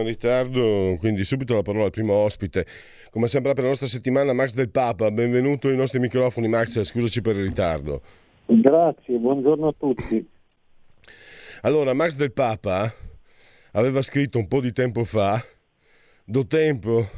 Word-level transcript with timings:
In 0.00 0.06
ritardo, 0.06 0.96
quindi 0.98 1.24
subito 1.24 1.54
la 1.54 1.62
parola 1.62 1.84
al 1.84 1.90
primo 1.90 2.14
ospite. 2.14 2.66
Come 3.10 3.26
sempre 3.26 3.52
per 3.54 3.62
la 3.62 3.68
nostra 3.70 3.86
settimana 3.86 4.32
Max 4.32 4.52
del 4.52 4.70
Papa, 4.70 5.10
benvenuto 5.10 5.68
ai 5.68 5.76
nostri 5.76 5.98
microfoni 5.98 6.48
Max, 6.48 6.80
scusaci 6.82 7.20
per 7.22 7.36
il 7.36 7.44
ritardo. 7.44 8.02
Grazie, 8.46 9.16
buongiorno 9.18 9.68
a 9.68 9.74
tutti. 9.78 10.28
Allora, 11.62 11.92
Max 11.92 12.14
del 12.14 12.32
Papa 12.32 12.92
aveva 13.72 14.02
scritto 14.02 14.38
un 14.38 14.48
po' 14.48 14.60
di 14.60 14.72
tempo 14.72 15.04
fa, 15.04 15.44
do 16.24 16.46
tempo 16.46 17.08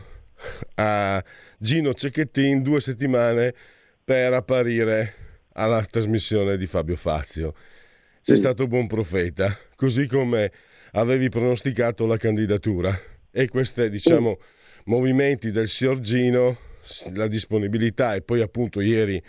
a 0.74 1.22
Gino 1.58 1.94
Cecchettin 1.94 2.62
due 2.62 2.80
settimane 2.80 3.54
per 4.04 4.32
apparire 4.32 5.14
alla 5.52 5.84
trasmissione 5.84 6.56
di 6.56 6.66
Fabio 6.66 6.96
Fazio. 6.96 7.54
Sei 8.20 8.36
sì. 8.36 8.42
stato 8.42 8.66
buon 8.66 8.86
profeta, 8.86 9.56
così 9.76 10.06
come 10.06 10.52
avevi 10.92 11.28
pronosticato 11.28 12.06
la 12.06 12.16
candidatura 12.16 12.98
e 13.30 13.48
questi 13.48 13.88
diciamo 13.88 14.38
movimenti 14.84 15.50
del 15.50 15.68
signor 15.68 16.00
Gino 16.00 16.58
la 17.12 17.28
disponibilità 17.28 18.14
e 18.14 18.22
poi 18.22 18.40
appunto 18.40 18.80
ieri 18.80 19.22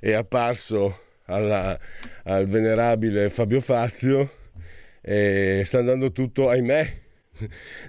è 0.00 0.12
apparso 0.12 1.00
alla, 1.24 1.78
al 2.24 2.46
venerabile 2.46 3.28
Fabio 3.28 3.60
Fazio 3.60 4.30
e 5.02 5.62
sta 5.64 5.78
andando 5.78 6.12
tutto 6.12 6.48
ahimè 6.48 7.00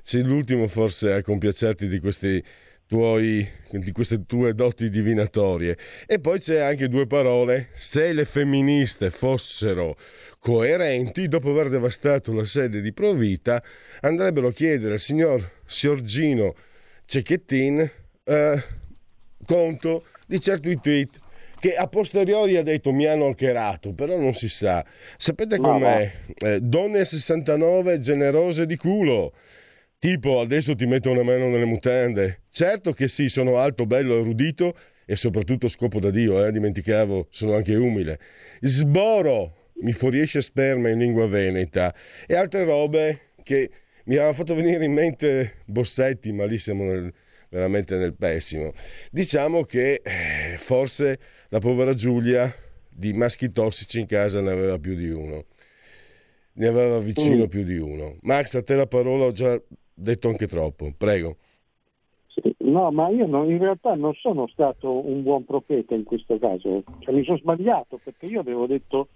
sei 0.02 0.24
l'ultimo 0.24 0.68
forse 0.68 1.14
a 1.14 1.22
compiacerti 1.22 1.88
di 1.88 2.00
questi 2.00 2.44
tuoi, 2.88 3.48
di 3.72 3.92
queste 3.92 4.26
tue 4.26 4.54
doti 4.54 4.90
divinatorie. 4.90 5.78
E 6.06 6.20
poi 6.20 6.40
c'è 6.40 6.60
anche 6.60 6.88
due 6.90 7.08
parole, 7.08 7.70
se 7.74 8.14
le 8.14 8.26
femministe 8.26 9.10
fossero 9.10 9.96
coerenti, 10.44 11.30
dopo 11.30 11.52
aver 11.52 11.70
devastato 11.70 12.34
la 12.34 12.44
sede 12.44 12.82
di 12.82 12.92
Provita, 12.92 13.64
andrebbero 14.02 14.50
a 14.50 14.52
chiedere 14.52 14.96
al 14.96 15.00
signor 15.00 15.50
Siorgino 15.66 16.54
Cecchettin 17.06 17.90
eh, 18.26 18.64
conto 19.46 20.04
di 20.28 20.42
certi 20.42 20.78
tweet 20.82 21.20
che 21.62 21.76
a 21.76 21.88
posteriori 21.88 22.58
ha 22.58 22.62
detto 22.62 22.92
mi 22.92 23.06
hanno 23.06 23.28
alcherato, 23.28 23.94
però 23.94 24.20
non 24.20 24.34
si 24.34 24.50
sa. 24.50 24.86
Sapete 25.16 25.60
com'è? 25.60 26.12
Eh, 26.36 26.60
donne 26.60 27.06
69 27.06 28.00
generose 28.00 28.66
di 28.66 28.76
culo. 28.76 29.32
Tipo, 29.98 30.42
adesso 30.42 30.76
ti 30.76 30.86
metto 30.86 31.10
una 31.10 31.24
mano 31.24 31.48
nelle 31.48 31.64
mutande. 31.64 32.42
Certo 32.50 32.92
che 32.92 33.08
sì, 33.08 33.30
sono 33.30 33.60
alto, 33.60 33.86
bello, 33.86 34.20
erudito 34.20 34.76
e 35.06 35.16
soprattutto 35.16 35.70
scopo 35.70 36.02
da 36.02 36.10
Dio, 36.10 36.46
eh, 36.46 36.52
dimenticavo, 36.52 37.28
sono 37.30 37.56
anche 37.56 37.76
umile. 37.76 38.20
Sboro, 38.60 39.63
mi 39.76 39.92
fuoriesce 39.92 40.42
sperma 40.42 40.90
in 40.90 41.00
lingua 41.00 41.28
veneta 41.28 41.94
e 42.28 42.36
altre 42.36 42.64
robe 42.64 43.20
che 43.44 43.70
mi 44.06 44.16
hanno 44.18 44.34
fatto 44.34 44.56
venire 44.56 44.84
in 44.84 44.94
mente 44.94 45.62
Bossetti, 45.66 46.32
ma 46.32 46.46
lì 46.46 46.58
siamo 46.58 46.84
nel, 46.84 47.14
veramente 47.50 47.98
nel 47.98 48.14
pessimo. 48.14 48.74
Diciamo 49.12 49.64
che 49.64 50.02
eh, 50.04 50.58
forse 50.58 51.20
la 51.50 51.60
povera 51.60 51.94
Giulia 51.94 52.54
di 52.90 53.14
maschi 53.14 53.52
tossici 53.52 54.02
in 54.02 54.06
casa 54.06 54.42
ne 54.42 54.52
aveva 54.52 54.78
più 54.78 54.96
di 54.96 55.10
uno. 55.10 55.46
Ne 56.56 56.68
aveva 56.68 57.00
vicino 57.00 57.46
mm. 57.46 57.48
più 57.48 57.64
di 57.64 57.78
uno. 57.78 58.18
Max, 58.22 58.54
a 58.56 58.64
te 58.64 58.76
la 58.76 58.88
parola 58.88 59.26
ho 59.26 59.32
già 59.32 59.60
detto 59.94 60.28
anche 60.28 60.48
troppo, 60.48 60.92
prego. 60.96 61.38
No, 62.58 62.92
ma 62.92 63.10
io 63.10 63.28
non, 63.28 63.50
in 63.50 63.60
realtà 63.60 63.94
non 63.94 64.14
sono 64.16 64.48
stato 64.48 65.06
un 65.08 65.22
buon 65.22 65.46
profeta 65.46 65.94
in 65.94 66.04
questo 66.04 66.40
caso, 66.40 66.84
cioè, 67.00 67.14
mi 67.14 67.24
sono 67.24 67.38
sbagliato 67.38 68.00
perché 68.04 68.26
io 68.26 68.40
avevo 68.40 68.66
detto 68.66 69.10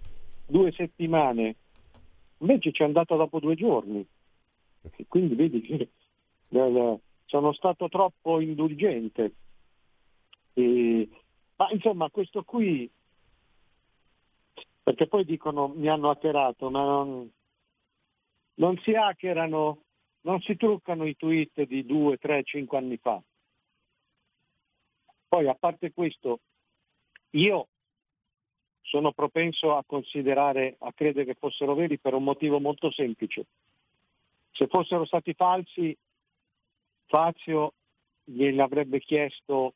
due 0.48 0.72
settimane, 0.72 1.56
invece 2.38 2.72
ci 2.72 2.82
è 2.82 2.84
andato 2.84 3.16
dopo 3.16 3.38
due 3.38 3.54
giorni, 3.54 4.04
e 4.96 5.06
quindi 5.06 5.34
vedi 5.34 5.60
che 5.60 5.88
sono 7.26 7.52
stato 7.52 7.88
troppo 7.88 8.40
indulgente. 8.40 9.32
E, 10.54 11.08
ma 11.56 11.70
insomma 11.70 12.10
questo 12.10 12.42
qui, 12.42 12.90
perché 14.82 15.06
poi 15.06 15.24
dicono 15.24 15.68
mi 15.68 15.88
hanno 15.88 16.10
hackerato, 16.10 16.70
ma 16.70 16.82
non, 16.82 17.30
non 18.54 18.76
si 18.78 18.94
hackerano 18.94 19.82
non 20.22 20.40
si 20.40 20.56
truccano 20.56 21.06
i 21.06 21.16
tweet 21.16 21.62
di 21.66 21.86
due, 21.86 22.16
tre, 22.18 22.42
cinque 22.42 22.78
anni 22.78 22.96
fa. 22.96 23.22
Poi 25.28 25.48
a 25.48 25.54
parte 25.54 25.92
questo, 25.92 26.40
io 27.30 27.68
sono 28.88 29.12
propenso 29.12 29.76
a 29.76 29.84
considerare, 29.86 30.76
a 30.78 30.92
credere 30.92 31.26
che 31.26 31.34
fossero 31.38 31.74
veri 31.74 31.98
per 31.98 32.14
un 32.14 32.24
motivo 32.24 32.58
molto 32.58 32.90
semplice. 32.90 33.46
Se 34.52 34.66
fossero 34.66 35.04
stati 35.04 35.34
falsi, 35.34 35.96
Fazio 37.06 37.74
gliel'avrebbe 38.24 39.00
chiesto, 39.00 39.74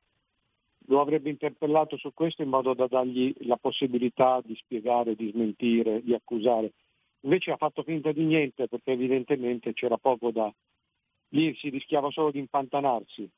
lo 0.87 1.01
avrebbe 1.01 1.31
interpellato 1.31 1.97
su 1.97 2.13
questo 2.13 2.43
in 2.43 2.49
modo 2.49 2.75
da 2.75 2.87
dargli 2.87 3.33
la 3.41 3.57
possibilità 3.57 4.41
di 4.45 4.55
spiegare, 4.57 5.15
di 5.15 5.31
smentire, 5.31 6.03
di 6.03 6.15
accusare. 6.15 6.73
Invece 7.21 7.53
ha 7.53 7.57
fatto 7.57 7.83
finta 7.83 8.13
di 8.13 8.25
niente 8.25 8.67
perché 8.67 8.93
evidentemente 8.93 9.73
c'era 9.75 9.97
poco 9.97 10.31
da... 10.31 10.53
Lì 11.29 11.55
si 11.55 11.69
rischiava 11.69 12.11
solo 12.11 12.31
di 12.31 12.39
impantanarsi. 12.39 13.31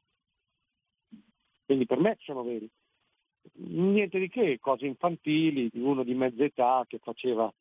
Quindi 1.64 1.86
per 1.86 1.98
me 1.98 2.16
sono 2.20 2.42
veri. 2.42 2.68
Niente 3.52 4.18
di 4.18 4.28
che, 4.28 4.58
cose 4.60 4.86
infantili, 4.86 5.68
di 5.72 5.80
uno 5.80 6.02
di 6.02 6.14
mezza 6.14 6.44
età 6.44 6.84
che 6.88 6.98
faceva. 7.02 7.52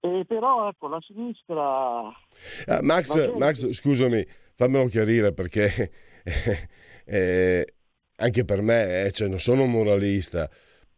Eh, 0.00 0.24
però 0.26 0.68
ecco, 0.68 0.88
la 0.88 1.00
sinistra... 1.00 2.06
Ah, 2.66 2.82
Max, 2.82 3.34
Max, 3.34 3.70
scusami, 3.72 4.24
fammelo 4.54 4.86
chiarire 4.86 5.32
perché 5.32 5.90
eh, 7.04 7.74
anche 8.16 8.44
per 8.44 8.62
me, 8.62 9.04
eh, 9.04 9.10
cioè, 9.10 9.28
non 9.28 9.38
sono 9.38 9.64
un 9.64 9.70
moralista, 9.70 10.48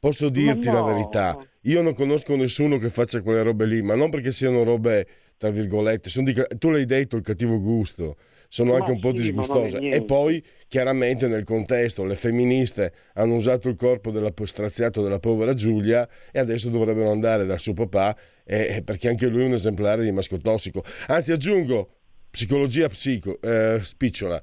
Posso 0.00 0.28
dirti 0.28 0.68
no. 0.68 0.74
la 0.74 0.82
verità, 0.82 1.36
io 1.62 1.82
non 1.82 1.92
conosco 1.92 2.36
nessuno 2.36 2.78
che 2.78 2.88
faccia 2.88 3.20
quelle 3.20 3.42
robe 3.42 3.66
lì, 3.66 3.82
ma 3.82 3.96
non 3.96 4.10
perché 4.10 4.30
siano 4.30 4.62
robe, 4.62 5.08
tra 5.36 5.50
virgolette, 5.50 6.08
di, 6.22 6.34
tu 6.56 6.70
l'hai 6.70 6.84
detto, 6.84 7.16
il 7.16 7.24
cattivo 7.24 7.60
gusto, 7.60 8.16
sono 8.48 8.72
ma 8.72 8.78
anche 8.78 8.90
un 8.90 9.00
po' 9.00 9.12
disgustose. 9.12 9.78
E 9.78 10.02
poi, 10.02 10.42
chiaramente, 10.66 11.28
nel 11.28 11.44
contesto, 11.44 12.04
le 12.04 12.16
femministe 12.16 12.92
hanno 13.14 13.34
usato 13.34 13.68
il 13.68 13.76
corpo 13.76 14.10
della, 14.10 14.32
straziato 14.44 15.02
della 15.02 15.20
povera 15.20 15.54
Giulia 15.54 16.08
e 16.32 16.38
adesso 16.38 16.70
dovrebbero 16.70 17.10
andare 17.10 17.44
dal 17.44 17.58
suo 17.58 17.74
papà, 17.74 18.16
eh, 18.44 18.82
perché 18.84 19.08
anche 19.08 19.26
lui 19.26 19.42
è 19.42 19.46
un 19.46 19.54
esemplare 19.54 20.02
di 20.02 20.10
maschio 20.10 20.38
tossico. 20.38 20.82
Anzi, 21.08 21.32
aggiungo, 21.32 21.90
psicologia 22.30 22.88
psico, 22.88 23.40
eh, 23.40 23.78
spicciola 23.82 24.42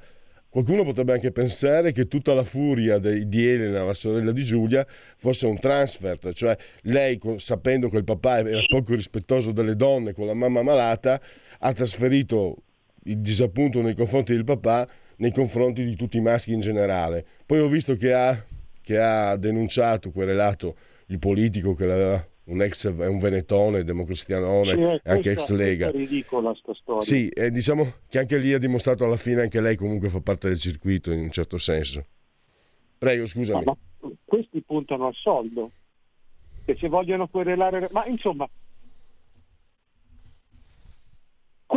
Qualcuno 0.55 0.85
potrebbe 0.85 1.11
anche 1.11 1.33
pensare 1.33 1.91
che 1.91 2.07
tutta 2.07 2.33
la 2.33 2.45
furia 2.45 2.97
de, 2.97 3.27
di 3.27 3.45
Elena, 3.45 3.83
la 3.83 3.93
sorella 3.93 4.31
di 4.31 4.41
Giulia, 4.41 4.87
fosse 5.17 5.47
un 5.47 5.59
transfert, 5.59 6.31
cioè 6.31 6.55
lei, 6.83 7.19
sapendo 7.35 7.89
che 7.89 7.97
il 7.97 8.05
papà 8.05 8.37
era 8.39 8.61
poco 8.65 8.95
rispettoso 8.95 9.51
delle 9.51 9.75
donne 9.75 10.13
con 10.13 10.27
la 10.27 10.33
mamma 10.33 10.63
malata, 10.63 11.19
ha 11.59 11.73
trasferito 11.73 12.64
il 13.07 13.19
disappunto 13.19 13.81
nei 13.81 13.95
confronti 13.95 14.33
del 14.33 14.43
papà 14.43 14.87
nei 15.17 15.31
confronti 15.31 15.83
di 15.83 15.95
tutti 15.95 16.17
i 16.17 16.21
maschi 16.21 16.53
in 16.53 16.59
generale. 16.59 17.25
Poi 17.45 17.59
ho 17.59 17.67
visto 17.67 17.95
che 17.95 18.13
ha, 18.13 18.43
che 18.81 18.99
ha 18.99 19.35
denunciato, 19.37 20.11
querelato 20.11 20.75
il 21.07 21.19
politico 21.19 21.73
che 21.73 21.85
l'aveva 21.85 22.27
un 22.45 22.61
ex 22.61 22.87
è 22.87 23.07
un 23.07 23.17
venetone, 23.17 23.83
democristianone, 23.83 24.75
sì, 24.75 25.09
anche 25.09 25.31
ex 25.31 25.49
Lega. 25.49 25.87
È 25.87 25.91
ridicola 25.91 26.53
sta 26.53 26.73
storia. 26.75 27.01
Sì, 27.01 27.27
eh, 27.29 27.49
diciamo 27.49 27.93
che 28.07 28.19
anche 28.19 28.37
lì 28.37 28.53
ha 28.53 28.59
dimostrato 28.59 29.03
alla 29.03 29.17
fine 29.17 29.41
anche 29.41 29.61
lei 29.61 29.75
comunque 29.75 30.09
fa 30.09 30.19
parte 30.21 30.49
del 30.49 30.59
circuito 30.59 31.11
in 31.11 31.21
un 31.21 31.31
certo 31.31 31.57
senso. 31.57 32.05
Prego, 32.97 33.25
scusami. 33.25 33.63
Ma, 33.63 33.75
ma 34.01 34.09
questi 34.23 34.61
puntano 34.61 35.07
al 35.07 35.15
soldo. 35.15 35.71
E 36.65 36.75
se 36.79 36.87
vogliono 36.87 37.27
querelare... 37.27 37.87
Ma 37.91 38.05
insomma, 38.05 38.47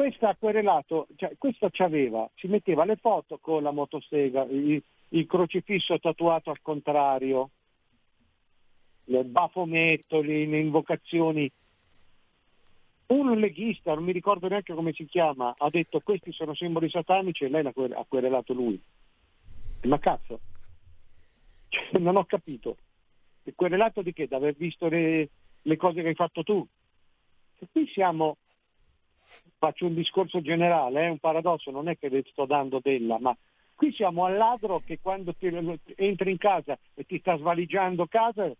questa 0.09 0.31
ha 0.31 0.37
querelato, 0.37 1.07
cioè, 1.17 1.35
questa 1.37 1.69
c'aveva, 1.71 2.29
si 2.35 2.47
metteva 2.47 2.87
le 2.87 2.97
foto 2.97 3.39
con 3.39 3.63
la 3.63 3.73
motosega, 3.73 4.45
il, 4.45 4.83
il 5.11 5.27
crocifisso 5.27 5.99
tatuato 5.99 6.49
al 6.51 6.63
contrario, 6.63 7.51
il 9.05 9.25
bafometto, 9.25 10.23
le, 10.23 10.47
le 10.47 10.61
invocazioni. 10.61 11.51
Un 13.09 13.39
leghista, 13.39 13.95
non 13.95 14.05
mi 14.05 14.13
ricordo 14.13 14.49
neanche 14.49 14.73
come 14.73 14.95
si 14.95 15.05
chiama, 15.05 15.55
ha 15.59 15.69
detto 15.69 16.01
questi 16.01 16.33
sono 16.33 16.55
simboli 16.55 16.89
satanici 16.89 17.45
e 17.45 17.49
lei 17.49 17.67
ha 17.67 18.05
querelato 18.09 18.55
lui. 18.55 18.81
Ma 19.83 19.99
cazzo, 19.99 20.41
cioè, 21.69 21.99
non 21.99 22.17
ho 22.17 22.25
capito. 22.25 22.79
Querelato 23.55 24.01
di 24.01 24.15
che? 24.15 24.27
Da 24.27 24.37
aver 24.37 24.55
visto 24.55 24.89
le, 24.89 25.29
le 25.61 25.77
cose 25.77 26.01
che 26.01 26.09
hai 26.09 26.15
fatto 26.15 26.43
tu? 26.43 26.67
E 27.59 27.67
qui 27.71 27.87
siamo, 27.89 28.37
faccio 29.59 29.87
un 29.87 29.95
discorso 29.95 30.41
generale, 30.41 31.03
è 31.03 31.05
eh, 31.07 31.11
un 31.11 31.19
paradosso, 31.19 31.71
non 31.71 31.89
è 31.89 31.99
che 31.99 32.09
le 32.09 32.25
sto 32.31 32.47
dando 32.47 32.81
della, 32.83 33.19
ma 33.19 33.37
qui 33.75 33.93
siamo 33.93 34.25
al 34.25 34.37
ladro 34.37 34.81
che 34.85 34.99
quando 35.01 35.35
ti, 35.35 35.51
entri 35.97 36.31
in 36.31 36.39
casa 36.39 36.79
e 36.95 37.05
ti 37.05 37.19
sta 37.19 37.37
svaligiando 37.37 38.07
casa, 38.07 38.51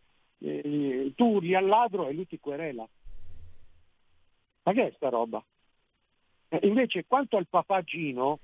eh, 0.41 1.13
tu 1.15 1.25
urli 1.35 1.55
al 1.55 1.67
ladro 1.67 2.09
e 2.09 2.13
lui 2.13 2.27
ti 2.27 2.39
querela. 2.39 2.87
Ma 4.65 4.73
che 4.73 4.89
è 4.89 4.93
sta 4.97 5.09
roba? 5.09 5.43
Eh, 6.49 6.61
invece 6.63 7.05
quanto 7.07 7.37
al 7.37 7.47
papagino, 7.49 8.41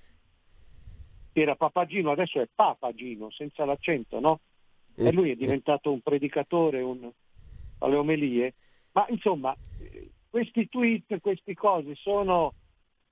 era 1.32 1.56
papagino, 1.56 2.12
adesso 2.12 2.40
è 2.40 2.48
papagino, 2.52 3.30
senza 3.30 3.64
l'accento, 3.64 4.20
no? 4.20 4.40
E 4.96 5.10
lui 5.10 5.30
è 5.30 5.34
diventato 5.34 5.90
un 5.90 6.00
predicatore 6.00 6.80
un, 6.80 7.10
alle 7.78 7.96
omelie. 7.96 8.54
Ma 8.92 9.06
insomma, 9.08 9.54
questi 10.34 10.68
tweet, 10.68 11.20
queste 11.20 11.54
cose 11.54 11.94
sono 11.94 12.54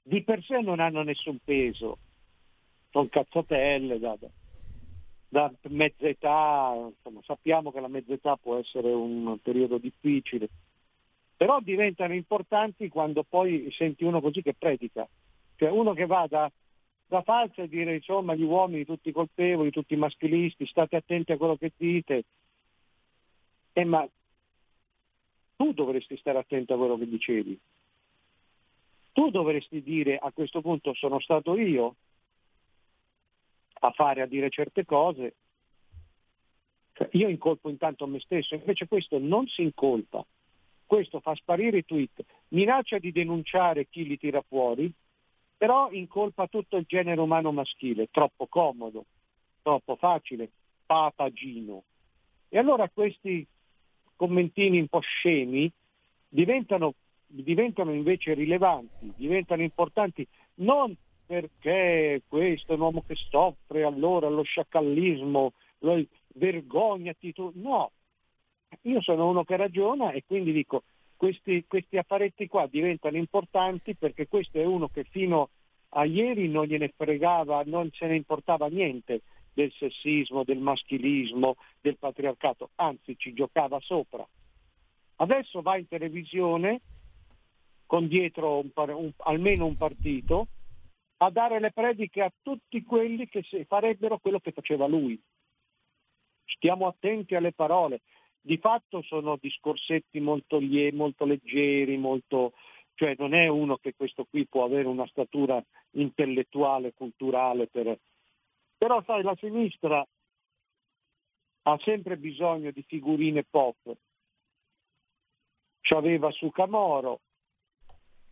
di 0.03 0.25
per 0.25 0.43
sé 0.43 0.61
non 0.61 0.81
hanno 0.81 1.05
nessun 1.05 1.39
peso, 1.39 1.99
sono 2.91 3.07
cazzatelle 3.07 4.01
da, 4.01 4.17
da, 4.19 4.29
da 5.29 5.53
mezza 5.69 6.09
età, 6.09 6.75
insomma, 6.77 7.21
sappiamo 7.23 7.71
che 7.71 7.79
la 7.79 7.87
mezza 7.87 8.13
età 8.13 8.37
può 8.37 8.59
essere 8.59 8.91
un 8.91 9.39
periodo 9.41 9.79
difficile, 9.79 10.49
però 11.37 11.61
diventano 11.61 12.13
importanti 12.13 12.89
quando 12.89 13.23
poi 13.23 13.71
senti 13.71 14.03
uno 14.03 14.21
così 14.21 14.43
che 14.43 14.55
predica, 14.55 15.07
cioè 15.55 15.71
uno 15.71 15.93
che 15.93 16.07
va 16.07 16.27
da, 16.29 16.51
da 17.07 17.23
falsa 17.23 17.63
e 17.63 17.69
dire 17.69 17.95
insomma 17.95 18.35
gli 18.35 18.43
uomini 18.43 18.85
tutti 18.85 19.13
colpevoli, 19.13 19.71
tutti 19.71 19.95
maschilisti, 19.95 20.67
state 20.67 20.97
attenti 20.97 21.31
a 21.31 21.37
quello 21.37 21.55
che 21.55 21.71
dite, 21.77 22.25
eh, 23.75 23.85
ma 23.85 24.05
tu 25.63 25.73
dovresti 25.73 26.17
stare 26.17 26.39
attento 26.39 26.75
a 26.75 26.77
quello 26.77 26.99
che 26.99 27.07
dicevi. 27.07 27.57
Tu 29.13 29.31
dovresti 29.31 29.81
dire 29.81 30.19
a 30.19 30.33
questo 30.33 30.61
punto 30.61 30.93
sono 30.93 31.21
stato 31.21 31.57
io 31.57 31.95
a 33.75 33.93
fare, 33.93 34.23
a 34.23 34.27
dire 34.27 34.51
certe 34.51 34.85
cose. 34.85 35.35
Cioè, 36.95 37.11
io 37.13 37.29
incolpo 37.29 37.69
intanto 37.71 38.09
me 38.09 38.19
stesso, 38.19 38.57
invece 38.57 38.89
questo 38.89 39.21
non 39.21 39.47
si 39.47 39.63
incolpa, 39.63 40.27
questo 40.85 41.21
fa 41.21 41.33
sparire 41.37 41.79
i 41.79 41.85
tweet, 41.85 42.25
minaccia 42.49 42.99
di 42.99 43.13
denunciare 43.13 43.87
chi 43.89 44.05
li 44.05 44.19
tira 44.19 44.43
fuori, 44.43 44.93
però 45.57 45.93
incolpa 45.93 46.49
tutto 46.49 46.77
il 46.77 46.87
genere 46.89 47.21
umano 47.21 47.53
maschile, 47.53 48.09
troppo 48.11 48.49
comodo, 48.49 49.05
troppo 49.63 49.95
facile, 49.95 50.51
papagino. 50.85 51.85
E 52.49 52.59
allora 52.59 52.89
questi 52.89 53.47
commentini 54.23 54.79
un 54.79 54.87
po' 54.87 55.01
scemi 55.01 55.69
diventano, 56.29 56.95
diventano 57.27 57.93
invece 57.93 58.35
rilevanti, 58.35 59.13
diventano 59.17 59.63
importanti 59.63 60.25
non 60.57 60.95
perché 61.27 62.23
questo 62.29 62.71
è 62.71 62.75
un 62.77 62.83
uomo 62.83 63.03
che 63.05 63.17
soffre 63.17 63.83
allora 63.83 64.29
lo 64.29 64.45
sciacallismo, 64.45 65.53
lo, 65.81 66.05
vergognati 66.35 67.33
tu, 67.33 67.51
no, 67.57 67.91
io 68.83 69.01
sono 69.01 69.29
uno 69.29 69.43
che 69.43 69.57
ragiona 69.57 70.13
e 70.13 70.23
quindi 70.25 70.53
dico 70.53 70.85
questi, 71.17 71.65
questi 71.67 71.97
affaretti 71.99 72.47
qua 72.47 72.69
diventano 72.69 73.17
importanti 73.17 73.97
perché 73.97 74.29
questo 74.29 74.59
è 74.59 74.65
uno 74.65 74.87
che 74.87 75.03
fino 75.03 75.49
a 75.95 76.05
ieri 76.05 76.49
non 76.49 76.67
gliene 76.67 76.93
fregava, 76.97 77.65
non 77.67 77.91
se 77.93 78.07
ne 78.07 78.15
importava 78.15 78.69
niente 78.69 79.23
del 79.53 79.73
sessismo, 79.73 80.45
del 80.45 80.59
maschilismo, 80.59 81.57
del 81.81 81.99
patriarcato, 81.99 82.71
anzi 82.77 83.17
ci 83.19 83.33
giocava 83.33 83.79
sopra. 83.81 84.27
Adesso 85.17 85.63
va 85.63 85.77
in 85.77 85.87
televisione 85.89 86.81
con 87.87 88.09
dietro 88.09 88.59
un, 88.59 88.71
un, 88.75 89.13
almeno 89.19 89.67
un 89.67 89.77
partito 89.77 90.49
a 91.19 91.31
dare 91.31 91.61
le 91.61 91.71
prediche 91.71 92.23
a 92.23 92.33
tutti 92.43 92.83
quelli 92.83 93.29
che 93.29 93.45
farebbero 93.67 94.19
quello 94.19 94.41
che 94.41 94.51
faceva 94.51 94.87
lui. 94.87 95.21
Stiamo 96.45 96.87
attenti 96.87 97.35
alle 97.35 97.53
parole. 97.53 98.01
Di 98.41 98.57
fatto 98.57 99.03
sono 99.03 99.39
discorsetti 99.41 100.19
molto, 100.19 100.59
lie, 100.59 100.91
molto 100.91 101.25
leggeri, 101.25 101.97
molto, 101.97 102.55
cioè 102.95 103.15
non 103.19 103.35
è 103.35 103.47
uno 103.47 103.77
che 103.77 103.95
questo 103.95 104.27
qui 104.29 104.47
può 104.47 104.65
avere 104.65 104.89
una 104.89 105.07
statura 105.07 105.63
intellettuale, 105.93 106.93
culturale 106.93 107.69
per, 107.69 107.97
però 108.83 109.01
sai, 109.05 109.23
la 109.23 109.37
sinistra 109.39 110.05
ha 111.63 111.79
sempre 111.83 112.17
bisogno 112.17 112.73
di 112.73 112.83
figurine 112.83 113.45
pop. 113.45 113.77
C'aveva 115.83 116.33
su 116.33 116.51
Camoro 116.51 117.21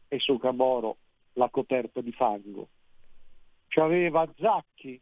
e 0.08 0.18
su 0.18 0.38
Camoro 0.38 0.96
la 1.34 1.48
coperta 1.50 2.00
di 2.00 2.10
fango. 2.10 2.66
C'aveva 3.68 4.28
Zacchi, 4.38 5.00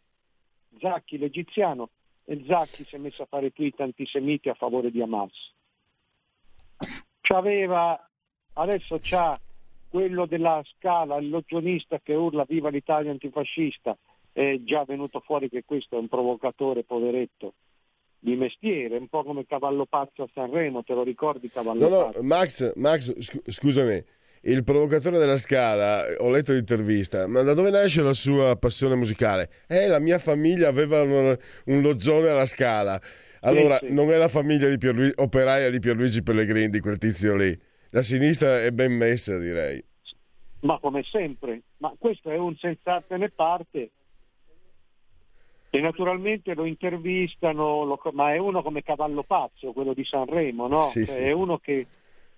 Zacchi 0.80 1.16
l'egiziano, 1.16 1.88
e 2.24 2.44
Zacchi 2.46 2.84
si 2.84 2.96
è 2.96 2.98
messo 2.98 3.22
a 3.22 3.26
fare 3.26 3.50
tweet 3.50 3.80
antisemiti 3.80 4.50
a 4.50 4.54
favore 4.54 4.90
di 4.90 5.00
Hamas. 5.00 5.54
C'aveva, 7.22 7.98
adesso 8.52 8.98
c'ha 9.00 9.40
quello 9.88 10.26
della 10.26 10.62
scala, 10.74 11.16
il 11.16 11.30
logionista 11.30 11.98
che 12.00 12.12
urla 12.12 12.44
viva 12.44 12.68
l'Italia 12.68 13.10
antifascista, 13.10 13.96
è 14.38 14.60
già 14.62 14.84
venuto 14.84 15.18
fuori 15.18 15.48
che 15.48 15.64
questo 15.64 15.96
è 15.96 15.98
un 15.98 16.06
provocatore 16.06 16.84
poveretto 16.84 17.54
di 18.20 18.36
mestiere, 18.36 18.96
un 18.96 19.08
po' 19.08 19.24
come 19.24 19.44
Cavallo 19.46 19.84
Pazzo 19.84 20.22
a 20.22 20.28
Sanremo, 20.32 20.84
te 20.84 20.94
lo 20.94 21.02
ricordi 21.02 21.50
Cavallo 21.50 21.88
no, 21.88 21.96
Pazzo? 22.04 22.20
No, 22.20 22.26
Max, 22.26 22.72
Max 22.76 23.18
sc- 23.18 23.50
scusami, 23.50 24.00
il 24.42 24.62
provocatore 24.62 25.18
della 25.18 25.38
Scala, 25.38 26.04
ho 26.18 26.30
letto 26.30 26.52
l'intervista, 26.52 27.26
ma 27.26 27.42
da 27.42 27.52
dove 27.52 27.70
nasce 27.70 28.00
la 28.00 28.12
sua 28.12 28.54
passione 28.54 28.94
musicale? 28.94 29.50
Eh, 29.66 29.88
la 29.88 29.98
mia 29.98 30.20
famiglia 30.20 30.68
aveva 30.68 31.02
un, 31.02 31.36
un 31.64 31.80
loggione 31.82 32.28
alla 32.28 32.46
Scala. 32.46 33.00
Allora, 33.40 33.78
sì, 33.78 33.86
sì. 33.86 33.92
non 33.92 34.08
è 34.10 34.16
la 34.16 34.28
famiglia 34.28 34.68
di 34.68 34.78
Pierluigi, 34.78 35.14
operaia 35.16 35.68
di 35.68 35.80
Pierluigi 35.80 36.22
Pellegrini, 36.22 36.70
di 36.70 36.80
quel 36.80 36.98
tizio 36.98 37.34
lì. 37.34 37.58
La 37.90 38.02
sinistra 38.02 38.62
è 38.62 38.70
ben 38.70 38.92
messa, 38.92 39.36
direi. 39.36 39.82
Ma 40.60 40.78
come 40.80 41.02
sempre, 41.04 41.62
ma 41.78 41.92
questo 41.98 42.30
è 42.30 42.36
un 42.36 42.56
sensatene 42.56 43.30
parte 43.30 43.90
e 45.70 45.80
naturalmente 45.80 46.54
lo 46.54 46.64
intervistano, 46.64 47.84
lo, 47.84 48.00
ma 48.12 48.32
è 48.32 48.38
uno 48.38 48.62
come 48.62 48.82
Cavallo 48.82 49.22
Pazzo, 49.22 49.72
quello 49.72 49.92
di 49.92 50.04
Sanremo, 50.04 50.66
no? 50.66 50.82
Sì, 50.82 51.04
cioè, 51.04 51.14
sì. 51.14 51.20
È 51.22 51.32
uno 51.32 51.58
che 51.58 51.86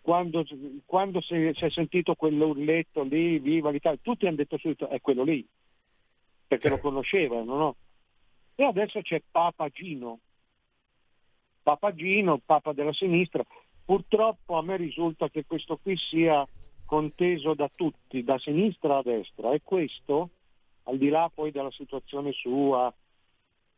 quando, 0.01 0.45
quando 0.85 1.21
si, 1.21 1.51
si, 1.55 1.65
è 1.65 1.71
sentito 1.71 2.15
quell'urletto 2.15 3.03
lì, 3.03 3.39
viva 3.39 3.71
l'Italia, 3.71 3.99
tutti 4.03 4.27
hanno 4.27 4.37
detto 4.37 4.59
subito 4.59 4.89
è 4.89 5.01
quello 5.01 5.23
lì, 5.23 5.47
perché 6.47 6.69
lo 6.69 6.79
conoscevano, 6.79 7.57
no? 7.57 7.77
E 8.57 8.65
adesso 8.65 9.01
c'è 9.01 9.23
Papa 9.31 9.69
Gino, 9.69 10.19
Papa 11.63 11.95
Gino, 11.95 12.41
Papa 12.45 12.73
della 12.73 12.93
sinistra. 12.93 13.45
Purtroppo 13.85 14.57
a 14.57 14.63
me 14.63 14.77
risulta 14.77 15.29
che 15.29 15.45
questo 15.47 15.79
qui 15.81 15.97
sia 15.97 16.47
conteso 16.85 17.55
da 17.55 17.71
tutti, 17.73 18.25
da 18.25 18.39
sinistra 18.39 18.99
a 18.99 19.03
destra, 19.03 19.53
e 19.53 19.61
questo, 19.63 20.31
al 20.85 20.99
di 20.99 21.09
là 21.09 21.31
poi 21.33 21.53
della 21.53 21.71
situazione 21.71 22.33
sua, 22.33 22.93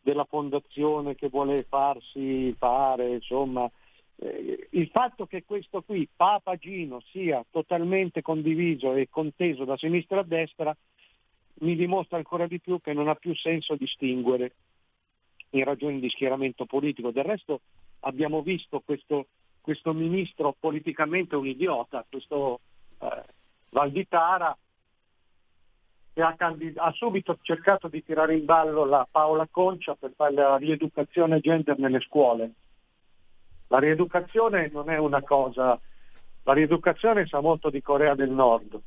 della 0.02 0.24
fondazione 0.24 1.14
che 1.14 1.28
vuole 1.28 1.64
farsi 1.68 2.52
fare, 2.58 3.14
insomma, 3.14 3.70
eh, 4.16 4.68
il 4.70 4.88
fatto 4.88 5.26
che 5.26 5.44
questo 5.44 5.82
qui, 5.82 6.08
Papa 6.14 6.56
Gino, 6.56 7.00
sia 7.10 7.44
totalmente 7.50 8.20
condiviso 8.20 8.94
e 8.94 9.08
conteso 9.08 9.64
da 9.64 9.76
sinistra 9.76 10.20
a 10.20 10.24
destra, 10.24 10.76
mi 11.60 11.76
dimostra 11.76 12.16
ancora 12.16 12.46
di 12.46 12.60
più 12.60 12.80
che 12.80 12.92
non 12.92 13.08
ha 13.08 13.14
più 13.14 13.34
senso 13.34 13.76
distinguere 13.76 14.52
in 15.50 15.64
ragioni 15.64 16.00
di 16.00 16.08
schieramento 16.08 16.66
politico. 16.66 17.10
Del 17.10 17.24
resto 17.24 17.60
abbiamo 18.00 18.42
visto 18.42 18.80
questo, 18.80 19.26
questo 19.60 19.92
ministro 19.92 20.54
politicamente 20.58 21.36
un 21.36 21.46
idiota, 21.46 22.04
questo 22.08 22.60
eh, 23.00 23.22
Valditara, 23.70 24.56
che 26.12 26.22
ha, 26.22 26.34
candid- 26.36 26.78
ha, 26.78 26.92
subito 26.92 27.38
cercato 27.40 27.88
di 27.88 28.04
tirare 28.04 28.36
in 28.36 28.44
ballo 28.44 28.84
la 28.84 29.06
Paola 29.10 29.48
Concia 29.50 29.94
per 29.94 30.12
fare 30.14 30.34
la 30.34 30.56
rieducazione 30.56 31.40
gender 31.40 31.78
nelle 31.78 32.00
scuole. 32.00 32.52
La 33.68 33.78
rieducazione 33.78 34.68
non 34.72 34.90
è 34.90 34.98
una 34.98 35.22
cosa, 35.22 35.80
la 36.42 36.52
rieducazione 36.52 37.26
sa 37.26 37.40
molto 37.40 37.70
di 37.70 37.80
Corea 37.80 38.14
del 38.14 38.30
Nord. 38.30 38.78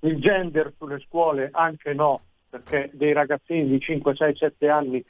il 0.00 0.18
gender 0.18 0.74
sulle 0.76 0.98
scuole 0.98 1.48
anche 1.52 1.94
no, 1.94 2.20
perché 2.50 2.90
dei 2.92 3.12
ragazzini 3.12 3.66
di 3.66 3.80
5, 3.80 4.14
6, 4.14 4.36
7 4.36 4.68
anni 4.68 5.02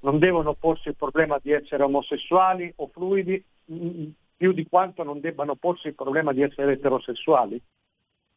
non 0.00 0.18
devono 0.18 0.54
porsi 0.54 0.88
il 0.88 0.96
problema 0.96 1.38
di 1.40 1.52
essere 1.52 1.84
omosessuali 1.84 2.70
o 2.76 2.88
fluidi 2.88 3.42
più 4.36 4.52
di 4.52 4.66
quanto 4.68 5.04
non 5.04 5.20
debbano 5.20 5.54
porsi 5.54 5.86
il 5.86 5.94
problema 5.94 6.32
di 6.32 6.42
essere 6.42 6.72
eterosessuali. 6.72 7.62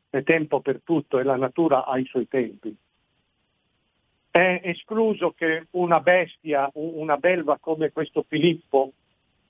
È 0.10 0.24
tempo 0.24 0.62
per 0.62 0.82
tutto 0.84 1.20
e 1.20 1.24
la 1.24 1.36
natura 1.36 1.86
ha 1.86 1.98
i 1.98 2.06
suoi 2.06 2.28
tempi. 2.28 2.76
È 4.32 4.62
escluso 4.64 5.32
che 5.32 5.68
una 5.72 6.00
bestia, 6.00 6.70
una 6.74 7.18
belva 7.18 7.58
come 7.60 7.92
questo 7.92 8.26
Filippo, 8.28 8.92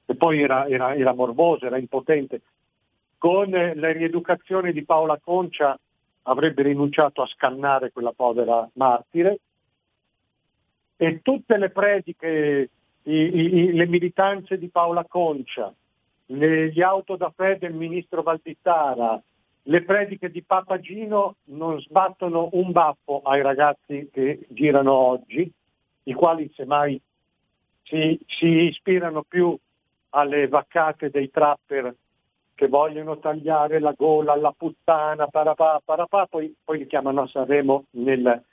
che 0.06 0.16
poi 0.16 0.42
era, 0.42 0.68
era, 0.68 0.94
era 0.94 1.14
morboso, 1.14 1.66
era 1.66 1.78
impotente, 1.78 2.42
con 3.18 3.50
la 3.50 3.92
rieducazione 3.92 4.72
di 4.72 4.84
Paola 4.84 5.20
Concia 5.20 5.80
avrebbe 6.24 6.64
rinunciato 6.64 7.22
a 7.22 7.28
scannare 7.28 7.92
quella 7.92 8.12
povera 8.12 8.70
martire 8.74 9.40
e 10.98 11.22
tutte 11.22 11.58
le 11.58 11.70
prediche, 11.70 12.70
i, 13.04 13.14
i, 13.14 13.74
le 13.74 13.88
militanze 13.88 14.58
di 14.58 14.70
Paola 14.70 15.04
Concia, 15.06 15.74
le, 16.28 16.72
gli 16.72 16.82
auto 16.82 17.16
da 17.16 17.32
fede 17.36 17.68
del 17.68 17.74
ministro 17.74 18.22
Valdittara, 18.22 19.22
le 19.68 19.84
prediche 19.84 20.30
di 20.30 20.44
Papa 20.44 20.80
Gino 20.80 21.38
non 21.46 21.80
sbattono 21.80 22.50
un 22.54 22.72
baffo 22.72 23.22
ai 23.24 23.42
ragazzi 23.42 24.10
che 24.12 24.46
girano 24.50 24.94
oggi, 24.94 25.52
i 26.04 26.14
quali 26.14 26.52
semmai 26.56 27.00
si, 27.84 28.20
si 28.28 28.46
ispirano 28.46 29.24
più 29.24 29.58
alle 30.10 30.48
vaccate 30.48 31.10
dei 31.10 31.32
trapper 31.32 31.96
che 32.54 32.68
vogliono 32.68 33.18
tagliare 33.20 33.80
la 33.80 33.94
gola 33.98 34.34
alla 34.34 34.54
puttana, 34.56 35.28
parapà, 35.28 35.82
parapà, 35.84 36.28
poi, 36.28 36.56
poi 36.64 36.80
li 36.80 36.88
chiamano 36.88 37.24
a 37.24 37.28
Sanremo 37.28 37.86
nel, 37.92 38.44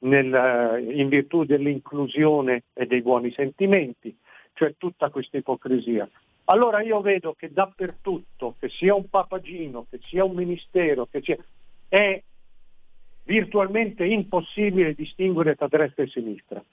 nel, 0.00 0.34
eh, 0.34 0.92
in 0.92 1.08
virtù 1.08 1.44
dell'inclusione 1.44 2.64
e 2.74 2.86
dei 2.86 3.02
buoni 3.02 3.32
sentimenti, 3.32 4.16
cioè 4.52 4.74
tutta 4.76 5.08
questa 5.10 5.38
ipocrisia. 5.38 6.08
Allora 6.50 6.80
io 6.82 7.00
vedo 7.00 7.34
che 7.34 7.52
dappertutto, 7.52 8.56
che 8.58 8.70
sia 8.70 8.94
un 8.94 9.08
papagino, 9.08 9.86
che 9.90 9.98
sia 10.04 10.24
un 10.24 10.34
ministero, 10.34 11.06
che 11.06 11.20
sia, 11.20 11.36
è 11.88 12.22
virtualmente 13.24 14.06
impossibile 14.06 14.94
distinguere 14.94 15.56
tra 15.56 15.68
destra 15.68 16.04
e 16.04 16.08
sinistra. 16.08 16.64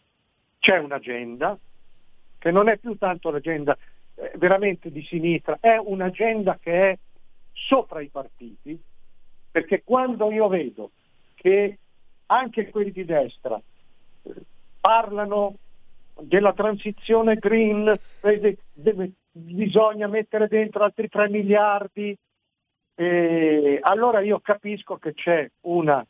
C'è 0.60 0.78
un'agenda 0.78 1.58
che 2.38 2.52
non 2.52 2.70
è 2.70 2.78
più 2.78 2.98
tanto 2.98 3.30
l'agenda 3.32 3.78
eh, 4.16 4.32
veramente 4.38 4.92
di 4.92 5.04
sinistra, 5.04 5.58
è 5.60 5.76
un'agenda 5.76 6.58
che 6.58 6.92
è 6.92 6.98
sopra 7.52 8.00
i 8.00 8.08
partiti, 8.08 8.82
perché 9.52 9.84
quando 9.84 10.32
io 10.32 10.48
vedo 10.48 10.92
che 11.34 11.78
anche 12.28 12.70
quelli 12.70 12.92
di 12.92 13.04
destra 13.04 13.62
eh, 14.24 14.34
parlano 14.80 15.58
della 16.22 16.54
transizione 16.54 17.36
green, 17.36 17.94
bisogna 19.38 20.08
mettere 20.08 20.48
dentro 20.48 20.84
altri 20.84 21.10
3 21.10 21.30
miliardi, 21.30 22.18
e 22.98 23.80
allora 23.82 24.22
io 24.22 24.40
capisco 24.40 24.96
che 24.98 25.14
c'è 25.14 25.50
una, 25.62 26.06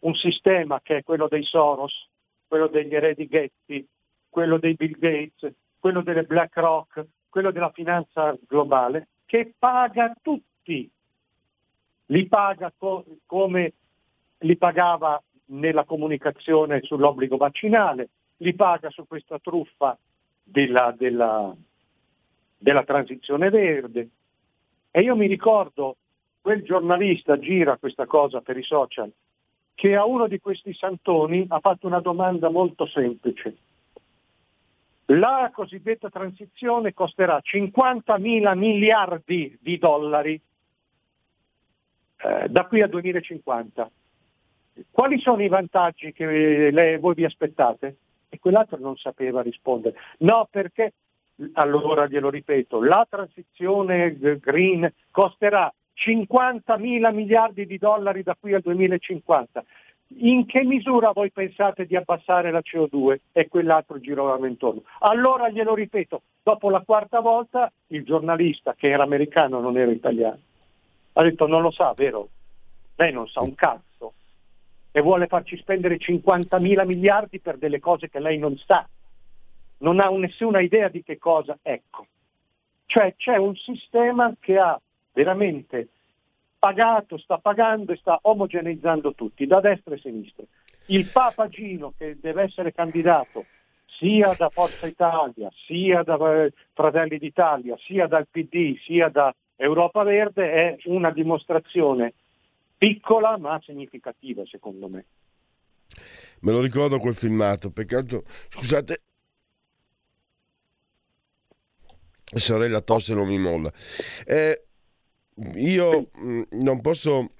un 0.00 0.14
sistema 0.14 0.80
che 0.82 0.98
è 0.98 1.02
quello 1.02 1.28
dei 1.28 1.42
Soros, 1.42 2.08
quello 2.48 2.68
degli 2.68 2.94
eredi 2.94 3.26
Ghetti, 3.26 3.86
quello 4.30 4.58
dei 4.58 4.74
Bill 4.74 4.98
Gates, 4.98 5.52
quello 5.78 6.00
delle 6.00 6.22
BlackRock, 6.22 7.04
quello 7.28 7.50
della 7.50 7.70
finanza 7.70 8.34
globale, 8.48 9.08
che 9.26 9.52
paga 9.58 10.14
tutti. 10.22 10.90
Li 12.06 12.26
paga 12.26 12.72
co- 12.76 13.04
come 13.26 13.74
li 14.38 14.56
pagava 14.56 15.22
nella 15.46 15.84
comunicazione 15.84 16.80
sull'obbligo 16.82 17.36
vaccinale, 17.36 18.08
li 18.38 18.54
paga 18.54 18.88
su 18.90 19.06
questa 19.06 19.38
truffa 19.38 19.96
della, 20.42 20.94
della, 20.96 21.54
della 22.60 22.84
transizione 22.84 23.48
verde. 23.48 24.08
E 24.90 25.00
io 25.00 25.16
mi 25.16 25.26
ricordo, 25.26 25.96
quel 26.40 26.62
giornalista 26.62 27.38
gira 27.38 27.78
questa 27.78 28.06
cosa 28.06 28.42
per 28.42 28.58
i 28.58 28.62
social, 28.62 29.10
che 29.74 29.96
a 29.96 30.04
uno 30.04 30.28
di 30.28 30.38
questi 30.38 30.74
santoni 30.74 31.46
ha 31.48 31.58
fatto 31.60 31.86
una 31.86 32.00
domanda 32.00 32.50
molto 32.50 32.86
semplice. 32.86 33.56
La 35.06 35.50
cosiddetta 35.52 36.10
transizione 36.10 36.92
costerà 36.92 37.40
50 37.40 38.18
mila 38.18 38.54
miliardi 38.54 39.56
di 39.60 39.78
dollari 39.78 40.40
eh, 42.22 42.48
da 42.48 42.66
qui 42.66 42.82
al 42.82 42.90
2050. 42.90 43.90
Quali 44.90 45.18
sono 45.18 45.42
i 45.42 45.48
vantaggi 45.48 46.12
che 46.12 46.70
le, 46.70 46.98
voi 46.98 47.14
vi 47.14 47.24
aspettate? 47.24 47.96
E 48.28 48.38
quell'altro 48.38 48.78
non 48.78 48.96
sapeva 48.96 49.40
rispondere. 49.42 49.96
No, 50.18 50.46
perché, 50.50 50.92
allora 51.54 52.06
glielo 52.06 52.30
ripeto, 52.30 52.82
la 52.82 53.06
transizione 53.08 54.16
green 54.40 54.92
costerà 55.10 55.72
50 55.94 56.76
mila 56.78 57.10
miliardi 57.10 57.66
di 57.66 57.78
dollari 57.78 58.22
da 58.22 58.36
qui 58.38 58.54
al 58.54 58.60
2050 58.62 59.64
in 60.18 60.44
che 60.46 60.64
misura 60.64 61.12
voi 61.12 61.30
pensate 61.30 61.86
di 61.86 61.94
abbassare 61.94 62.50
la 62.50 62.60
CO2 62.60 63.18
e 63.32 63.48
quell'altro 63.48 64.00
girovamo 64.00 64.46
intorno? 64.46 64.82
Allora 65.00 65.50
glielo 65.50 65.74
ripeto, 65.74 66.22
dopo 66.42 66.68
la 66.68 66.82
quarta 66.84 67.20
volta 67.20 67.70
il 67.88 68.02
giornalista 68.04 68.74
che 68.74 68.88
era 68.88 69.04
americano 69.04 69.60
non 69.60 69.76
era 69.76 69.90
italiano, 69.90 70.38
ha 71.12 71.22
detto 71.22 71.46
non 71.46 71.62
lo 71.62 71.70
sa, 71.70 71.92
vero? 71.94 72.28
Lei 72.96 73.12
non 73.12 73.28
sa 73.28 73.40
un 73.40 73.54
cazzo 73.54 74.14
e 74.90 75.00
vuole 75.00 75.28
farci 75.28 75.56
spendere 75.56 75.98
50 75.98 76.58
mila 76.58 76.84
miliardi 76.84 77.38
per 77.38 77.56
delle 77.56 77.78
cose 77.78 78.08
che 78.08 78.18
lei 78.18 78.38
non 78.38 78.56
sa, 78.56 78.86
non 79.80 80.00
ha 80.00 80.08
nessuna 80.10 80.60
idea 80.60 80.88
di 80.88 81.02
che 81.02 81.18
cosa, 81.18 81.58
ecco. 81.62 82.06
Cioè 82.86 83.14
c'è 83.16 83.36
un 83.36 83.54
sistema 83.56 84.34
che 84.40 84.58
ha 84.58 84.80
veramente 85.12 85.88
pagato, 86.58 87.18
sta 87.18 87.38
pagando 87.38 87.92
e 87.92 87.96
sta 87.96 88.18
omogeneizzando 88.22 89.14
tutti, 89.14 89.46
da 89.46 89.60
destra 89.60 89.94
e 89.94 89.98
sinistra. 89.98 90.44
Il 90.86 91.08
Papa 91.12 91.48
Gino 91.48 91.94
che 91.96 92.18
deve 92.20 92.42
essere 92.42 92.72
candidato 92.72 93.46
sia 93.86 94.34
da 94.36 94.48
Forza 94.48 94.86
Italia, 94.86 95.50
sia 95.66 96.02
da 96.02 96.44
eh, 96.44 96.52
Fratelli 96.72 97.18
d'Italia, 97.18 97.76
sia 97.78 98.06
dal 98.06 98.26
PD, 98.28 98.76
sia 98.78 99.08
da 99.08 99.34
Europa 99.56 100.02
Verde 100.02 100.52
è 100.52 100.76
una 100.84 101.10
dimostrazione 101.10 102.14
piccola 102.76 103.36
ma 103.36 103.60
significativa 103.62 104.42
secondo 104.46 104.88
me. 104.88 105.04
Me 106.40 106.52
lo 106.52 106.60
ricordo 106.60 106.98
quel 106.98 107.14
filmato, 107.14 107.70
peccato, 107.70 108.22
scusate, 108.48 109.02
sorella 112.38 112.80
tosse 112.80 113.14
non 113.14 113.26
mi 113.26 113.38
molla. 113.38 113.72
Eh, 114.24 114.64
io 115.54 116.10
mm, 116.18 116.42
non 116.50 116.80
posso 116.80 117.32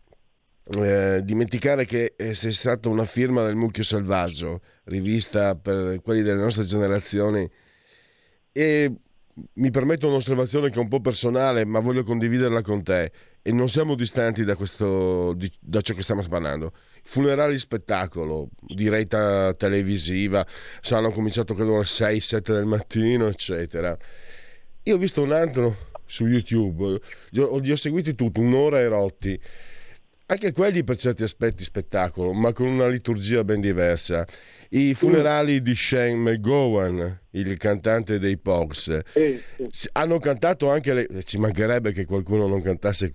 eh, 0.78 1.20
dimenticare 1.24 1.84
che 1.84 2.14
eh, 2.16 2.34
sei 2.34 2.52
stata 2.52 2.88
una 2.88 3.04
firma 3.04 3.44
del 3.44 3.56
Mucchio 3.56 3.82
Selvaggio, 3.82 4.60
rivista 4.84 5.56
per 5.56 6.00
quelli 6.02 6.22
delle 6.22 6.40
nostre 6.40 6.64
generazioni, 6.64 7.48
e 8.52 8.92
mi 9.54 9.70
permetto 9.70 10.08
un'osservazione 10.08 10.70
che 10.70 10.76
è 10.76 10.82
un 10.82 10.88
po' 10.88 11.00
personale, 11.00 11.64
ma 11.64 11.80
voglio 11.80 12.02
condividerla 12.02 12.62
con 12.62 12.82
te. 12.82 13.12
E 13.42 13.52
non 13.52 13.68
siamo 13.68 13.94
distanti 13.94 14.44
da, 14.44 14.54
questo, 14.54 15.34
da 15.60 15.80
ciò 15.80 15.94
che 15.94 16.02
stiamo 16.02 16.22
parlando. 16.28 16.72
Funerali 17.02 17.58
spettacolo, 17.58 18.50
diretta 18.60 19.54
televisiva, 19.54 20.46
hanno 20.90 21.10
cominciato 21.10 21.54
credo 21.54 21.76
alle 21.76 21.84
6-7 21.84 22.52
del 22.52 22.66
mattino, 22.66 23.28
eccetera. 23.28 23.96
Io 24.84 24.94
ho 24.94 24.98
visto 24.98 25.22
un 25.22 25.32
altro 25.32 25.88
su 26.06 26.26
YouTube, 26.26 27.00
li 27.30 27.40
ho, 27.40 27.58
li 27.58 27.70
ho 27.70 27.76
seguiti 27.76 28.14
tutti, 28.14 28.40
un'ora 28.40 28.80
e 28.80 28.88
rotti. 28.88 29.38
Anche 30.26 30.52
quelli 30.52 30.84
per 30.84 30.96
certi 30.96 31.22
aspetti 31.22 31.64
spettacolo, 31.64 32.32
ma 32.32 32.52
con 32.52 32.66
una 32.66 32.88
liturgia 32.88 33.44
ben 33.44 33.60
diversa. 33.60 34.26
I 34.70 34.94
funerali 34.94 35.60
di 35.60 35.74
Shane 35.74 36.14
McGowan, 36.14 37.20
il 37.30 37.56
cantante 37.56 38.18
dei 38.18 38.38
Pogs, 38.38 39.00
hanno 39.92 40.18
cantato 40.18 40.70
anche, 40.70 40.94
le... 40.94 41.08
ci 41.24 41.36
mancherebbe 41.36 41.92
che 41.92 42.04
qualcuno 42.06 42.46
non 42.46 42.62
cantasse, 42.62 43.14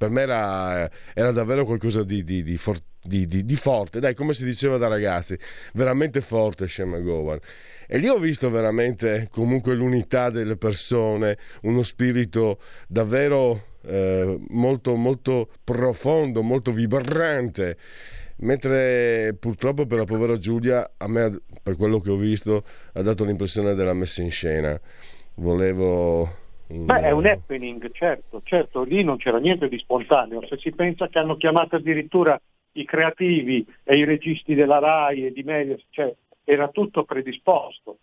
per 0.00 0.08
me 0.08 0.22
era, 0.22 0.90
era 1.12 1.30
davvero 1.30 1.66
qualcosa 1.66 2.02
di, 2.04 2.24
di, 2.24 2.42
di, 2.42 2.56
for... 2.56 2.78
di, 3.02 3.56
forte, 3.56 4.00
dai, 4.00 4.14
come 4.14 4.32
si 4.32 4.46
diceva 4.46 4.78
da 4.78 4.88
ragazzi, 4.88 5.38
veramente 5.74 6.22
forte 6.22 6.66
Shane 6.66 6.96
McGowan. 6.96 7.38
E 7.86 7.98
lì 7.98 8.08
ho 8.08 8.18
visto 8.18 8.48
veramente 8.48 9.28
comunque 9.30 9.74
l'unità 9.74 10.30
delle 10.30 10.56
persone, 10.56 11.36
uno 11.64 11.82
spirito 11.82 12.60
davvero 12.88 13.76
eh, 13.82 14.38
molto, 14.48 14.94
molto 14.94 15.50
profondo, 15.62 16.40
molto 16.40 16.72
vibrante. 16.72 17.76
Mentre 18.36 19.36
purtroppo 19.38 19.84
per 19.84 19.98
la 19.98 20.04
povera 20.04 20.38
Giulia, 20.38 20.92
a 20.96 21.08
me, 21.08 21.42
per 21.62 21.76
quello 21.76 22.00
che 22.00 22.08
ho 22.08 22.16
visto, 22.16 22.64
ha 22.94 23.02
dato 23.02 23.24
l'impressione 23.24 23.74
della 23.74 23.92
messa 23.92 24.22
in 24.22 24.30
scena. 24.30 24.80
Volevo 25.34 26.39
Beh, 26.72 27.00
è 27.00 27.10
un 27.10 27.26
happening, 27.26 27.90
certo, 27.90 28.42
certo, 28.44 28.84
lì 28.84 29.02
non 29.02 29.16
c'era 29.16 29.38
niente 29.38 29.68
di 29.68 29.76
spontaneo. 29.76 30.46
Se 30.46 30.56
si 30.56 30.70
pensa 30.70 31.08
che 31.08 31.18
hanno 31.18 31.36
chiamato 31.36 31.74
addirittura 31.74 32.40
i 32.72 32.84
creativi 32.84 33.66
e 33.82 33.96
i 33.96 34.04
registi 34.04 34.54
della 34.54 34.78
RAI 34.78 35.26
e 35.26 35.32
di 35.32 35.42
Medias, 35.42 35.84
cioè 35.90 36.14
era 36.44 36.68
tutto 36.68 37.02
predisposto. 37.02 37.98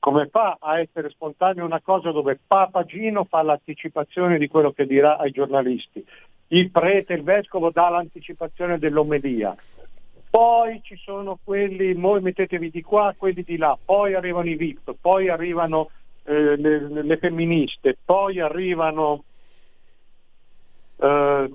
Come 0.00 0.26
fa 0.26 0.56
a 0.58 0.80
essere 0.80 1.10
spontanea 1.10 1.64
una 1.64 1.80
cosa 1.80 2.10
dove 2.10 2.40
Papa 2.44 2.84
Gino 2.84 3.24
fa 3.24 3.42
l'anticipazione 3.42 4.38
di 4.38 4.48
quello 4.48 4.72
che 4.72 4.86
dirà 4.86 5.16
ai 5.16 5.30
giornalisti, 5.30 6.04
il 6.48 6.70
prete, 6.72 7.12
il 7.12 7.22
vescovo 7.22 7.70
dà 7.70 7.88
l'anticipazione 7.88 8.78
dell'omelia, 8.78 9.54
poi 10.30 10.80
ci 10.82 10.96
sono 10.96 11.38
quelli, 11.42 11.94
voi 11.94 12.20
mettetevi 12.20 12.70
di 12.70 12.82
qua, 12.82 13.14
quelli 13.16 13.42
di 13.42 13.56
là, 13.56 13.78
poi 13.82 14.14
arrivano 14.14 14.48
i 14.48 14.56
VIP, 14.56 14.94
poi 15.00 15.28
arrivano 15.28 15.90
eh, 16.28 16.56
le, 16.56 17.02
le, 17.02 17.16
femministe, 17.16 17.96
poi 18.04 18.38
arrivano 18.38 19.24
eh, 20.96 21.54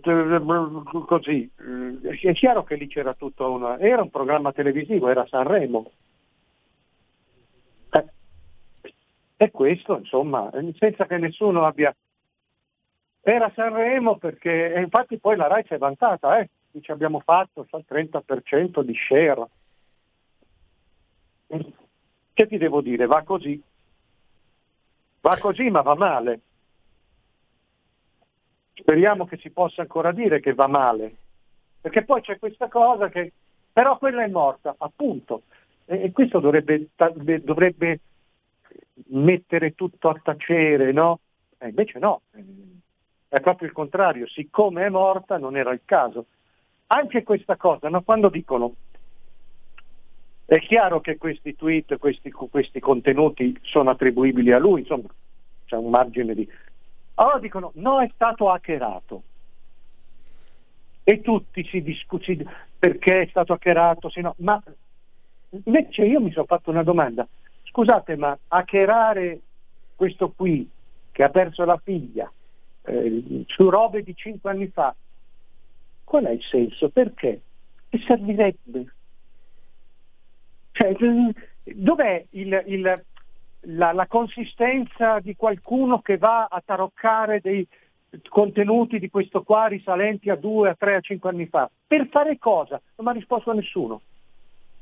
così. 1.06 1.52
Eh, 1.60 2.20
è 2.20 2.34
chiaro 2.34 2.64
che 2.64 2.76
lì 2.76 2.88
c'era 2.88 3.14
tutto 3.14 3.52
una... 3.52 3.78
era 3.78 4.02
un 4.02 4.10
programma 4.10 4.52
televisivo, 4.52 5.10
era 5.10 5.28
Sanremo. 5.28 5.92
Eh, 7.92 8.06
e 9.38 9.52
questo, 9.52 9.98
insomma, 9.98 10.50
senza 10.80 11.06
che 11.06 11.18
nessuno 11.18 11.66
abbia... 11.66 11.96
Era 13.22 13.52
Sanremo 13.54 14.18
perché, 14.18 14.74
infatti 14.78 15.20
poi 15.20 15.36
la 15.36 15.48
RAI 15.48 15.64
si 15.66 15.74
è 15.76 15.78
vantata, 15.78 16.40
eh? 16.40 16.50
dice 16.72 16.92
abbiamo 16.92 17.20
fatto 17.20 17.68
il 17.72 17.86
30% 17.88 18.82
di 18.82 18.96
share. 18.96 19.48
Che 22.34 22.48
ti 22.48 22.58
devo 22.58 22.82
dire? 22.82 23.06
Va 23.06 23.22
così. 23.22 23.62
Va 25.24 25.38
così 25.40 25.70
ma 25.70 25.80
va 25.80 25.96
male. 25.96 26.40
Speriamo 28.74 29.26
che 29.26 29.38
si 29.38 29.52
possa 29.52 29.82
ancora 29.82 30.12
dire 30.12 30.42
che 30.42 30.54
va 30.54 30.68
male. 30.68 31.16
Perché 31.80 32.04
poi 32.04 32.20
c'è 32.20 32.38
questa 32.38 32.68
cosa 32.68 33.08
che... 33.08 33.32
Però 33.72 33.98
quella 33.98 34.24
è 34.24 34.28
morta, 34.28 34.76
appunto. 34.78 35.44
E, 35.86 36.12
questo 36.12 36.42
dovrebbe, 36.42 36.90
dovrebbe 37.42 38.00
mettere 39.08 39.74
tutto 39.76 40.10
a 40.10 40.20
tacere, 40.22 40.92
no? 40.92 41.20
E 41.58 41.70
invece 41.70 42.00
no. 42.00 42.24
È 43.30 43.40
proprio 43.40 43.70
il 43.70 43.74
contrario. 43.74 44.28
Siccome 44.28 44.86
è 44.86 44.90
morta 44.90 45.38
non 45.38 45.56
era 45.56 45.72
il 45.72 45.82
caso 45.86 46.26
anche 46.94 47.24
questa 47.24 47.56
cosa, 47.56 47.90
no? 47.90 48.02
quando 48.04 48.30
dicono 48.30 48.76
è 50.46 50.60
chiaro 50.60 51.02
che 51.02 51.18
questi 51.18 51.56
tweet, 51.56 51.98
questi, 51.98 52.32
questi, 52.32 52.80
contenuti 52.80 53.58
sono 53.62 53.90
attribuibili 53.90 54.52
a 54.52 54.60
lui, 54.60 54.82
insomma 54.82 55.10
c'è 55.66 55.76
un 55.76 55.90
margine 55.90 56.34
di... 56.34 56.48
Allora 57.16 57.40
dicono 57.40 57.72
no 57.76 58.02
è 58.02 58.10
stato 58.14 58.50
hackerato 58.50 59.24
e 61.04 61.22
tutti 61.22 61.64
si 61.66 61.82
discutono 61.82 62.52
perché 62.78 63.22
è 63.22 63.28
stato 63.28 63.54
hackerato, 63.54 64.12
no, 64.16 64.36
ma 64.40 64.62
invece 65.50 66.06
io 66.06 66.20
mi 66.20 66.32
sono 66.32 66.46
fatto 66.46 66.70
una 66.70 66.84
domanda, 66.84 67.28
scusate 67.64 68.16
ma 68.16 68.38
hackerare 68.48 69.40
questo 69.96 70.32
qui 70.36 70.70
che 71.12 71.24
ha 71.24 71.30
perso 71.30 71.64
la 71.66 71.80
figlia 71.82 72.32
eh, 72.86 73.44
su 73.48 73.70
robe 73.70 74.04
di 74.04 74.16
cinque 74.16 74.50
anni 74.50 74.68
fa 74.68 74.94
Qual 76.14 76.26
è 76.26 76.32
il 76.32 76.44
senso? 76.44 76.90
Perché? 76.90 77.42
Che 77.90 77.98
servirebbe? 78.06 78.94
Cioè, 80.74 80.96
dov'è 81.64 82.26
il, 82.32 82.64
il, 82.66 83.04
la, 83.62 83.92
la, 83.94 84.08
consistenza 84.08 85.20
di 85.20 85.36
qualcuno 85.36 86.02
che 86.02 86.18
va 86.18 86.48
a 86.50 86.62
taroccare 86.66 87.40
dei 87.42 87.66
contenuti 88.28 89.00
di 89.00 89.10
questo 89.10 89.44
qua 89.44 89.68
risalenti 89.68 90.30
a 90.30 90.36
due, 90.36 90.70
a 90.70 90.76
tre, 90.76 90.96
a 90.96 91.00
cinque 91.00 91.30
anni 91.30 91.46
fa? 91.46 91.70
Per 91.88 92.08
fare 92.10 92.40
cosa? 92.40 92.82
Non 92.96 93.06
mi 93.06 93.12
ha 93.12 93.20
risposto 93.20 93.52
a 93.52 93.54
nessuno. 93.54 94.02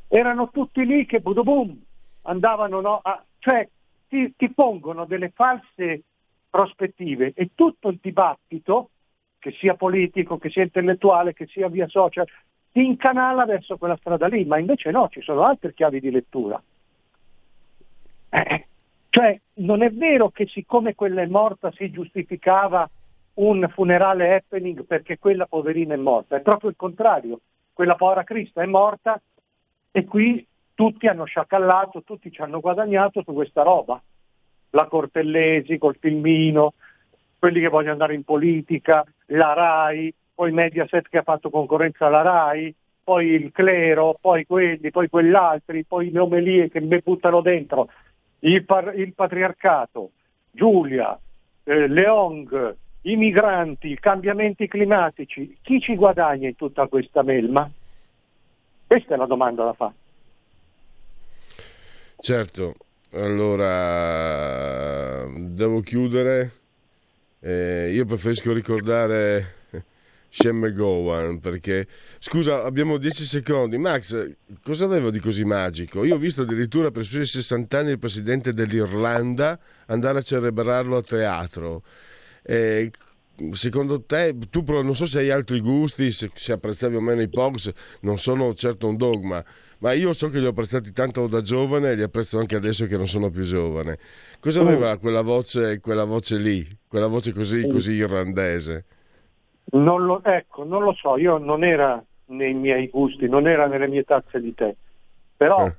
Erano 0.07 0.49
tutti 0.49 0.85
lì 0.85 1.05
che 1.05 1.19
boom, 1.19 1.77
andavano, 2.23 2.79
no? 2.79 2.99
A, 3.03 3.21
cioè 3.39 3.67
ti, 4.07 4.33
ti 4.35 4.49
pongono 4.49 5.05
delle 5.05 5.29
false 5.29 6.03
prospettive 6.49 7.33
e 7.35 7.51
tutto 7.53 7.89
il 7.89 7.99
dibattito 8.01 8.91
che 9.39 9.51
sia 9.51 9.75
politico, 9.75 10.37
che 10.37 10.49
sia 10.49 10.63
intellettuale, 10.63 11.33
che 11.33 11.47
sia 11.47 11.67
via 11.67 11.87
social, 11.87 12.25
ti 12.71 12.85
incanala 12.85 13.45
verso 13.45 13.77
quella 13.77 13.97
strada 13.97 14.27
lì, 14.27 14.45
ma 14.45 14.57
invece 14.57 14.91
no, 14.91 15.09
ci 15.09 15.21
sono 15.21 15.43
altre 15.43 15.73
chiavi 15.73 15.99
di 15.99 16.11
lettura. 16.11 16.61
Eh, 18.29 18.67
cioè, 19.09 19.39
non 19.55 19.83
è 19.83 19.91
vero 19.91 20.29
che 20.29 20.47
siccome 20.47 20.95
quella 20.95 21.21
è 21.21 21.27
morta 21.27 21.71
si 21.71 21.91
giustificava 21.91 22.89
un 23.33 23.69
funerale 23.73 24.35
happening 24.35 24.85
perché 24.85 25.17
quella 25.19 25.45
poverina 25.45 25.93
è 25.93 25.97
morta, 25.97 26.37
è 26.37 26.41
proprio 26.41 26.69
il 26.69 26.75
contrario, 26.77 27.41
quella 27.73 27.95
povera 27.95 28.23
Crista 28.23 28.61
è 28.61 28.65
morta 28.65 29.21
e 29.91 30.05
qui 30.05 30.45
tutti 30.73 31.07
hanno 31.07 31.25
sciacallato, 31.25 32.03
tutti 32.03 32.31
ci 32.31 32.41
hanno 32.41 32.59
guadagnato 32.59 33.21
su 33.23 33.33
questa 33.33 33.63
roba. 33.63 34.01
La 34.71 34.85
Cortellesi 34.85 35.77
col 35.77 35.97
filmino, 35.99 36.73
quelli 37.37 37.59
che 37.59 37.67
vogliono 37.67 37.91
andare 37.91 38.15
in 38.15 38.23
politica, 38.23 39.03
la 39.27 39.53
RAI, 39.53 40.13
poi 40.33 40.51
Mediaset 40.51 41.07
che 41.09 41.19
ha 41.19 41.23
fatto 41.23 41.49
concorrenza 41.49 42.07
alla 42.07 42.21
RAI, 42.21 42.73
poi 43.03 43.27
il 43.27 43.51
clero, 43.51 44.17
poi 44.19 44.45
quelli, 44.45 44.91
poi 44.91 45.09
quell'altri, 45.09 45.83
poi 45.83 46.11
le 46.11 46.19
omelie 46.19 46.69
che 46.69 46.79
mi 46.79 46.99
buttano 47.03 47.41
dentro, 47.41 47.89
il, 48.39 48.63
par- 48.63 48.97
il 48.97 49.13
patriarcato, 49.13 50.11
Giulia, 50.51 51.19
eh, 51.63 51.87
Leong, 51.87 52.75
i 53.01 53.15
migranti, 53.15 53.91
i 53.91 53.99
cambiamenti 53.99 54.67
climatici, 54.67 55.57
chi 55.61 55.79
ci 55.79 55.95
guadagna 55.95 56.47
in 56.47 56.55
tutta 56.55 56.87
questa 56.87 57.23
melma? 57.23 57.69
Questa 58.87 59.13
è 59.13 59.17
la 59.17 59.25
domanda 59.25 59.63
da 59.63 59.73
fare. 59.73 59.93
Certo, 62.19 62.75
allora 63.11 63.65
devo 65.27 65.81
chiudere 65.81 66.59
eh, 67.43 67.89
io 67.91 68.05
preferisco 68.05 68.53
ricordare 68.53 69.60
Shem 70.33 70.59
McGowan 70.59 71.41
perché 71.41 71.85
scusa 72.17 72.63
abbiamo 72.63 72.97
10 72.97 73.25
secondi 73.25 73.77
Max 73.77 74.31
cosa 74.63 74.85
aveva 74.85 75.09
di 75.09 75.19
così 75.19 75.43
magico 75.43 76.05
io 76.05 76.15
ho 76.15 76.17
visto 76.17 76.43
addirittura 76.43 76.89
per 76.89 77.01
i 77.01 77.05
suoi 77.05 77.25
60 77.25 77.77
anni 77.77 77.91
il 77.91 77.99
presidente 77.99 78.53
dell'Irlanda 78.53 79.59
andare 79.87 80.19
a 80.19 80.21
celebrarlo 80.21 80.95
a 80.95 81.01
teatro 81.01 81.83
eh, 82.43 82.89
secondo 83.51 84.03
te 84.03 84.37
tu 84.49 84.63
non 84.67 84.95
so 84.95 85.05
se 85.05 85.19
hai 85.19 85.31
altri 85.31 85.59
gusti 85.59 86.13
se, 86.13 86.31
se 86.33 86.53
apprezzavi 86.53 86.95
o 86.95 87.01
meno 87.01 87.21
i 87.21 87.27
Pogs 87.27 87.69
non 88.01 88.17
sono 88.17 88.53
certo 88.53 88.87
un 88.87 88.95
dogma 88.95 89.43
ma 89.79 89.91
io 89.91 90.13
so 90.13 90.29
che 90.29 90.39
li 90.39 90.45
ho 90.45 90.51
apprezzati 90.51 90.93
tanto 90.93 91.27
da 91.27 91.41
giovane 91.41 91.89
e 91.89 91.95
li 91.95 92.03
apprezzo 92.03 92.39
anche 92.39 92.55
adesso 92.55 92.85
che 92.85 92.97
non 92.97 93.07
sono 93.07 93.31
più 93.31 93.41
giovane. 93.41 93.97
Cosa 94.39 94.61
mm. 94.61 94.67
aveva 94.67 94.97
quella 94.97 95.21
voce, 95.21 95.79
quella 95.79 96.03
voce 96.03 96.37
lì, 96.37 96.67
quella 96.87 97.07
voce 97.07 97.31
così, 97.31 97.67
così 97.67 97.93
irlandese? 97.93 98.85
Non 99.73 100.05
lo, 100.05 100.21
ecco, 100.23 100.63
non 100.63 100.83
lo 100.83 100.93
so, 100.93 101.17
io 101.17 101.37
non 101.37 101.63
era 101.63 102.03
nei 102.25 102.53
miei 102.53 102.87
gusti, 102.87 103.27
non 103.27 103.47
era 103.47 103.67
nelle 103.67 103.87
mie 103.87 104.03
tazze 104.03 104.41
di 104.41 104.53
tè, 104.53 104.75
però 105.37 105.65
eh. 105.65 105.75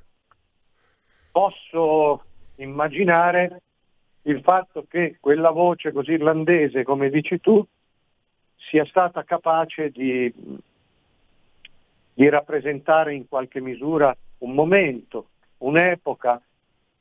posso 1.31 2.23
immaginare 2.55 3.61
il 4.23 4.41
fatto 4.41 4.85
che 4.89 5.17
quella 5.19 5.51
voce 5.51 5.91
così 5.91 6.11
irlandese, 6.13 6.83
come 6.83 7.09
dici 7.09 7.39
tu, 7.39 7.63
sia 8.55 8.85
stata 8.85 9.23
capace 9.23 9.89
di 9.89 10.33
di 12.13 12.29
rappresentare 12.29 13.13
in 13.13 13.27
qualche 13.27 13.59
misura 13.59 14.15
un 14.39 14.53
momento, 14.53 15.29
un'epoca, 15.59 16.41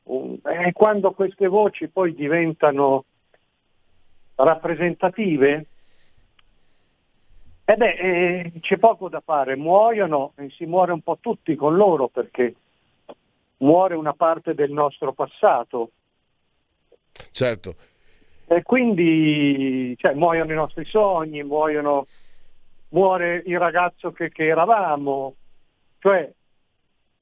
un... 0.05 0.38
e 0.42 0.73
quando 0.73 1.12
queste 1.12 1.47
voci 1.49 1.88
poi 1.88 2.14
diventano 2.14 3.05
rappresentative, 4.37 5.66
eh 7.73 7.77
beh, 7.77 7.95
eh, 7.95 8.53
c'è 8.61 8.77
poco 8.77 9.09
da 9.09 9.23
fare, 9.25 9.57
muoiono 9.57 10.33
e 10.37 10.51
si 10.51 10.67
muore 10.67 10.93
un 10.93 11.01
po' 11.01 11.17
tutti 11.21 11.55
con 11.55 11.75
loro 11.75 12.09
perché 12.09 12.55
muore 13.59 13.95
una 13.95 14.13
parte 14.13 14.55
del 14.55 14.71
nostro 14.73 15.13
passato. 15.13 15.93
Certo. 17.31 17.75
E 18.47 18.63
quindi 18.63 19.95
cioè, 19.97 20.13
muoiono 20.13 20.53
i 20.53 20.57
nostri 20.57 20.85
sogni, 20.85 21.43
muoiono 21.43 22.07
muore 22.91 23.43
il 23.47 23.59
ragazzo 23.59 24.13
che, 24.13 24.29
che 24.31 24.49
eravamo, 24.49 25.35
cioè 26.01 26.31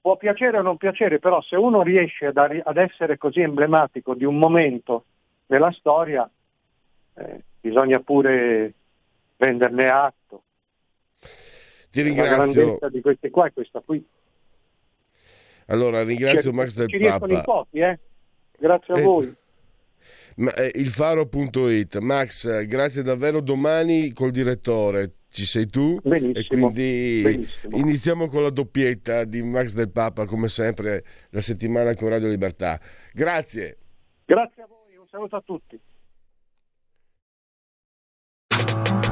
può 0.00 0.16
piacere 0.16 0.58
o 0.58 0.62
non 0.62 0.78
piacere, 0.78 1.20
però 1.20 1.40
se 1.42 1.54
uno 1.54 1.82
riesce 1.82 2.26
ad, 2.26 2.36
ad 2.36 2.76
essere 2.76 3.18
così 3.18 3.40
emblematico 3.40 4.14
di 4.14 4.24
un 4.24 4.36
momento 4.36 5.04
nella 5.46 5.70
storia, 5.70 6.28
eh, 7.14 7.44
bisogna 7.60 8.00
pure 8.00 8.74
prenderne 9.40 9.88
atto. 9.88 10.42
Ti 11.90 12.02
ringrazio. 12.02 12.36
La 12.36 12.52
grandezza 12.52 12.88
di 12.90 13.00
questi 13.00 13.30
qua 13.30 13.46
è 13.46 13.52
questa 13.54 13.80
qui. 13.80 14.06
Allora 15.68 16.04
ringrazio 16.04 16.50
ci, 16.50 16.56
Max 16.56 16.74
del 16.74 16.88
ci 16.88 16.98
Papa. 16.98 17.26
in 17.26 17.40
pochi, 17.42 17.78
eh? 17.78 17.98
Grazie 18.58 18.94
a 18.94 18.98
eh, 18.98 19.02
voi. 19.02 19.34
Ma, 20.36 20.52
eh, 20.52 20.72
ilfaro.it 20.74 21.98
Max, 22.00 22.64
grazie 22.66 23.02
davvero. 23.02 23.40
Domani 23.40 24.12
col 24.12 24.30
direttore 24.30 25.14
ci 25.30 25.46
sei 25.46 25.66
tu 25.68 25.98
Benissimo. 26.02 26.38
e 26.38 26.46
quindi 26.46 27.20
Benissimo. 27.22 27.76
iniziamo 27.78 28.26
con 28.26 28.42
la 28.42 28.50
doppietta 28.50 29.24
di 29.24 29.42
Max 29.42 29.72
del 29.72 29.90
Papa 29.90 30.26
come 30.26 30.48
sempre 30.48 31.02
la 31.30 31.40
settimana 31.40 31.94
con 31.94 32.10
Radio 32.10 32.28
Libertà. 32.28 32.78
Grazie. 33.14 33.78
Grazie 34.26 34.62
a 34.62 34.66
voi, 34.66 34.96
un 34.96 35.06
saluto 35.08 35.36
a 35.36 35.42
tutti. 35.42 35.80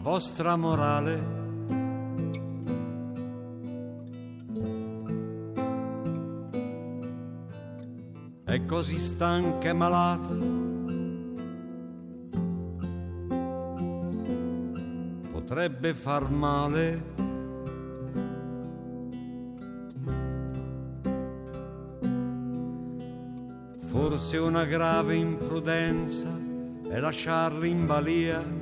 Vostra 0.00 0.56
morale. 0.56 1.38
È 8.44 8.64
così 8.64 8.96
stanca 8.96 9.68
e 9.68 9.72
malata. 9.72 10.36
Potrebbe 15.30 15.94
far 15.94 16.30
male. 16.30 17.18
Forse 23.78 24.38
una 24.38 24.64
grave 24.64 25.16
imprudenza 25.16 26.28
è 26.88 26.98
lasciarli 26.98 27.68
in 27.68 27.86
balia 27.86 28.59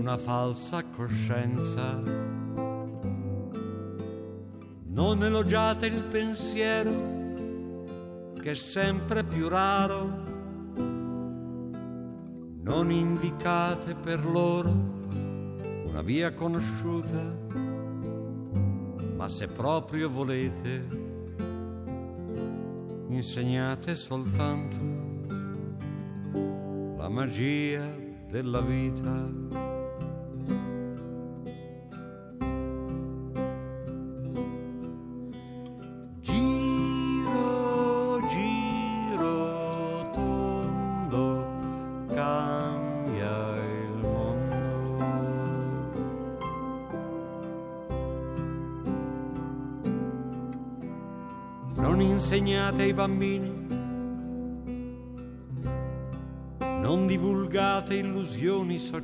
una 0.00 0.16
falsa 0.16 0.82
coscienza. 0.84 2.00
Non 4.86 5.22
elogiate 5.22 5.88
il 5.88 6.02
pensiero 6.04 6.90
che 8.40 8.52
è 8.52 8.54
sempre 8.54 9.24
più 9.24 9.48
raro. 9.48 10.28
Non 12.62 12.90
indicate 12.90 13.94
per 13.94 14.24
loro 14.24 14.70
una 15.86 16.00
via 16.00 16.32
conosciuta, 16.32 17.36
ma 19.16 19.28
se 19.28 19.48
proprio 19.48 20.08
volete 20.08 20.88
insegnate 23.08 23.94
soltanto 23.94 24.78
la 26.96 27.08
magia 27.10 28.08
della 28.30 28.60
vita. 28.60 29.59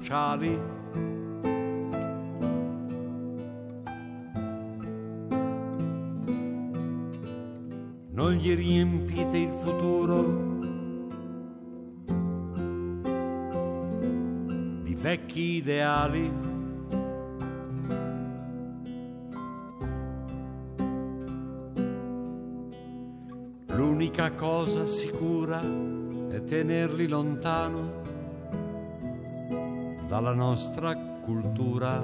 Sociali. 0.06 0.56
Non 8.12 8.32
gli 8.32 8.54
riempite 8.54 9.38
il 9.38 9.52
futuro 9.52 10.44
di 14.82 14.94
vecchi 14.94 15.56
ideali. 15.56 16.44
L'unica 23.74 24.32
cosa 24.32 24.86
sicura 24.86 25.60
è 26.30 26.42
tenerli 26.44 27.08
lontano 27.08 28.05
dalla 30.16 30.32
nostra 30.32 30.96
cultura. 31.20 32.02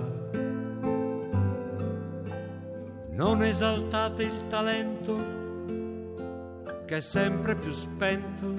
Non 3.13 3.43
esaltate 3.43 4.23
il 4.25 4.47
talento 4.49 5.17
che 6.85 6.97
è 6.99 7.01
sempre 7.01 7.57
più 7.57 7.71
spento. 7.71 8.55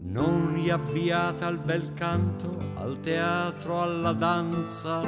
Non 0.00 0.54
li 0.54 0.70
avviate 0.70 1.44
al 1.44 1.58
bel 1.58 1.92
canto, 1.94 2.56
al 2.74 2.98
teatro, 2.98 3.80
alla 3.80 4.12
danza, 4.12 5.00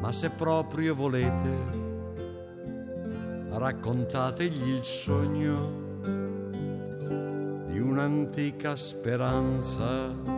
ma 0.00 0.10
se 0.10 0.30
proprio 0.30 0.92
volete 0.92 1.76
raccontategli 3.50 4.70
il 4.70 4.82
sogno 4.82 5.86
di 7.68 7.78
un'antica 7.78 8.74
speranza. 8.74 10.37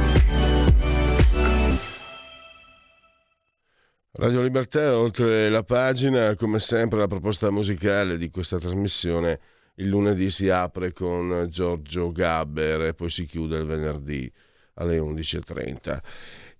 Radio 4.13 4.41
Libertà, 4.41 4.97
oltre 4.97 5.49
la 5.49 5.63
pagina, 5.63 6.35
come 6.35 6.59
sempre 6.59 6.99
la 6.99 7.07
proposta 7.07 7.49
musicale 7.49 8.17
di 8.17 8.29
questa 8.29 8.57
trasmissione 8.57 9.39
il 9.75 9.87
lunedì 9.87 10.29
si 10.29 10.49
apre 10.49 10.91
con 10.91 11.47
Giorgio 11.49 12.11
Gabber 12.11 12.81
e 12.81 12.93
poi 12.93 13.09
si 13.09 13.25
chiude 13.25 13.57
il 13.59 13.65
venerdì 13.65 14.29
alle 14.75 14.99
11.30. 14.99 15.99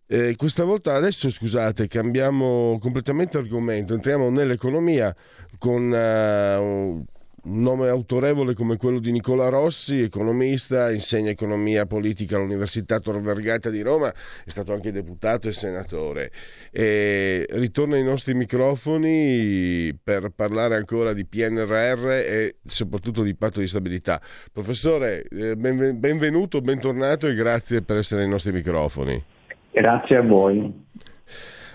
Eh, 0.07 0.35
questa 0.37 0.63
volta 0.63 0.95
adesso 0.95 1.29
scusate 1.29 1.87
cambiamo 1.87 2.79
completamente 2.79 3.37
argomento, 3.37 3.93
entriamo 3.93 4.29
nell'economia 4.29 5.13
con 5.57 5.93
eh, 5.93 7.03
un 7.43 7.61
nome 7.61 7.87
autorevole 7.87 8.53
come 8.53 8.77
quello 8.77 8.99
di 8.99 9.11
Nicola 9.11 9.49
Rossi, 9.49 10.01
economista, 10.01 10.91
insegna 10.91 11.29
economia 11.29 11.85
politica 11.85 12.35
all'Università 12.35 12.99
Tor 12.99 13.19
Vergata 13.21 13.69
di 13.69 13.81
Roma, 13.81 14.09
è 14.09 14.49
stato 14.49 14.73
anche 14.73 14.91
deputato 14.91 15.47
e 15.47 15.53
senatore. 15.53 16.31
E 16.71 17.47
ritorna 17.51 17.95
ai 17.95 18.03
nostri 18.03 18.33
microfoni 18.33 19.97
per 20.01 20.31
parlare 20.35 20.75
ancora 20.75 21.13
di 21.13 21.25
PNRR 21.25 22.09
e 22.09 22.55
soprattutto 22.63 23.23
di 23.23 23.35
patto 23.35 23.59
di 23.59 23.67
stabilità. 23.67 24.21
Professore, 24.51 25.23
eh, 25.23 25.55
benven- 25.55 25.99
benvenuto, 25.99 26.61
bentornato 26.61 27.27
e 27.27 27.33
grazie 27.33 27.81
per 27.81 27.97
essere 27.97 28.23
ai 28.23 28.29
nostri 28.29 28.51
microfoni. 28.51 29.23
Grazie 29.71 30.17
a 30.17 30.21
voi. 30.21 30.89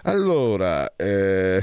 Allora, 0.03 0.95
eh, 0.95 1.61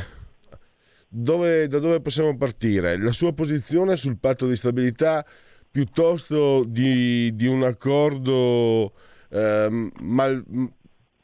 dove- 1.14 1.68
da 1.68 1.80
dove 1.80 2.02
possiamo 2.02 2.36
partire? 2.36 2.98
La 2.98 3.12
sua 3.12 3.34
posizione 3.34 3.96
sul 3.96 4.18
patto 4.18 4.48
di 4.48 4.56
stabilità 4.56 5.26
piuttosto 5.70 6.64
di, 6.66 7.36
di 7.36 7.46
un 7.46 7.64
accordo 7.64 8.94
ehm, 9.30 9.92
mal- 10.02 10.44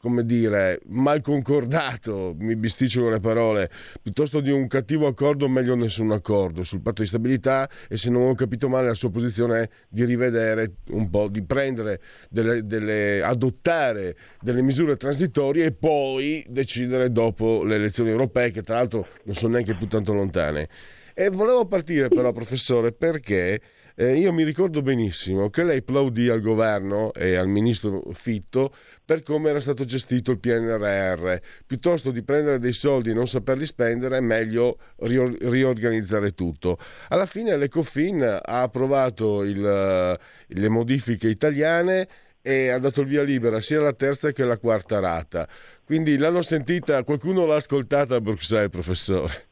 come 0.00 0.24
dire, 0.24 0.80
mal 0.86 1.20
concordato, 1.20 2.34
mi 2.38 2.56
bisticcio 2.56 3.02
con 3.02 3.10
le 3.10 3.20
parole, 3.20 3.70
piuttosto 4.00 4.40
di 4.40 4.50
un 4.50 4.66
cattivo 4.66 5.06
accordo, 5.06 5.46
meglio 5.46 5.74
nessun 5.74 6.10
accordo 6.10 6.62
sul 6.62 6.80
patto 6.80 7.02
di 7.02 7.08
stabilità 7.08 7.68
e 7.86 7.98
se 7.98 8.08
non 8.08 8.22
ho 8.22 8.34
capito 8.34 8.70
male 8.70 8.86
la 8.86 8.94
sua 8.94 9.10
posizione 9.10 9.60
è 9.60 9.68
di 9.90 10.04
rivedere 10.06 10.76
un 10.92 11.10
po', 11.10 11.28
di 11.28 11.42
prendere, 11.42 12.00
delle, 12.30 12.64
delle, 12.64 13.20
adottare 13.22 14.16
delle 14.40 14.62
misure 14.62 14.96
transitorie 14.96 15.66
e 15.66 15.72
poi 15.72 16.46
decidere 16.48 17.12
dopo 17.12 17.62
le 17.62 17.74
elezioni 17.74 18.08
europee, 18.08 18.52
che 18.52 18.62
tra 18.62 18.76
l'altro 18.76 19.06
non 19.24 19.34
sono 19.34 19.52
neanche 19.52 19.74
più 19.74 19.86
tanto 19.86 20.14
lontane. 20.14 20.68
E 21.12 21.28
volevo 21.28 21.66
partire 21.66 22.08
però, 22.08 22.32
professore, 22.32 22.92
perché 22.92 23.60
eh, 24.00 24.16
io 24.16 24.32
mi 24.32 24.44
ricordo 24.44 24.80
benissimo 24.80 25.50
che 25.50 25.62
lei 25.62 25.82
plaudì 25.82 26.30
al 26.30 26.40
governo 26.40 27.12
e 27.12 27.36
al 27.36 27.48
ministro 27.48 28.02
Fitto 28.12 28.72
per 29.04 29.22
come 29.22 29.50
era 29.50 29.60
stato 29.60 29.84
gestito 29.84 30.30
il 30.30 30.38
PNRR. 30.38 31.34
Piuttosto 31.66 32.10
di 32.10 32.22
prendere 32.22 32.58
dei 32.58 32.72
soldi 32.72 33.10
e 33.10 33.12
non 33.12 33.26
saperli 33.26 33.66
spendere, 33.66 34.16
è 34.16 34.20
meglio 34.20 34.78
riorganizzare 34.96 36.30
tutto. 36.30 36.78
Alla 37.08 37.26
fine 37.26 37.54
l'Ecofin 37.58 38.22
ha 38.22 38.62
approvato 38.62 39.42
il, 39.42 39.60
le 39.60 40.68
modifiche 40.70 41.28
italiane 41.28 42.08
e 42.40 42.70
ha 42.70 42.78
dato 42.78 43.02
il 43.02 43.06
via 43.06 43.22
libera 43.22 43.60
sia 43.60 43.80
alla 43.80 43.92
terza 43.92 44.32
che 44.32 44.44
alla 44.44 44.58
quarta 44.58 44.98
rata. 44.98 45.46
Quindi 45.84 46.16
l'hanno 46.16 46.40
sentita, 46.40 47.04
qualcuno 47.04 47.44
l'ha 47.44 47.56
ascoltata 47.56 48.14
a 48.14 48.20
Bruxelles, 48.22 48.70
professore? 48.70 49.48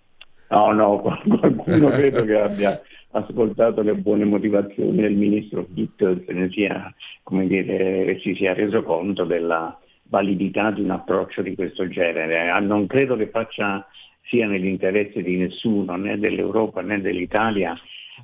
No, 0.49 0.73
no, 0.73 1.03
qualcuno 1.69 1.91
credo 1.91 2.25
che 2.25 2.39
abbia 2.39 2.81
ascoltato 3.11 3.83
le 3.83 3.95
buone 3.95 4.25
motivazioni 4.25 5.01
del 5.01 5.15
ministro 5.15 5.65
Pitt 5.65 6.03
ne 6.29 6.51
sia, 6.51 6.93
dire, 7.31 8.19
si 8.21 8.35
sia 8.35 8.55
reso 8.55 8.83
conto 8.83 9.25
della 9.25 9.79
validità 10.05 10.71
di 10.71 10.81
un 10.81 10.91
approccio 10.91 11.43
di 11.43 11.55
questo 11.55 11.89
genere. 11.89 12.49
Ah, 12.49 12.61
non 12.61 12.87
credo 12.87 13.17
che 13.17 13.29
faccia 13.29 13.87
sia 14.25 14.47
nell'interesse 14.47 15.23
di 15.23 15.37
nessuno, 15.37 15.97
né 15.97 16.19
dell'Europa 16.19 16.83
né 16.83 17.01
dell'Italia, 17.01 17.79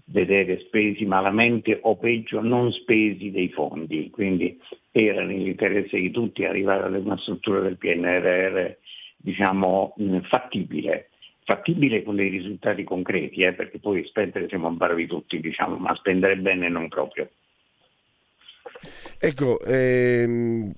vedere 0.06 0.60
spesi 0.60 1.04
malamente 1.06 1.78
o 1.82 1.96
peggio 1.96 2.40
non 2.40 2.72
spesi 2.72 3.30
dei 3.30 3.48
fondi. 3.50 4.10
Quindi 4.10 4.58
era 4.90 5.22
nell'interesse 5.22 5.98
di 5.98 6.10
tutti 6.10 6.44
arrivare 6.44 6.84
ad 6.84 7.04
una 7.04 7.16
struttura 7.18 7.60
del 7.60 7.78
PNRR 7.78 8.76
diciamo, 9.16 9.94
fattibile 10.28 11.08
fattibile 11.44 12.02
con 12.02 12.16
dei 12.16 12.28
risultati 12.28 12.84
concreti, 12.84 13.42
eh, 13.42 13.52
perché 13.52 13.78
poi 13.78 14.04
spendere 14.06 14.48
siamo 14.48 14.70
bravi 14.70 15.06
tutti, 15.06 15.40
diciamo, 15.40 15.76
ma 15.76 15.94
spendere 15.94 16.36
bene 16.36 16.68
non 16.68 16.88
proprio. 16.88 17.30
Ecco, 19.18 19.60
ehm, 19.60 20.72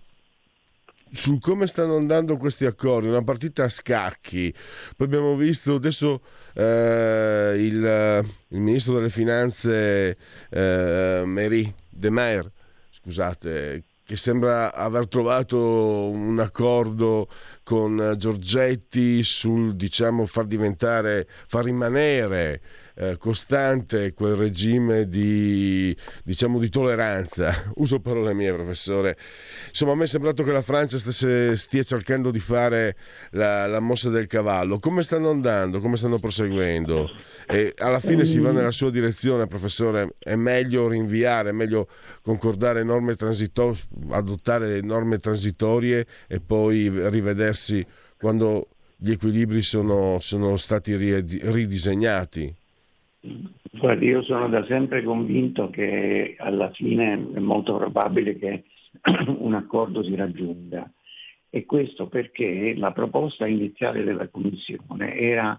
su 1.12 1.38
come 1.38 1.66
stanno 1.66 1.96
andando 1.96 2.36
questi 2.36 2.64
accordi, 2.66 3.08
una 3.08 3.22
partita 3.22 3.64
a 3.64 3.68
scacchi, 3.68 4.52
poi 4.96 5.06
abbiamo 5.06 5.36
visto 5.36 5.74
adesso 5.74 6.20
eh, 6.54 7.54
il, 7.56 8.24
il, 8.48 8.60
ministro 8.60 8.94
delle 8.94 9.08
finanze 9.08 10.16
eh, 10.50 11.22
Mary 11.24 11.72
De 11.88 12.10
Mayer, 12.10 12.50
scusate, 12.90 13.82
che 14.06 14.16
sembra 14.16 14.72
aver 14.72 15.08
trovato 15.08 15.58
un 15.58 16.38
accordo 16.38 17.28
con 17.64 18.14
Giorgetti 18.16 19.24
sul 19.24 19.74
diciamo 19.74 20.26
far 20.26 20.46
diventare, 20.46 21.26
far 21.48 21.64
rimanere 21.64 22.62
eh, 22.98 23.18
costante 23.18 24.14
quel 24.14 24.36
regime 24.36 25.06
di, 25.06 25.94
diciamo, 26.24 26.58
di 26.58 26.70
tolleranza. 26.70 27.70
Uso 27.76 28.00
parole 28.00 28.32
mie, 28.32 28.52
professore. 28.52 29.18
Insomma, 29.68 29.92
a 29.92 29.94
me 29.96 30.04
è 30.04 30.06
sembrato 30.06 30.42
che 30.42 30.50
la 30.50 30.62
Francia 30.62 30.98
stesse, 30.98 31.56
stia 31.56 31.82
cercando 31.82 32.30
di 32.30 32.38
fare 32.38 32.96
la, 33.32 33.66
la, 33.66 33.80
mossa 33.80 34.08
del 34.08 34.26
cavallo. 34.26 34.78
Come 34.78 35.02
stanno 35.02 35.28
andando? 35.28 35.80
Come 35.80 35.98
stanno 35.98 36.18
proseguendo? 36.18 37.10
E 37.46 37.74
alla 37.76 38.00
fine 38.00 38.24
si 38.24 38.38
va 38.38 38.50
nella 38.50 38.70
sua 38.70 38.90
direzione, 38.90 39.46
professore. 39.46 40.14
È 40.18 40.34
meglio 40.34 40.88
rinviare, 40.88 41.50
è 41.50 41.52
meglio 41.52 41.88
concordare 42.22 42.82
norme 42.82 43.14
transitorie, 43.14 43.82
adottare 44.10 44.80
norme 44.80 45.18
transitorie 45.18 46.06
e 46.26 46.40
poi 46.40 46.90
rivedersi 47.10 47.86
quando 48.16 48.68
gli 48.96 49.10
equilibri 49.10 49.60
sono, 49.60 50.18
sono 50.20 50.56
stati 50.56 50.96
ridisegnati. 50.96 52.54
Guardi, 53.72 54.06
io 54.06 54.22
sono 54.22 54.48
da 54.48 54.64
sempre 54.66 55.02
convinto 55.02 55.68
che 55.70 56.36
alla 56.38 56.70
fine 56.70 57.12
è 57.34 57.38
molto 57.38 57.76
probabile 57.76 58.38
che 58.38 58.64
un 59.38 59.54
accordo 59.54 60.02
si 60.02 60.14
raggiunga. 60.14 60.90
E 61.50 61.64
questo 61.64 62.08
perché 62.08 62.74
la 62.76 62.92
proposta 62.92 63.46
iniziale 63.46 64.04
della 64.04 64.28
Commissione 64.28 65.16
era 65.16 65.58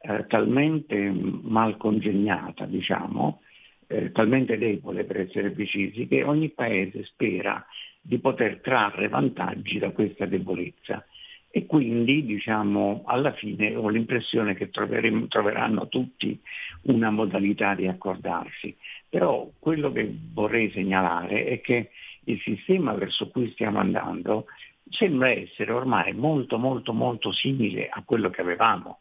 eh, 0.00 0.26
talmente 0.26 1.10
mal 1.10 1.76
congegnata, 1.76 2.66
diciamo, 2.66 3.40
eh, 3.86 4.12
talmente 4.12 4.58
debole 4.58 5.04
per 5.04 5.20
essere 5.20 5.50
precisi, 5.50 6.06
che 6.06 6.22
ogni 6.22 6.50
paese 6.50 7.04
spera 7.04 7.64
di 8.00 8.18
poter 8.18 8.60
trarre 8.60 9.08
vantaggi 9.08 9.78
da 9.78 9.90
questa 9.90 10.26
debolezza 10.26 11.04
e 11.52 11.66
quindi 11.66 12.24
diciamo, 12.24 13.02
alla 13.06 13.32
fine 13.32 13.74
ho 13.74 13.88
l'impressione 13.88 14.54
che 14.54 14.70
troveranno 14.70 15.88
tutti 15.88 16.40
una 16.82 17.10
modalità 17.10 17.74
di 17.74 17.88
accordarsi. 17.88 18.76
Però 19.08 19.50
quello 19.58 19.90
che 19.90 20.08
vorrei 20.32 20.70
segnalare 20.70 21.46
è 21.46 21.60
che 21.60 21.90
il 22.24 22.40
sistema 22.40 22.92
verso 22.92 23.28
cui 23.30 23.50
stiamo 23.50 23.80
andando 23.80 24.46
sembra 24.90 25.30
essere 25.30 25.72
ormai 25.72 26.12
molto 26.12 26.58
molto 26.58 26.92
molto 26.92 27.32
simile 27.32 27.88
a 27.88 28.02
quello 28.04 28.30
che 28.30 28.40
avevamo. 28.40 29.00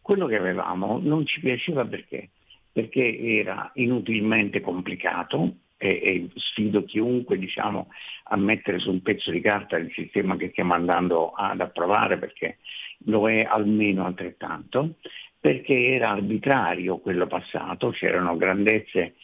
Quello 0.00 0.26
che 0.26 0.36
avevamo 0.36 0.98
non 1.00 1.24
ci 1.24 1.40
piaceva 1.40 1.84
perché? 1.84 2.30
Perché 2.72 3.18
era 3.18 3.70
inutilmente 3.74 4.60
complicato, 4.60 5.54
e, 5.76 5.88
e 5.88 6.30
sfido 6.34 6.84
chiunque 6.84 7.38
diciamo, 7.38 7.88
a 8.24 8.36
mettere 8.36 8.78
su 8.78 8.90
un 8.90 9.02
pezzo 9.02 9.30
di 9.30 9.40
carta 9.40 9.76
il 9.76 9.92
sistema 9.92 10.36
che 10.36 10.50
stiamo 10.50 10.74
andando 10.74 11.30
ad 11.30 11.60
approvare 11.60 12.18
perché 12.18 12.58
lo 13.06 13.28
è 13.28 13.42
almeno 13.42 14.04
altrettanto, 14.04 14.94
perché 15.38 15.88
era 15.88 16.10
arbitrario 16.10 16.98
quello 16.98 17.26
passato, 17.26 17.90
c'erano 17.90 18.36
grandezze 18.36 19.14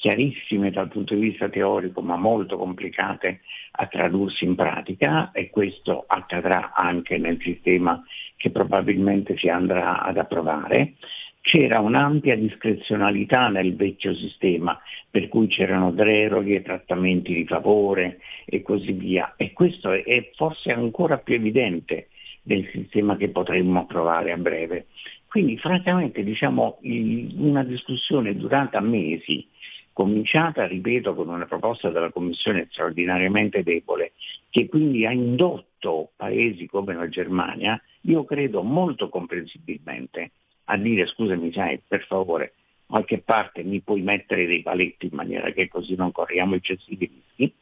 chiarissime 0.00 0.70
dal 0.70 0.88
punto 0.88 1.14
di 1.14 1.20
vista 1.20 1.50
teorico 1.50 2.00
ma 2.00 2.16
molto 2.16 2.56
complicate 2.56 3.42
a 3.72 3.86
tradursi 3.86 4.46
in 4.46 4.54
pratica 4.54 5.30
e 5.30 5.50
questo 5.50 6.04
accadrà 6.06 6.72
anche 6.72 7.18
nel 7.18 7.38
sistema 7.38 8.02
che 8.36 8.50
probabilmente 8.50 9.36
si 9.36 9.48
andrà 9.48 10.00
ad 10.00 10.16
approvare 10.16 10.94
c'era 11.40 11.80
un'ampia 11.80 12.36
discrezionalità 12.36 13.48
nel 13.48 13.74
vecchio 13.74 14.14
sistema, 14.14 14.78
per 15.10 15.28
cui 15.28 15.46
c'erano 15.46 15.90
deroghe, 15.90 16.62
trattamenti 16.62 17.32
di 17.32 17.46
favore 17.46 18.20
e 18.44 18.62
così 18.62 18.92
via. 18.92 19.34
E 19.36 19.52
questo 19.52 19.90
è 19.90 20.30
forse 20.34 20.72
ancora 20.72 21.18
più 21.18 21.34
evidente 21.34 22.08
nel 22.42 22.68
sistema 22.72 23.16
che 23.16 23.28
potremmo 23.28 23.80
approvare 23.80 24.32
a 24.32 24.36
breve. 24.36 24.86
Quindi 25.26 25.56
francamente 25.58 26.24
diciamo 26.24 26.78
una 26.82 27.62
discussione 27.62 28.36
durata 28.36 28.80
mesi, 28.80 29.46
cominciata, 29.92 30.66
ripeto, 30.66 31.14
con 31.14 31.28
una 31.28 31.46
proposta 31.46 31.90
della 31.90 32.10
Commissione 32.10 32.66
straordinariamente 32.70 33.62
debole, 33.62 34.12
che 34.50 34.68
quindi 34.68 35.06
ha 35.06 35.12
indotto 35.12 36.12
paesi 36.16 36.66
come 36.66 36.94
la 36.94 37.08
Germania, 37.08 37.80
io 38.02 38.24
credo 38.24 38.62
molto 38.62 39.08
comprensibilmente, 39.08 40.32
a 40.70 40.76
dire 40.76 41.06
scusami 41.06 41.52
sai 41.52 41.80
per 41.86 42.04
favore 42.06 42.54
qualche 42.86 43.18
parte 43.18 43.62
mi 43.62 43.80
puoi 43.80 44.02
mettere 44.02 44.46
dei 44.46 44.62
paletti 44.62 45.06
in 45.06 45.14
maniera 45.14 45.52
che 45.52 45.68
così 45.68 45.94
non 45.94 46.10
corriamo 46.10 46.56
eccessivi 46.56 47.22
rischi, 47.36 47.54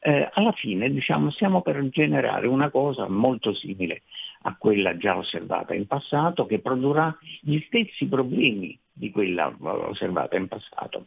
eh, 0.00 0.28
alla 0.34 0.52
fine 0.52 0.90
diciamo 0.90 1.30
stiamo 1.30 1.62
per 1.62 1.88
generare 1.88 2.46
una 2.46 2.70
cosa 2.70 3.08
molto 3.08 3.54
simile 3.54 4.02
a 4.42 4.54
quella 4.56 4.96
già 4.96 5.16
osservata 5.16 5.74
in 5.74 5.86
passato 5.86 6.44
che 6.46 6.60
produrrà 6.60 7.16
gli 7.40 7.58
stessi 7.66 8.06
problemi 8.06 8.78
di 8.92 9.10
quella 9.10 9.54
osservata 9.58 10.36
in 10.36 10.46
passato. 10.46 11.06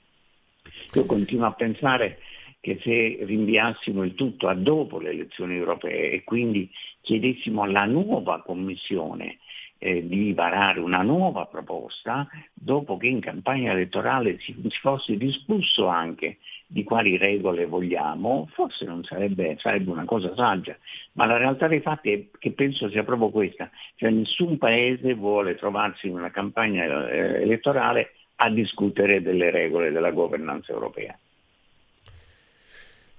Io 0.94 1.06
continuo 1.06 1.46
a 1.46 1.54
pensare 1.54 2.20
che 2.60 2.80
se 2.82 3.20
rinviassimo 3.24 4.04
il 4.04 4.16
tutto 4.16 4.48
a 4.48 4.54
dopo 4.54 5.00
le 5.00 5.12
elezioni 5.12 5.56
europee 5.56 6.12
e 6.12 6.24
quindi 6.24 6.70
chiedessimo 7.02 7.64
alla 7.64 7.86
nuova 7.86 8.42
Commissione 8.42 9.38
eh, 9.80 10.06
di 10.06 10.34
varare 10.34 10.80
una 10.80 11.02
nuova 11.02 11.46
proposta 11.46 12.28
dopo 12.54 12.98
che 12.98 13.08
in 13.08 13.22
campagna 13.22 13.72
elettorale 13.72 14.38
si, 14.40 14.54
si, 14.68 14.78
fosse 14.80 15.18
discusso 15.18 15.88
anche 15.88 16.38
di 16.68 16.84
quali 16.84 17.18
regole 17.18 17.66
vogliamo, 17.66 18.48
forse 18.52 18.86
non 18.86 19.04
sarebbe, 19.04 19.56
sarebbe 19.58 19.90
una 19.90 20.06
cosa 20.06 20.36
saggia, 20.36 20.78
ma 21.14 21.26
la 21.26 21.38
realtà 21.38 21.68
dei 21.68 21.80
fatti 21.80 22.12
è 22.12 22.26
che 22.38 22.52
penso 22.52 22.90
sia 22.90 23.04
proprio 23.04 23.30
questa, 23.30 23.72
cioè 23.96 24.12
nessun 24.12 24.58
paese 24.58 25.16
vuole 25.16 25.56
trovarsi 25.56 26.08
in 26.08 26.14
una 26.14 26.30
campagna 26.30 26.84
eh, 27.10 27.42
elettorale 27.42 28.12
a 28.36 28.50
discutere 28.52 29.22
delle 29.22 29.50
regole 29.50 29.92
della 29.92 30.12
governance 30.12 30.72
europea. 30.72 31.18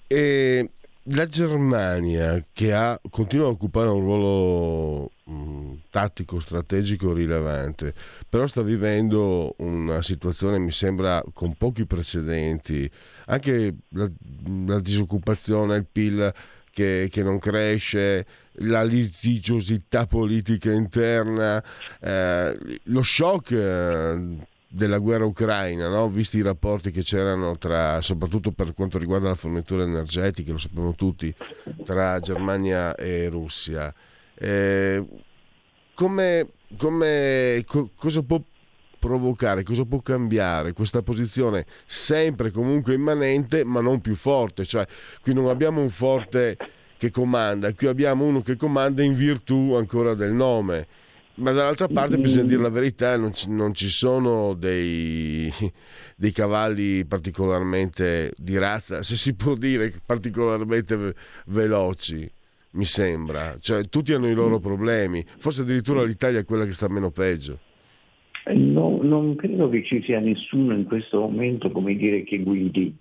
E 0.07 0.71
la 1.13 1.27
Germania 1.27 2.45
che 2.53 2.73
ha, 2.73 3.01
continua 3.11 3.47
a 3.47 3.51
occupare 3.51 3.89
un 3.89 4.01
ruolo 4.01 5.11
mh, 5.25 5.33
mm, 5.33 5.73
tattico, 5.91 6.41
strategico 6.41 7.13
rilevante, 7.13 7.95
però 8.29 8.47
sta 8.47 8.63
vivendo 8.63 9.55
una 9.59 10.03
situazione, 10.03 10.59
mi 10.59 10.73
sembra, 10.73 11.23
con 11.33 11.55
pochi 11.57 11.87
precedenti, 11.87 12.91
anche 13.27 13.75
la, 13.91 14.11
la 14.67 14.81
disoccupazione, 14.81 15.77
il 15.77 15.87
PIL 15.91 16.33
che, 16.71 17.09
che, 17.11 17.23
non 17.23 17.39
cresce, 17.39 18.27
la 18.63 18.83
litigiosità 18.85 20.07
politica 20.07 20.71
interna, 20.71 21.63
eh, 22.01 22.57
lo 22.85 23.03
shock 23.03 23.51
eh, 23.51 24.37
della 24.73 24.99
guerra 24.99 25.25
ucraina, 25.25 25.89
no? 25.89 26.09
visti 26.09 26.39
i 26.39 26.43
rapporti 26.43 26.93
che 26.93 27.03
c'erano 27.03 27.59
tra, 27.59 28.01
soprattutto 28.03 28.53
per 28.53 28.73
quanto 28.73 28.99
riguarda 28.99 29.27
la 29.27 29.35
fornitura 29.35 29.83
energetica, 29.83 30.53
lo 30.53 30.59
sappiamo 30.59 30.95
tutti, 30.95 31.35
tra 31.85 32.21
Germania 32.21 32.95
e 32.95 33.29
Russia. 33.29 33.93
Eh, 34.35 35.05
come, 35.93 36.47
come, 36.77 37.65
co- 37.67 37.91
cosa 37.97 38.23
può 38.23 38.41
provocare, 39.01 39.65
cosa 39.65 39.85
può 39.85 40.01
cambiare 40.01 40.73
questa 40.73 41.03
posizione 41.03 41.67
sempre 41.87 42.53
comunque 42.53 42.95
immanente 42.95 43.65
ma 43.65 43.81
non 43.81 44.01
più 44.01 44.15
forte, 44.15 44.65
cioè 44.65 44.87
qui 45.21 45.35
non 45.35 45.49
abbiamo 45.49 45.81
un 45.81 45.91
forte 45.91 46.57
che 46.97 47.11
comanda, 47.11 47.73
qui 47.73 47.89
abbiamo 47.89 48.25
uno 48.25 48.41
che 48.41 48.57
comanda 48.57 49.03
in 49.03 49.15
virtù 49.15 49.73
ancora 49.75 50.15
del 50.15 50.33
nome 50.33 50.87
ma 51.41 51.53
dall'altra 51.53 51.89
parte 51.89 52.19
mm. 52.19 52.23
bisogna 52.23 52.47
dire 52.47 52.63
la 52.63 52.71
verità, 52.71 53.17
non 53.17 53.35
ci, 53.35 53.51
non 53.51 53.75
ci 53.75 53.89
sono 53.89 54.55
dei, 54.55 55.51
dei, 56.17 56.33
cavalli 56.33 57.05
particolarmente 57.07 58.33
di 58.37 58.57
razza, 58.59 59.03
se 59.03 59.17
si 59.17 59.35
può 59.35 59.55
dire 59.55 59.93
particolarmente 60.05 61.15
veloci, 61.47 62.31
mi 62.73 62.85
sembra. 62.85 63.57
Cioè, 63.59 63.89
tutti 63.89 64.13
hanno 64.13 64.29
i 64.29 64.35
loro 64.35 64.59
mm. 64.59 64.63
problemi, 64.63 65.25
forse 65.39 65.63
addirittura 65.63 66.05
l'Italia 66.05 66.41
è 66.41 66.45
quella 66.45 66.67
che 66.67 66.75
sta 66.75 66.89
meno 66.89 67.11
peggio. 67.11 67.59
Eh, 68.45 68.55
no, 68.55 69.01
non 69.03 69.35
credo 69.37 69.69
che 69.69 69.83
ci 69.85 70.03
sia 70.03 70.21
nessuno 70.21 70.75
in 70.75 70.85
questo 70.85 71.21
momento, 71.21 71.71
come 71.71 71.97
dire, 71.97 72.23
che 72.23 72.39
guidi, 72.39 72.95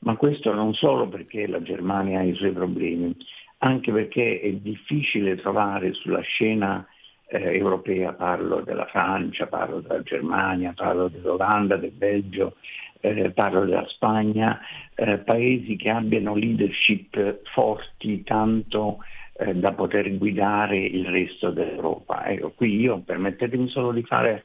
ma 0.00 0.16
questo 0.16 0.52
non 0.54 0.74
solo 0.74 1.08
perché 1.08 1.46
la 1.46 1.62
Germania 1.62 2.20
ha 2.20 2.24
i 2.24 2.34
suoi 2.34 2.52
problemi, 2.52 3.14
anche 3.58 3.92
perché 3.92 4.40
è 4.40 4.52
difficile 4.52 5.36
trovare 5.36 5.92
sulla 5.92 6.20
scena 6.20 6.86
eh, 7.30 7.56
europea, 7.56 8.12
parlo 8.12 8.60
della 8.60 8.86
Francia, 8.86 9.46
parlo 9.46 9.80
della 9.80 10.02
Germania, 10.02 10.72
parlo 10.74 11.08
dell'Olanda, 11.08 11.76
del 11.76 11.92
Belgio, 11.92 12.56
eh, 13.00 13.30
parlo 13.30 13.64
della 13.64 13.86
Spagna, 13.86 14.60
eh, 14.94 15.18
paesi 15.18 15.76
che 15.76 15.90
abbiano 15.90 16.34
leadership 16.34 17.40
forti 17.52 18.22
tanto 18.24 18.98
eh, 19.34 19.54
da 19.54 19.72
poter 19.72 20.16
guidare 20.18 20.78
il 20.78 21.06
resto 21.06 21.50
dell'Europa. 21.50 22.26
Ecco, 22.26 22.50
qui 22.50 22.78
io 22.80 22.98
permettetemi 22.98 23.68
solo 23.68 23.92
di 23.92 24.02
fare 24.02 24.44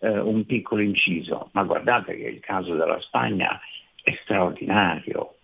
eh, 0.00 0.18
un 0.18 0.44
piccolo 0.44 0.82
inciso, 0.82 1.48
ma 1.52 1.64
guardate 1.64 2.16
che 2.16 2.26
il 2.26 2.40
caso 2.40 2.74
della 2.74 3.00
Spagna 3.00 3.58
è 4.02 4.16
straordinario. 4.22 5.35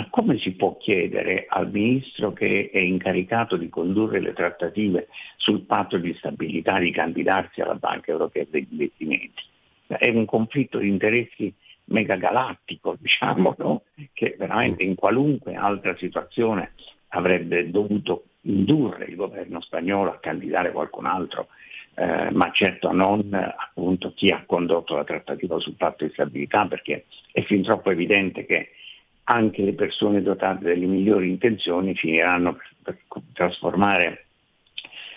Ma 0.00 0.08
come 0.08 0.38
si 0.38 0.52
può 0.52 0.78
chiedere 0.78 1.44
al 1.46 1.70
ministro 1.70 2.32
che 2.32 2.70
è 2.72 2.78
incaricato 2.78 3.58
di 3.58 3.68
condurre 3.68 4.18
le 4.18 4.32
trattative 4.32 5.08
sul 5.36 5.66
patto 5.66 5.98
di 5.98 6.14
stabilità 6.14 6.78
di 6.78 6.90
candidarsi 6.90 7.60
alla 7.60 7.74
Banca 7.74 8.10
Europea 8.10 8.46
degli 8.48 8.66
Investimenti? 8.70 9.42
È 9.86 10.08
un 10.08 10.24
conflitto 10.24 10.78
di 10.78 10.88
interessi 10.88 11.52
megagalattico, 11.84 12.96
diciamo, 12.98 13.54
no? 13.58 13.82
che 14.14 14.36
veramente 14.38 14.84
in 14.84 14.94
qualunque 14.94 15.54
altra 15.54 15.94
situazione 15.98 16.72
avrebbe 17.08 17.70
dovuto 17.70 18.24
indurre 18.42 19.04
il 19.04 19.16
governo 19.16 19.60
spagnolo 19.60 20.12
a 20.12 20.18
candidare 20.18 20.72
qualcun 20.72 21.04
altro, 21.04 21.48
eh, 21.96 22.30
ma 22.30 22.50
certo 22.52 22.90
non 22.90 23.34
appunto 23.34 24.14
chi 24.14 24.30
ha 24.30 24.44
condotto 24.46 24.96
la 24.96 25.04
trattativa 25.04 25.58
sul 25.58 25.74
patto 25.74 26.06
di 26.06 26.12
stabilità, 26.12 26.66
perché 26.66 27.04
è 27.32 27.42
fin 27.42 27.60
troppo 27.60 27.90
evidente 27.90 28.46
che 28.46 28.70
anche 29.30 29.62
le 29.62 29.74
persone 29.74 30.22
dotate 30.22 30.64
delle 30.64 30.86
migliori 30.86 31.28
intenzioni 31.28 31.94
finiranno 31.94 32.58
per, 32.82 32.98
per 33.12 33.22
trasformare 33.32 34.24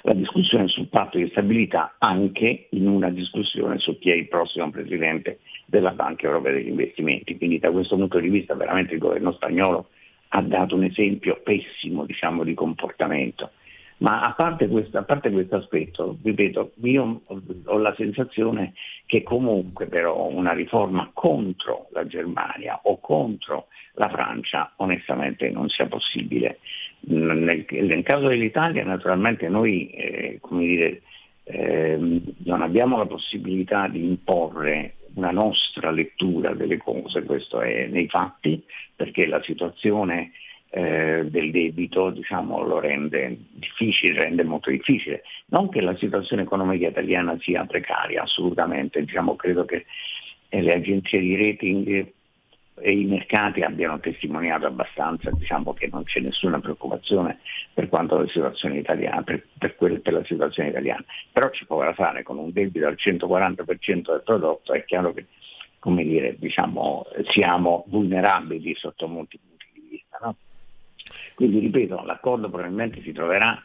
la 0.04 0.14
discussione 0.14 0.68
sul 0.68 0.88
patto 0.88 1.18
di 1.18 1.28
stabilità 1.30 1.96
anche 1.98 2.68
in 2.70 2.88
una 2.88 3.10
discussione 3.10 3.80
su 3.80 3.98
chi 3.98 4.12
è 4.12 4.14
il 4.14 4.28
prossimo 4.28 4.70
presidente 4.70 5.40
della 5.66 5.92
Banca 5.92 6.28
Europea 6.28 6.54
degli 6.54 6.68
Investimenti. 6.68 7.38
Quindi 7.38 7.58
da 7.58 7.72
questo 7.72 7.96
punto 7.96 8.20
di 8.20 8.30
vista 8.30 8.54
veramente 8.54 8.94
il 8.94 9.00
governo 9.00 9.32
spagnolo 9.32 9.90
ha 10.30 10.42
dato 10.42 10.76
un 10.76 10.84
esempio 10.84 11.40
pessimo 11.42 12.06
diciamo, 12.06 12.44
di 12.44 12.54
comportamento. 12.54 13.52
Ma 14.04 14.22
a 14.22 14.34
parte, 14.34 14.68
questo, 14.68 14.98
a 14.98 15.04
parte 15.04 15.32
questo 15.32 15.56
aspetto, 15.56 16.18
ripeto, 16.22 16.74
io 16.84 17.22
ho 17.64 17.78
la 17.78 17.96
sensazione 17.96 18.74
che 19.06 19.24
comunque 19.24 19.86
però 19.86 20.28
una 20.28 20.52
riforma 20.52 21.10
contro 21.14 21.88
la 21.94 22.06
Germania 22.06 22.82
o 22.84 23.00
contro 23.00 23.68
la 23.94 24.10
Francia 24.10 24.74
onestamente 24.78 25.50
non 25.50 25.70
sia 25.70 25.88
possibile. 25.88 26.60
Nel, 27.06 27.66
nel 27.70 28.04
caso 28.04 28.28
dell'Italia 28.28 28.84
naturalmente 28.84 29.48
noi 29.48 29.90
eh, 29.92 30.40
dire, 30.50 31.02
eh, 31.46 31.98
non 32.44 32.62
abbiamo 32.62 32.98
la 32.98 33.06
possibilità 33.06 33.88
di 33.88 34.04
imporre 34.04 34.96
una 35.14 35.32
nostra 35.32 35.92
lettura 35.92 36.54
delle 36.54 36.78
cose, 36.78 37.24
questo 37.24 37.62
è 37.62 37.88
nei 37.88 38.10
fatti, 38.10 38.62
perché 38.98 39.28
la 39.28 39.42
situazione 39.44 40.32
eh, 40.76 41.26
del 41.30 41.52
debito 41.52 42.10
diciamo, 42.10 42.64
lo 42.64 42.80
rende 42.80 43.38
difficile, 43.52 44.24
rende 44.24 44.44
molto 44.44 44.72
difficile. 44.72 45.22
Non 45.48 45.70
che 45.70 45.82
la 45.82 45.96
situazione 45.98 46.42
economica 46.42 46.88
italiana 46.88 47.38
sia 47.40 47.64
precaria, 47.66 48.24
assolutamente, 48.24 49.00
diciamo, 49.02 49.36
credo 49.36 49.66
che 49.66 49.86
eh, 50.50 50.62
le 50.64 50.74
agenzie 50.74 51.20
di 51.20 51.36
rating 51.36 52.12
e 52.76 52.92
i 52.92 53.06
mercati 53.06 53.62
abbiano 53.62 54.00
testimoniato 54.00 54.66
abbastanza 54.66 55.30
diciamo, 55.30 55.74
che 55.74 55.90
non 55.92 56.02
c'è 56.06 56.20
nessuna 56.22 56.60
preoccupazione 56.60 57.38
per 57.72 57.88
quanto 57.88 58.18
la 58.18 58.28
situazione 58.28 58.80
italiana, 58.80 59.22
per, 59.22 59.46
per, 59.56 59.76
quel, 59.76 60.02
per 60.02 60.14
la 60.14 60.26
situazione 60.26 60.70
italiana. 60.70 61.06
Però 61.32 61.52
ci 61.52 61.68
può 61.68 61.88
fare 61.94 62.24
con 62.24 62.40
un 62.40 62.52
debito 62.52 62.88
al 62.88 62.98
140% 62.98 64.12
del 64.12 64.24
prodotto, 64.26 64.74
è 64.74 64.84
chiaro 64.86 65.14
che 65.14 65.28
come 65.78 66.04
dire, 66.04 66.36
diciamo, 66.40 67.06
siamo 67.30 67.84
vulnerabili 67.90 68.74
sotto 68.74 69.06
molti 69.08 69.38
punti 69.38 69.66
di 69.74 69.88
vista. 69.88 70.18
No? 70.20 70.36
Quindi 71.36 71.60
ripeto, 71.60 72.04
l'accordo 72.04 72.50
probabilmente 72.50 73.02
si 73.02 73.12
troverà, 73.12 73.62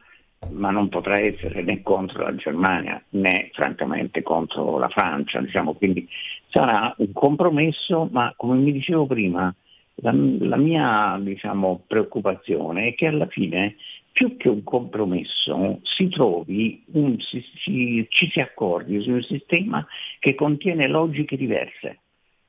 ma 0.51 0.71
non 0.71 0.89
potrà 0.89 1.19
essere 1.19 1.63
né 1.63 1.83
contro 1.83 2.23
la 2.23 2.35
Germania 2.35 3.03
né 3.11 3.51
francamente 3.53 4.23
contro 4.23 4.79
la 4.79 4.89
Francia. 4.89 5.41
Diciamo. 5.41 5.75
Quindi 5.75 6.09
sarà 6.49 6.95
un 6.99 7.13
compromesso, 7.13 8.09
ma 8.11 8.33
come 8.37 8.59
mi 8.59 8.73
dicevo 8.73 9.07
prima, 9.07 9.55
la, 9.97 10.13
la 10.13 10.57
mia 10.57 11.19
diciamo, 11.21 11.83
preoccupazione 11.87 12.89
è 12.89 12.95
che 12.95 13.07
alla 13.07 13.27
fine 13.27 13.77
più 14.13 14.37
che 14.37 14.49
un 14.49 14.65
compromesso 14.65 15.79
si 15.83 16.09
trovi, 16.09 16.83
un, 16.93 17.21
si, 17.21 17.41
si, 17.55 18.05
ci 18.09 18.29
si 18.31 18.41
accordi 18.41 19.01
su 19.01 19.11
un 19.11 19.23
sistema 19.23 19.87
che 20.19 20.35
contiene 20.35 20.89
logiche 20.89 21.37
diverse. 21.37 22.01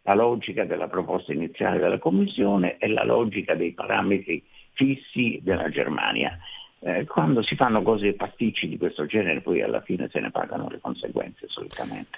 La 0.03 0.15
logica 0.15 0.65
della 0.65 0.87
proposta 0.87 1.31
iniziale 1.31 1.77
della 1.77 1.99
Commissione 1.99 2.77
e 2.77 2.87
la 2.87 3.03
logica 3.03 3.53
dei 3.53 3.73
parametri 3.73 4.43
fissi 4.79 5.39
della 5.43 5.69
Germania. 5.69 6.39
Eh, 6.81 7.05
quando 7.05 7.41
si 7.41 7.55
fanno 7.55 7.81
cose 7.81 8.13
pasticci 8.13 8.69
di 8.69 8.77
questo 8.77 9.05
genere 9.05 9.41
poi 9.41 9.61
alla 9.61 9.81
fine 9.81 10.07
se 10.09 10.21
ne 10.21 10.31
pagano 10.31 10.69
le 10.69 10.79
conseguenze 10.79 11.47
solitamente. 11.49 12.17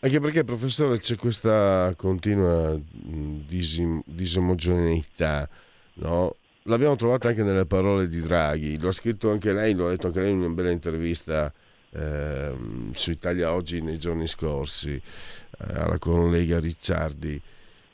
Anche 0.00 0.18
perché, 0.18 0.44
professore, 0.44 0.98
c'è 0.98 1.14
questa 1.14 1.94
continua 1.96 2.76
disim- 2.82 4.02
disomogeneità, 4.04 5.48
no? 5.94 6.36
L'abbiamo 6.64 6.96
trovata 6.96 7.28
anche 7.28 7.42
nelle 7.42 7.66
parole 7.66 8.08
di 8.08 8.20
Draghi, 8.20 8.78
lo 8.78 8.88
ha 8.88 8.92
scritto 8.92 9.30
anche 9.30 9.52
lei, 9.52 9.74
lo 9.74 9.86
ha 9.86 9.90
detto 9.90 10.08
anche 10.08 10.20
lei 10.20 10.32
in 10.32 10.38
una 10.38 10.54
bella 10.54 10.70
intervista 10.70 11.52
eh, 11.90 12.52
su 12.92 13.10
Italia 13.10 13.52
Oggi 13.52 13.80
nei 13.80 13.98
giorni 13.98 14.26
scorsi 14.26 14.94
eh, 14.94 15.74
alla 15.74 15.98
collega 15.98 16.58
Ricciardi 16.58 17.40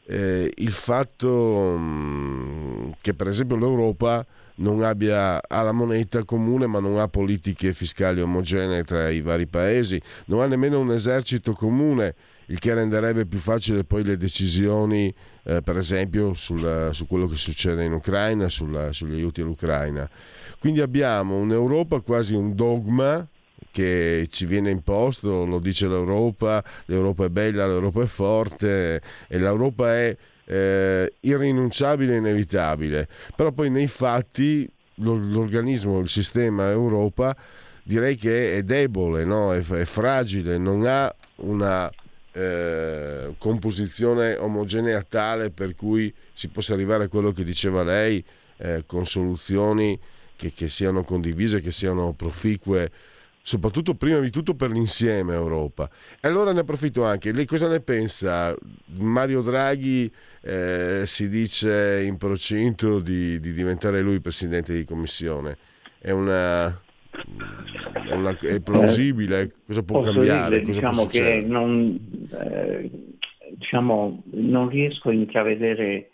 eh, 0.07 0.53
il 0.57 0.71
fatto 0.71 1.77
mm, 1.79 2.91
che 3.01 3.15
per 3.15 3.29
esempio 3.29 3.57
l'Europa 3.57 4.25
non 4.57 4.83
abbia 4.83 5.43
ha 5.47 5.63
la 5.63 5.73
moneta 5.73 6.25
comune 6.25 6.67
ma 6.67 6.79
non 6.79 6.99
ha 6.99 7.09
politiche 7.09 7.73
fiscali 7.73 8.21
omogenee 8.21 8.85
tra 8.85 9.11
i 9.11 9.21
vari 9.21 9.47
paesi, 9.47 10.01
non 10.27 10.41
ha 10.41 10.47
nemmeno 10.47 10.81
un 10.81 10.93
esercito 10.93 11.53
comune, 11.53 12.15
il 12.47 12.59
che 12.59 12.73
renderebbe 12.73 13.27
più 13.27 13.39
facile 13.39 13.85
poi 13.85 14.05
le 14.05 14.17
decisioni, 14.17 15.13
eh, 15.43 15.61
per 15.63 15.77
esempio 15.77 16.33
sul, 16.35 16.91
su 16.93 17.07
quello 17.07 17.27
che 17.27 17.37
succede 17.37 17.85
in 17.85 17.93
Ucraina, 17.93 18.49
sulla, 18.49 18.93
sugli 18.93 19.15
aiuti 19.15 19.41
all'Ucraina. 19.41 20.09
Quindi 20.59 20.81
abbiamo 20.81 21.37
un'Europa 21.37 22.01
quasi 22.01 22.35
un 22.35 22.55
dogma 22.55 23.27
che 23.77 24.27
ci 24.31 24.47
viene 24.47 24.71
imposto, 24.71 25.45
lo 25.45 25.59
dice 25.59 25.87
l'Europa, 25.87 26.65
l'Europa 26.87 27.27
è 27.27 27.29
bella, 27.29 27.67
l'Europa 27.67 28.03
è 28.03 28.07
forte 28.07 29.03
e 29.29 29.39
l'Europa 29.39 29.95
è 29.95 30.17
eh, 30.47 31.13
irrinunciabile 31.21 32.15
e 32.15 32.17
inevitabile, 32.17 33.07
però 33.35 33.53
poi 33.53 33.69
nei 33.69 33.87
fatti 33.87 34.67
l'organismo, 34.95 35.99
il 35.99 36.09
sistema 36.09 36.71
Europa, 36.71 37.37
direi 37.83 38.17
che 38.17 38.57
è 38.57 38.63
debole, 38.63 39.27
no? 39.27 39.53
è, 39.53 39.59
è, 39.59 39.85
fragile, 39.85 40.57
non 40.57 40.87
ha 40.87 41.15
una 41.37 41.93
eh, 42.33 43.35
composizione 43.37 44.37
omogenea 44.37 45.03
tale 45.03 45.51
per 45.51 45.75
cui 45.75 46.11
si 46.33 46.49
possa 46.49 46.73
arrivare 46.73 47.05
a 47.05 47.09
quello 47.09 47.33
che 47.33 47.45
diceva 47.45 47.83
lei 47.83 48.25
eh, 48.57 48.85
con 48.87 49.05
soluzioni 49.05 50.01
che, 50.35 50.55
che, 50.55 50.71
siano 50.71 51.05
condivise, 51.05 51.61
che 51.61 51.73
siano 51.73 52.15
proficue, 52.15 52.91
soprattutto 53.47 53.95
prima 53.95 54.19
di 54.19 54.31
tutto 54.31 54.57
per 54.57 54.71
l'insieme 54.71 55.35
Europa. 55.35 55.89
E 56.21 56.27
allora 56.27 56.53
ne 56.53 56.61
approfitto 56.61 57.05
anche, 57.05 57.31
lei 57.31 57.47
cosa 57.47 57.69
ne 57.69 57.79
pensa? 57.79 58.53
Mario 58.99 59.41
Draghi 59.41 60.11
eh, 60.43 61.03
si 61.07 61.29
dice 61.29 62.03
in 62.05 62.17
procinto 62.17 62.99
di, 62.99 63.39
di 63.39 63.53
diventare 63.53 64.01
lui 64.01 64.19
presidente 64.19 64.75
di 64.75 64.83
commissione. 64.83 65.57
È 66.01 66.11
una 66.11 66.77
è, 68.09 68.15
una, 68.15 68.37
è 68.37 68.61
plausibile? 68.61 69.53
Cosa 69.65 69.83
può 69.85 70.01
cambiare? 70.01 70.61
Dire, 70.63 70.67
cosa 70.67 70.81
diciamo 70.81 71.07
che 71.07 71.45
non, 71.47 72.01
eh, 72.33 72.91
diciamo, 73.55 74.25
non 74.33 74.69
riesco 74.69 75.11
a 75.11 75.13
intravedere, 75.13 76.11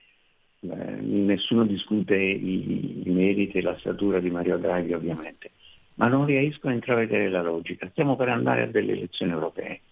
eh, 0.60 1.00
nessuno 1.00 1.64
discute 1.64 2.14
i, 2.14 3.04
i 3.06 3.10
meriti 3.10 3.56
e 3.56 3.62
la 3.62 3.76
statura 3.78 4.20
di 4.20 4.28
Mario 4.28 4.58
Draghi 4.58 4.92
ovviamente, 4.92 5.50
ma 6.02 6.08
non 6.08 6.26
riesco 6.26 6.66
a 6.66 6.72
intravedere 6.72 7.28
la 7.28 7.42
logica. 7.42 7.88
Stiamo 7.90 8.16
per 8.16 8.28
andare 8.28 8.62
a 8.62 8.66
delle 8.66 8.92
elezioni 8.92 9.30
europee. 9.30 9.82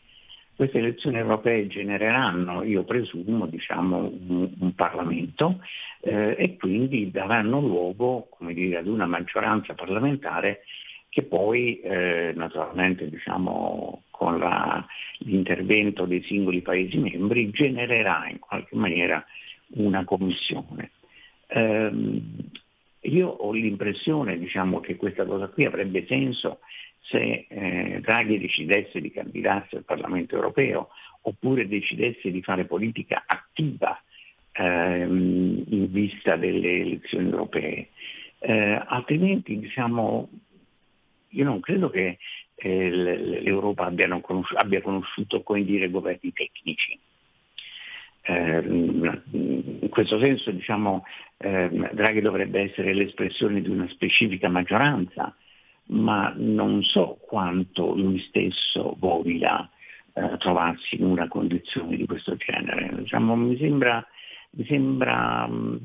Queste 0.56 0.78
elezioni 0.78 1.18
europee 1.18 1.68
genereranno, 1.68 2.64
io 2.64 2.82
presumo, 2.82 3.46
diciamo, 3.46 3.98
un, 3.98 4.50
un 4.58 4.74
Parlamento 4.74 5.60
eh, 6.00 6.34
e 6.36 6.56
quindi 6.56 7.12
daranno 7.12 7.60
luogo 7.60 8.28
dire, 8.40 8.78
ad 8.78 8.88
una 8.88 9.06
maggioranza 9.06 9.74
parlamentare 9.74 10.64
che 11.08 11.22
poi 11.22 11.78
eh, 11.78 12.32
naturalmente 12.34 13.08
diciamo, 13.08 14.02
con 14.10 14.38
la, 14.40 14.84
l'intervento 15.18 16.06
dei 16.06 16.22
singoli 16.24 16.60
Paesi 16.60 16.98
membri 16.98 17.50
genererà 17.50 18.28
in 18.28 18.40
qualche 18.40 18.74
maniera 18.74 19.24
una 19.74 20.04
commissione. 20.04 20.90
Eh, 21.46 21.90
io 23.02 23.28
ho 23.28 23.52
l'impressione 23.52 24.38
diciamo, 24.38 24.80
che 24.80 24.96
questa 24.96 25.24
cosa 25.24 25.48
qui 25.48 25.64
avrebbe 25.64 26.04
senso 26.06 26.60
se 27.02 27.46
eh, 27.48 28.00
Draghi 28.02 28.38
decidesse 28.38 29.00
di 29.00 29.10
candidarsi 29.10 29.76
al 29.76 29.84
Parlamento 29.84 30.34
europeo 30.34 30.90
oppure 31.22 31.66
decidesse 31.66 32.30
di 32.30 32.42
fare 32.42 32.66
politica 32.66 33.24
attiva 33.26 34.00
ehm, 34.52 35.64
in 35.68 35.90
vista 35.90 36.36
delle 36.36 36.80
elezioni 36.80 37.30
europee. 37.30 37.88
Eh, 38.38 38.82
altrimenti 38.86 39.58
diciamo, 39.58 40.28
io 41.28 41.44
non 41.44 41.60
credo 41.60 41.90
che 41.90 42.18
eh, 42.54 42.90
l'Europa 42.90 43.86
abbia 43.86 44.08
conosciuto, 44.20 44.60
abbia 44.60 44.82
conosciuto 44.82 45.42
dire, 45.62 45.90
governi 45.90 46.32
tecnici. 46.32 46.98
Eh, 48.22 48.58
in 48.60 49.88
questo 49.88 50.18
senso 50.18 50.50
diciamo, 50.50 51.04
eh, 51.38 51.90
Draghi 51.92 52.20
dovrebbe 52.20 52.60
essere 52.60 52.94
l'espressione 52.94 53.62
di 53.62 53.68
una 53.68 53.88
specifica 53.88 54.48
maggioranza, 54.48 55.34
ma 55.86 56.32
non 56.36 56.82
so 56.82 57.18
quanto 57.20 57.94
lui 57.94 58.20
stesso 58.20 58.96
voglia 58.98 59.68
eh, 60.12 60.36
trovarsi 60.38 60.96
in 60.96 61.04
una 61.04 61.28
condizione 61.28 61.96
di 61.96 62.06
questo 62.06 62.36
genere. 62.36 62.90
Diciamo, 62.94 63.34
mi 63.36 63.56
sembra, 63.58 64.04
mi 64.50 64.64
sembra 64.66 65.46
mh, 65.46 65.80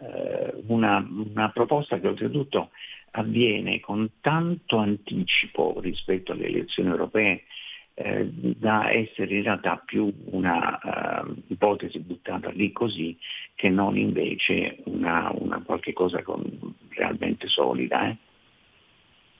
eh, 0.00 0.54
una, 0.66 1.06
una, 1.34 1.50
proposta 1.50 1.98
che 1.98 2.08
oltretutto 2.08 2.70
avviene 3.12 3.80
con 3.80 4.10
tanto 4.20 4.78
anticipo 4.78 5.78
rispetto 5.80 6.32
alle 6.32 6.46
elezioni 6.46 6.88
europee 6.88 7.44
eh, 7.94 8.28
da 8.32 8.90
essere 8.90 9.36
in 9.36 9.42
realtà 9.44 9.80
più 9.84 10.12
una 10.26 11.22
uh, 11.24 11.34
ipotesi 11.46 12.00
buttata 12.00 12.50
lì 12.50 12.72
così 12.72 13.16
che 13.54 13.68
non 13.68 13.96
invece 13.96 14.78
una, 14.86 15.30
una 15.32 15.62
qualche 15.62 15.92
cosa 15.92 16.22
con, 16.22 16.42
realmente 16.88 17.46
solida. 17.46 18.08
Eh? 18.08 18.16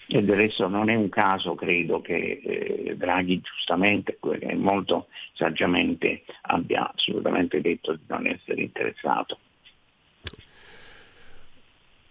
E 0.07 0.23
del 0.23 0.37
resto 0.37 0.69
non 0.69 0.89
è 0.91 0.95
un 0.95 1.09
caso, 1.09 1.55
credo, 1.55 2.01
che 2.01 2.41
eh, 2.45 2.95
Draghi 2.97 3.41
giustamente 3.41 4.19
molto 4.55 5.09
saggiamente 5.33 6.25
abbia 6.43 6.93
assolutamente 6.93 7.61
detto 7.61 7.95
di 7.95 8.03
non 8.07 8.27
essere 8.27 8.63
interessato. 8.63 9.39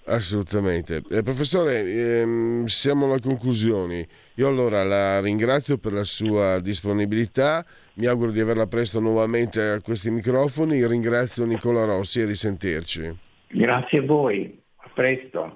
Assolutamente. 0.06 1.01
Eh, 1.10 1.24
professore, 1.24 1.80
ehm, 1.80 2.66
siamo 2.66 3.06
alle 3.06 3.22
conclusioni. 3.22 4.06
Io 4.36 4.47
allora 4.47 4.84
la 4.84 5.22
ringrazio 5.22 5.78
per 5.78 5.93
la 5.93 6.04
sua 6.04 6.60
disponibilità, 6.60 7.66
mi 7.95 8.06
auguro 8.08 8.32
di 8.32 8.39
averla 8.39 8.68
presto 8.68 8.99
nuovamente 8.99 9.62
a 9.62 9.82
questi 9.82 10.10
microfoni, 10.10 10.86
ringrazio 10.86 11.45
Nicola 11.45 11.86
Rossi 11.86 12.20
e 12.22 12.26
risentirci. 12.26 13.18
Grazie 13.47 13.99
a 13.99 14.01
voi, 14.01 14.60
a 14.78 14.89
presto. 14.93 15.56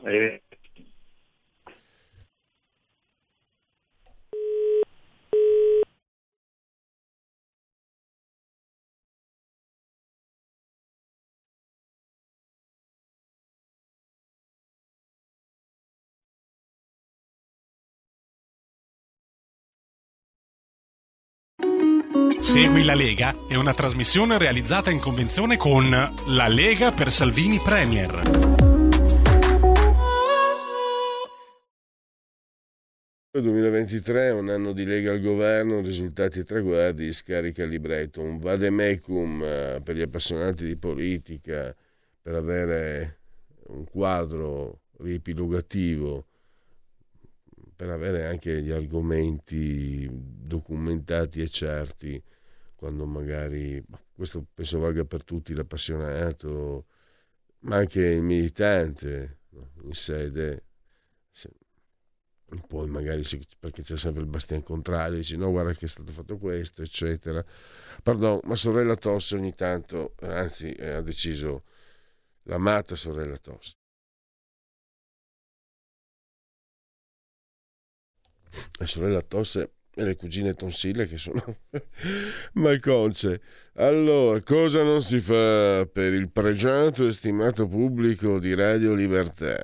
Segui 22.60 22.84
la 22.84 22.96
Lega 22.96 23.36
è 23.48 23.54
una 23.54 23.76
trasmissione 23.76 24.40
realizzata 24.40 24.90
in 24.90 24.98
convenzione 24.98 25.58
con 25.58 25.92
La 25.92 26.48
Lega 26.48 26.92
per 26.92 27.12
Salvini 27.12 27.60
Premier. 27.60 28.22
Il 33.30 33.44
2023 33.44 34.30
è 34.30 34.32
un 34.32 34.50
anno 34.50 34.72
di 34.72 34.86
Lega 34.86 35.12
al 35.12 35.22
governo, 35.22 35.82
risultati 35.82 36.40
e 36.40 36.46
traguardi, 36.46 37.14
scarica 37.14 37.62
il 37.62 37.70
libretto, 37.70 38.22
un 38.22 38.40
vademecum 38.40 39.44
eh, 39.44 39.82
per 39.84 39.96
gli 39.96 40.02
appassionati 40.02 40.66
di 40.66 40.78
politica, 40.78 41.76
per 42.20 42.34
avere 42.34 43.20
un 43.68 43.84
quadro 43.84 44.80
riepilogativo 44.98 46.26
per 47.76 47.92
avere 47.92 48.26
anche 48.26 48.64
gli 48.64 48.72
argomenti 48.72 50.10
documentati 50.12 51.42
e 51.42 51.48
certi 51.48 52.20
quando 52.78 53.06
magari 53.08 53.84
questo 54.14 54.46
penso 54.54 54.80
valga 54.80 55.04
per 55.04 55.24
tutti 55.24 55.54
l'appassionato 55.54 56.86
ma 57.62 57.78
anche 57.78 58.02
il 58.06 58.22
militante 58.22 59.40
in 59.84 59.94
sede 59.94 60.66
se, 61.32 61.50
poi 62.68 62.88
magari 62.88 63.24
si, 63.24 63.42
perché 63.60 63.82
c'è 63.82 63.98
sempre 63.98 64.22
il 64.22 64.30
bastian 64.30 64.64
contrario 64.64 65.18
dice 65.18 65.36
no 65.38 65.50
guarda 65.50 65.74
che 65.74 65.86
è 65.86 65.90
stato 65.90 66.12
fatto 66.12 66.38
questo 66.38 66.82
eccetera. 66.84 67.44
Pardon 68.04 68.40
ma 68.44 68.56
sorella 68.56 68.96
Tosse 68.96 69.36
ogni 69.36 69.56
tanto 69.56 70.14
anzi 70.22 70.72
eh, 70.74 70.92
ha 70.92 71.02
deciso 71.02 71.64
l'amata 72.44 72.96
sorella 72.96 73.38
Tosse. 73.38 73.76
La 78.80 78.86
sorella 78.86 79.22
Tosse 79.22 79.77
e 79.98 80.04
le 80.04 80.16
cugine 80.16 80.54
tonsille 80.54 81.08
che 81.08 81.18
sono 81.18 81.44
malconce. 82.54 83.42
Allora, 83.74 84.40
cosa 84.44 84.84
non 84.84 85.02
si 85.02 85.20
fa 85.20 85.90
per 85.92 86.14
il 86.14 86.30
pregiato 86.30 87.08
e 87.08 87.14
stimato 87.14 87.68
pubblico 87.68 88.38
di 88.38 88.54
Radio 88.54 88.94
Libertà? 88.94 89.60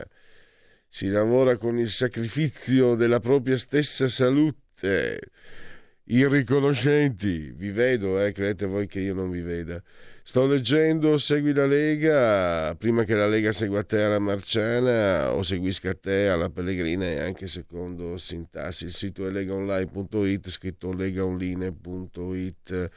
Si 0.88 1.07
lavora 1.07 1.55
con 1.55 1.77
il 1.77 1.89
sacrificio 1.89 2.95
della 2.95 3.19
propria 3.19 3.57
stessa 3.57 4.07
salute. 4.07 5.19
Irriconoscenti, 6.05 7.51
vi 7.55 7.69
vedo, 7.69 8.19
eh, 8.19 8.31
credete 8.31 8.65
voi 8.65 8.88
che 8.88 9.01
io 9.01 9.13
non 9.13 9.29
vi 9.29 9.41
veda. 9.41 9.81
Sto 10.26 10.47
leggendo 10.47 11.17
Segui 11.17 11.51
la 11.53 11.65
Lega, 11.65 12.74
prima 12.76 13.03
che 13.03 13.13
la 13.13 13.28
Lega 13.28 13.51
segua 13.51 13.84
te 13.84 14.03
alla 14.03 14.19
Marciana 14.19 15.34
o 15.34 15.43
seguisca 15.43 15.93
te 15.95 16.30
alla 16.30 16.49
Pellegrina 16.49 17.03
e 17.03 17.19
anche 17.19 17.45
secondo 17.47 18.15
sintassi. 18.15 18.86
Il 18.86 18.93
sito 18.93 19.28
è 19.28 19.30
legaonline.it, 19.30 20.49
scritto 20.49 20.93
legaonline.it. 20.93 22.89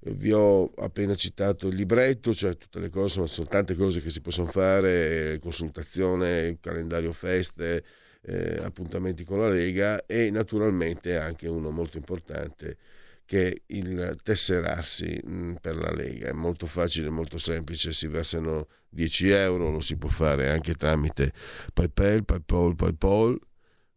Vi 0.00 0.32
ho 0.32 0.70
appena 0.76 1.14
citato 1.14 1.68
il 1.68 1.74
libretto, 1.74 2.34
cioè 2.34 2.54
tutte 2.58 2.80
le 2.80 2.90
cose, 2.90 3.20
ma 3.20 3.26
sono 3.26 3.46
tante 3.46 3.74
cose 3.74 4.02
che 4.02 4.10
si 4.10 4.20
possono 4.20 4.48
fare, 4.48 5.38
consultazione, 5.40 6.58
calendario 6.60 7.14
feste, 7.14 7.82
eh, 8.20 8.58
appuntamenti 8.62 9.24
con 9.24 9.40
la 9.40 9.48
Lega 9.48 10.04
e 10.04 10.30
naturalmente 10.30 11.16
anche 11.16 11.48
uno 11.48 11.70
molto 11.70 11.96
importante 11.96 12.76
che 13.24 13.62
il 13.66 14.16
tesserarsi 14.22 15.20
mm, 15.26 15.54
per 15.60 15.76
la 15.76 15.90
Lega. 15.92 16.28
È 16.28 16.32
molto 16.32 16.66
facile, 16.66 17.08
molto 17.08 17.38
semplice, 17.38 17.92
si 17.92 18.06
versano 18.06 18.68
10 18.90 19.30
euro, 19.30 19.70
lo 19.70 19.80
si 19.80 19.96
può 19.96 20.08
fare 20.08 20.50
anche 20.50 20.74
tramite 20.74 21.32
PayPal, 21.72 22.24
PayPal, 22.24 22.74
PayPal, 22.74 23.38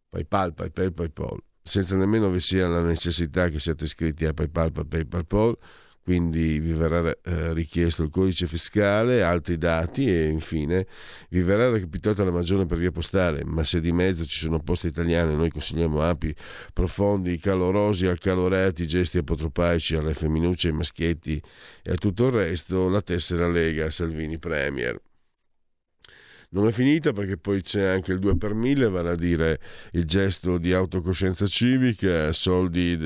PayPal, 0.08 0.54
PayPal, 0.54 0.92
PayPal, 0.92 1.38
senza 1.62 1.96
nemmeno 1.96 2.30
vi 2.30 2.40
sia 2.40 2.66
la 2.68 2.82
necessità 2.82 3.48
che 3.48 3.58
siate 3.58 3.84
iscritti 3.84 4.24
a 4.24 4.32
PayPal, 4.32 4.72
PayPal, 4.72 5.06
PayPal 5.06 5.58
quindi 6.06 6.60
vi 6.60 6.72
verrà 6.72 7.12
eh, 7.20 7.52
richiesto 7.52 8.04
il 8.04 8.10
codice 8.10 8.46
fiscale, 8.46 9.24
altri 9.24 9.58
dati 9.58 10.06
e 10.08 10.28
infine 10.28 10.86
vi 11.30 11.42
verrà 11.42 11.68
recapitata 11.68 12.22
la 12.22 12.30
maggiore 12.30 12.64
per 12.64 12.78
via 12.78 12.92
postale, 12.92 13.42
ma 13.44 13.64
se 13.64 13.80
di 13.80 13.90
mezzo 13.90 14.24
ci 14.24 14.38
sono 14.38 14.60
poste 14.60 14.86
italiane, 14.86 15.34
noi 15.34 15.50
consigliamo 15.50 16.00
ampi, 16.00 16.32
profondi, 16.72 17.36
calorosi, 17.38 18.06
accalorati, 18.06 18.86
gesti 18.86 19.18
apotropaici 19.18 19.96
alle 19.96 20.14
femminucce, 20.14 20.68
ai 20.68 20.74
maschietti 20.74 21.42
e 21.82 21.90
a 21.90 21.96
tutto 21.96 22.26
il 22.26 22.32
resto, 22.34 22.88
la 22.88 23.02
tessera 23.02 23.48
Lega 23.48 23.90
Salvini 23.90 24.38
Premier. 24.38 24.96
Non 26.50 26.68
è 26.68 26.70
finita 26.70 27.12
perché 27.12 27.36
poi 27.36 27.62
c'è 27.62 27.82
anche 27.82 28.12
il 28.12 28.20
2 28.20 28.36
per 28.36 28.54
1000, 28.54 28.88
vale 28.90 29.10
a 29.10 29.16
dire 29.16 29.58
il 29.90 30.04
gesto 30.04 30.56
di 30.58 30.72
autocoscienza 30.72 31.46
civica, 31.46 32.32
soldi 32.32 32.96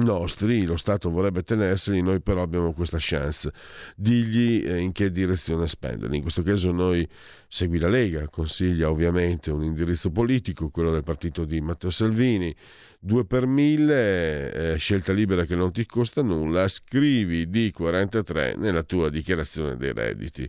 nostri, 0.00 0.64
lo 0.64 0.76
Stato 0.76 1.10
vorrebbe 1.10 1.42
tenerseli, 1.42 2.00
noi 2.00 2.20
però 2.20 2.42
abbiamo 2.42 2.72
questa 2.72 2.96
chance. 3.00 3.52
Digli 3.94 4.64
eh, 4.64 4.78
in 4.78 4.92
che 4.92 5.10
direzione 5.10 5.66
spenderli. 5.66 6.16
In 6.16 6.22
questo 6.22 6.42
caso 6.42 6.72
noi 6.72 7.06
segui 7.48 7.78
la 7.78 7.88
Lega, 7.88 8.28
consiglia 8.28 8.88
ovviamente 8.88 9.50
un 9.50 9.62
indirizzo 9.62 10.10
politico, 10.10 10.70
quello 10.70 10.92
del 10.92 11.02
partito 11.02 11.44
di 11.44 11.60
Matteo 11.60 11.90
Salvini, 11.90 12.54
2 13.00 13.26
per 13.26 13.46
1000, 13.46 14.52
eh, 14.72 14.76
scelta 14.78 15.12
libera 15.12 15.44
che 15.44 15.56
non 15.56 15.72
ti 15.72 15.84
costa 15.84 16.22
nulla, 16.22 16.68
scrivi 16.68 17.46
D43 17.46 18.56
nella 18.58 18.82
tua 18.84 19.10
dichiarazione 19.10 19.76
dei 19.76 19.92
redditi. 19.92 20.48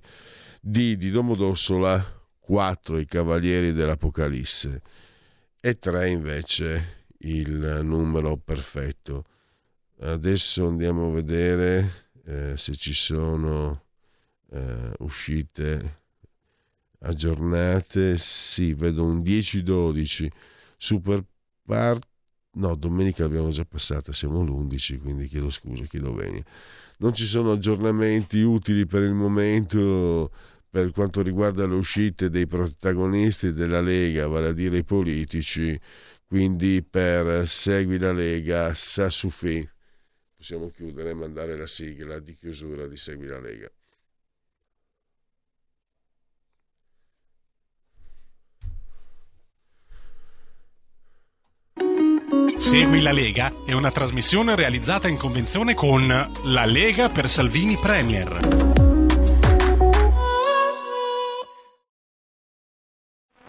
D 0.62 0.96
di 0.96 1.12
Domodossola, 1.12 2.22
4 2.40 3.00
i 3.00 3.06
cavalieri 3.06 3.74
dell'Apocalisse 3.74 4.82
e 5.60 5.78
3 5.78 6.10
invece 6.10 7.06
il 7.20 7.80
numero 7.84 8.38
perfetto. 8.38 9.24
Adesso 10.06 10.68
andiamo 10.68 11.08
a 11.08 11.12
vedere 11.12 12.10
eh, 12.26 12.58
se 12.58 12.76
ci 12.76 12.94
sono 12.94 13.84
eh, 14.52 14.92
uscite 15.00 16.02
aggiornate. 17.00 18.18
Sì, 18.18 18.74
vedo 18.74 19.06
un 19.06 19.22
10-12. 19.22 20.28
Super 20.76 21.24
part. 21.66 22.06
No, 22.56 22.76
domenica 22.76 23.24
l'abbiamo 23.24 23.50
già 23.50 23.64
passata, 23.64 24.12
siamo 24.12 24.44
l'11, 24.44 25.00
quindi 25.00 25.26
chiedo 25.28 25.50
scusa, 25.50 25.86
chiedo 25.86 26.12
bene. 26.12 26.44
Non 26.98 27.14
ci 27.14 27.26
sono 27.26 27.54
aggiornamenti 27.54 28.42
utili 28.42 28.86
per 28.86 29.04
il 29.04 29.14
momento 29.14 30.32
per 30.70 30.92
quanto 30.92 31.22
riguarda 31.22 31.66
le 31.66 31.76
uscite 31.76 32.30
dei 32.30 32.46
protagonisti 32.46 33.54
della 33.54 33.80
Lega, 33.80 34.28
vale 34.28 34.50
a 34.50 34.54
dire 34.54 34.80
i 34.80 34.84
politici, 34.84 35.80
quindi 36.28 36.84
per 36.88 37.48
Segui 37.48 37.98
la 37.98 38.12
Lega, 38.12 38.74
Sassufi 38.74 39.68
possiamo 40.44 40.70
chiudere 40.72 41.12
e 41.12 41.14
mandare 41.14 41.56
la 41.56 41.66
sigla 41.66 42.20
di 42.20 42.36
chiusura 42.36 42.86
di 42.86 42.98
Segui 42.98 43.28
la 43.28 43.40
Lega. 43.40 43.72
Segui 52.58 53.02
la 53.02 53.14
Lega 53.14 53.54
è 53.66 53.72
una 53.72 53.92
trasmissione 53.92 54.58
realizzata 54.58 55.08
in 55.08 55.16
convenzione 55.16 55.76
con 55.76 56.08
La 56.08 56.66
Lega 56.66 57.08
per 57.08 57.30
Salvini 57.30 57.78
Premier. 57.78 58.63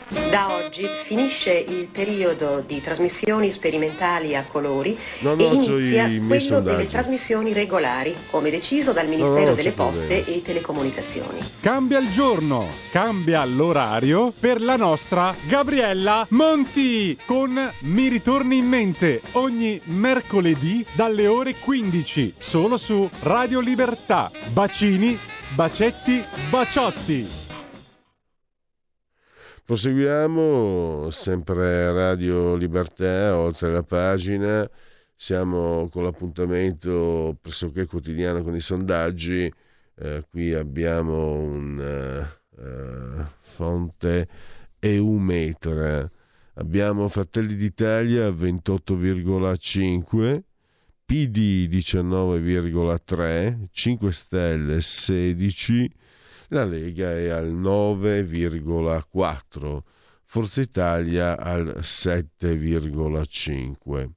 Da 0.09 0.53
oggi 0.53 0.87
finisce 1.05 1.53
il 1.53 1.87
periodo 1.87 2.63
di 2.67 2.81
trasmissioni 2.81 3.51
sperimentali 3.51 4.37
a 4.37 4.45
colori 4.47 4.97
no, 5.21 5.35
no, 5.35 5.43
e 5.43 5.47
inizia 5.47 6.11
quello 6.27 6.61
delle 6.61 6.87
trasmissioni 6.87 7.53
regolari, 7.53 8.15
come 8.31 8.51
deciso 8.51 8.93
dal 8.93 9.09
Ministero 9.09 9.51
no, 9.51 9.55
delle 9.55 9.73
Poste 9.73 10.25
e 10.27 10.43
Telecomunicazioni. 10.43 11.39
Cambia 11.61 11.99
il 11.99 12.11
giorno, 12.13 12.67
cambia 12.91 13.45
l'orario 13.45 14.33
per 14.39 14.61
la 14.61 14.77
nostra 14.77 15.35
Gabriella 15.47 16.27
Monti 16.31 17.17
con 17.25 17.73
Mi 17.81 18.09
ritorni 18.09 18.59
in 18.59 18.67
mente 18.67 19.23
ogni 19.33 19.81
mercoledì 19.85 20.85
dalle 20.93 21.27
ore 21.27 21.55
15, 21.55 22.35
solo 22.39 22.77
su 22.77 23.09
Radio 23.21 23.61
Libertà. 23.61 24.31
Bacini, 24.49 25.19
bacetti, 25.55 26.23
baciotti. 26.51 27.43
Proseguiamo 29.67 31.09
sempre 31.11 31.91
Radio 31.91 32.55
Libertà, 32.55 33.39
oltre 33.39 33.73
la 33.73 33.83
pagina, 33.83 34.71
siamo 35.15 35.89
con 35.89 36.03
l'appuntamento 36.03 37.35
pressoché 37.41 37.87
quotidiano 37.87 38.43
con 38.43 38.55
i 38.55 38.61
sondaggi, 38.61 39.51
eh, 40.01 40.23
qui 40.29 40.53
abbiamo 40.53 41.33
un 41.33 42.29
uh, 42.51 43.25
fonte 43.41 44.29
Eumetra, 44.81 46.11
abbiamo 46.57 47.09
Fratelli 47.09 47.55
d'Italia 47.55 48.29
28,5, 48.29 50.43
PD 51.07 51.71
19,3, 51.71 53.69
5 53.73 54.13
Stelle 54.13 54.83
16, 54.83 55.91
la 56.55 56.65
Lega 56.65 57.11
è 57.11 57.29
al 57.29 57.53
9,4, 57.53 59.81
Forza 60.25 60.61
Italia 60.61 61.37
al 61.37 61.79
7,5. 61.81 64.09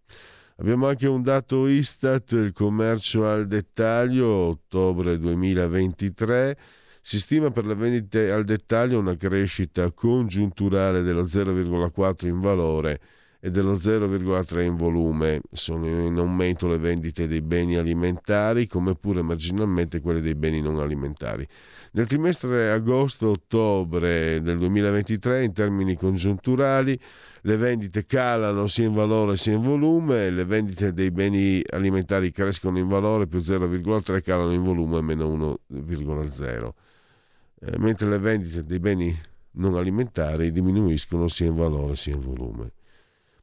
Abbiamo 0.58 0.88
anche 0.88 1.08
un 1.08 1.24
dato 1.24 1.66
Istat, 1.68 2.34
il 2.34 2.54
commercio 2.54 3.28
al 3.28 3.48
dettaglio, 3.48 4.28
ottobre 4.28 5.18
2023. 5.18 6.56
Si 7.02 7.18
stima 7.20 7.50
per 7.52 7.66
le 7.66 7.74
vendite 7.76 8.32
al 8.32 8.44
dettaglio 8.44 9.00
una 9.00 9.16
crescita 9.16 9.92
congiunturale 9.92 11.02
dello 11.02 11.24
0,4 11.24 12.28
in 12.28 12.40
valore 12.40 13.00
e 13.40 13.52
dello 13.52 13.74
0,3 13.74 14.62
in 14.64 14.76
volume. 14.76 15.42
Sono 15.52 15.88
in 15.88 16.18
aumento 16.18 16.68
le 16.68 16.78
vendite 16.78 17.28
dei 17.28 17.42
beni 17.42 17.76
alimentari, 17.76 18.68
come 18.68 18.96
pure 18.96 19.22
marginalmente 19.22 20.02
quelle 20.02 20.22
dei 20.22 20.36
beni 20.36 20.62
non 20.62 20.80
alimentari. 20.80 21.48
Nel 21.92 22.08
trimestre 22.08 22.72
agosto-ottobre 22.72 24.42
del 24.42 24.58
2023, 24.58 25.44
in 25.44 25.54
termini 25.54 25.96
congiunturali, 25.96 27.00
le 27.42 27.58
vendite 27.58 28.06
calano 28.06 28.68
sia 28.68 28.86
in 28.86 28.94
valore 28.94 29.38
sia 29.38 29.54
in 29.54 29.62
volume, 29.62 30.30
le 30.30 30.44
vendite 30.44 30.92
dei 30.94 31.12
beni 31.12 31.62
alimentari 31.70 32.32
crescono 32.32 32.78
in 32.78 32.88
valore 32.88 33.28
più 33.28 33.40
0,3, 33.40 34.22
calano 34.22 34.52
in 34.52 34.64
volume 34.64 35.02
meno 35.02 35.58
1,0, 35.74 36.74
eh, 37.62 37.78
mentre 37.80 38.10
le 38.10 38.20
vendite 38.20 38.64
dei 38.64 38.80
beni 38.80 39.18
non 39.52 39.76
alimentari 39.76 40.52
diminuiscono 40.52 41.28
sia 41.28 41.48
in 41.48 41.56
valore 41.56 41.96
sia 41.96 42.14
in 42.14 42.20
volume. 42.20 42.72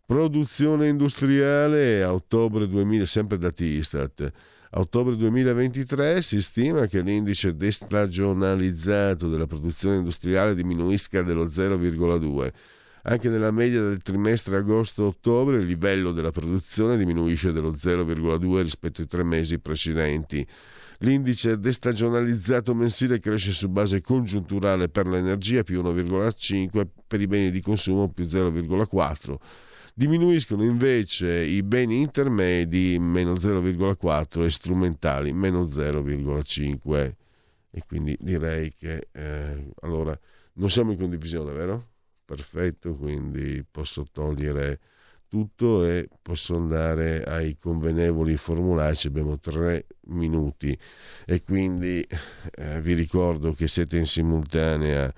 Produzione 0.07 0.89
industriale 0.89 2.03
a 2.03 2.13
ottobre 2.13 2.69
2000, 2.69 3.07
sempre 3.07 3.39
da 3.39 3.51
Tistat 3.51 4.33
a 4.77 4.81
ottobre 4.81 5.17
2023 5.17 6.21
si 6.21 6.43
stima 6.43 6.87
che 6.87 7.01
l'indice 7.01 7.57
destagionalizzato 7.57 9.31
della 9.31 9.47
produzione 9.47 9.97
industriale 9.97 10.55
diminuisca 10.55 11.23
dello 11.23 11.47
0,2. 11.47 12.53
Anche 13.05 13.31
nella 13.31 13.51
media 13.51 13.81
del 13.81 14.03
trimestre 14.03 14.57
agosto-ottobre 14.57 15.57
il 15.57 15.65
livello 15.65 16.13
della 16.13 16.33
produzione 16.33 16.99
diminuisce 16.99 17.53
dello 17.53 17.71
0,2 17.71 18.61
rispetto 18.61 19.01
ai 19.01 19.07
tre 19.07 19.23
mesi 19.23 19.59
precedenti. 19.59 20.47
L'indice 20.99 21.59
destagionalizzato 21.59 22.75
mensile 22.75 23.21
cresce 23.21 23.53
su 23.53 23.71
base 23.71 24.03
congiunturale 24.03 24.91
per 24.91 25.07
l'energia 25.07 25.63
più 25.63 25.81
1,5, 25.83 26.87
per 27.07 27.21
i 27.23 27.27
beni 27.27 27.51
di 27.51 27.63
consumo 27.63 28.11
più 28.11 28.25
0,4 28.25 29.39
Diminuiscono 29.97 30.65
invece 30.65 31.45
i 31.45 31.63
beni 31.63 32.01
intermedi 32.01 32.99
meno 32.99 33.35
0,4 33.35 34.45
e 34.45 34.51
strumentali 34.51 35.33
meno 35.33 35.63
0,5 35.63 37.15
e 37.71 37.83
quindi 37.87 38.17
direi 38.21 38.75
che 38.75 39.07
eh, 39.13 39.71
allora 39.83 40.19
non 40.55 40.69
siamo 40.69 40.91
in 40.91 40.99
condivisione, 40.99 41.53
vero? 41.53 41.91
Perfetto, 42.25 42.95
quindi 42.95 43.65
posso 43.71 44.05
togliere 44.11 44.81
tutto 45.29 45.85
e 45.85 46.09
posso 46.23 46.57
andare 46.57 47.23
ai 47.23 47.57
convenevoli 47.57 48.37
formulaici, 48.37 49.07
abbiamo 49.07 49.39
tre 49.39 49.87
minuti 50.07 50.77
e 51.25 51.43
quindi 51.43 52.05
eh, 52.53 52.81
vi 52.81 52.95
ricordo 52.95 53.53
che 53.53 53.69
siete 53.69 53.97
in 53.97 54.07
simultanea 54.07 55.13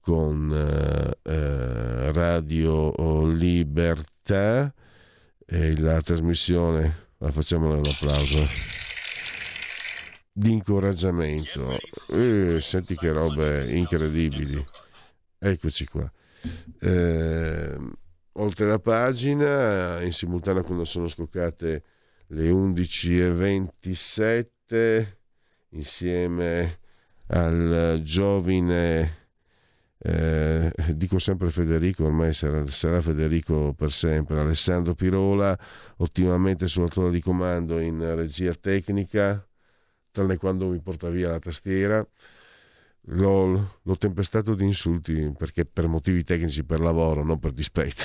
con 0.00 0.50
eh, 0.52 1.30
eh 1.30 2.12
Radio 2.12 3.26
Libertà, 3.26 4.13
eh, 4.32 5.78
la 5.78 6.00
trasmissione 6.00 7.02
Allora, 7.18 7.32
facciamole 7.32 7.78
un 7.78 7.86
applauso 7.86 8.46
di 10.30 10.52
incoraggiamento. 10.52 11.78
Eh, 12.08 12.58
senti 12.60 12.94
che 12.96 13.10
robe 13.12 13.70
incredibili. 13.70 14.62
Eccoci 15.38 15.86
qua. 15.86 16.10
Eh, 16.80 17.78
oltre 18.32 18.66
la 18.66 18.78
pagina, 18.78 20.02
in 20.02 20.12
simultanea 20.12 20.62
quando 20.62 20.84
sono 20.84 21.06
scoccate 21.06 21.82
le 22.28 22.50
11.27, 22.50 25.06
insieme 25.70 26.78
al 27.28 28.00
giovine, 28.02 29.23
eh, 30.06 30.70
dico 30.94 31.18
sempre 31.18 31.48
Federico, 31.48 32.04
ormai 32.04 32.34
sarà, 32.34 32.66
sarà, 32.66 33.00
Federico 33.00 33.72
per 33.72 33.90
sempre, 33.90 34.38
Alessandro 34.38 34.94
Pirola, 34.94 35.58
ottimamente 35.96 36.68
sulla 36.68 36.88
torre 36.88 37.10
di 37.10 37.22
comando 37.22 37.80
in 37.80 38.14
regia 38.14 38.52
tecnica, 38.54 39.42
tranne 40.10 40.36
quando 40.36 40.68
mi 40.68 40.78
porta 40.80 41.08
via 41.08 41.30
la 41.30 41.38
tastiera. 41.38 42.06
L'ho, 43.08 43.78
l'ho 43.80 43.96
tempestato 43.96 44.54
di 44.54 44.64
insulti 44.64 45.32
perché 45.38 45.64
per 45.64 45.86
motivi 45.86 46.22
tecnici, 46.22 46.64
per 46.64 46.80
lavoro, 46.80 47.24
non 47.24 47.38
per 47.38 47.52
dispetto. 47.52 48.02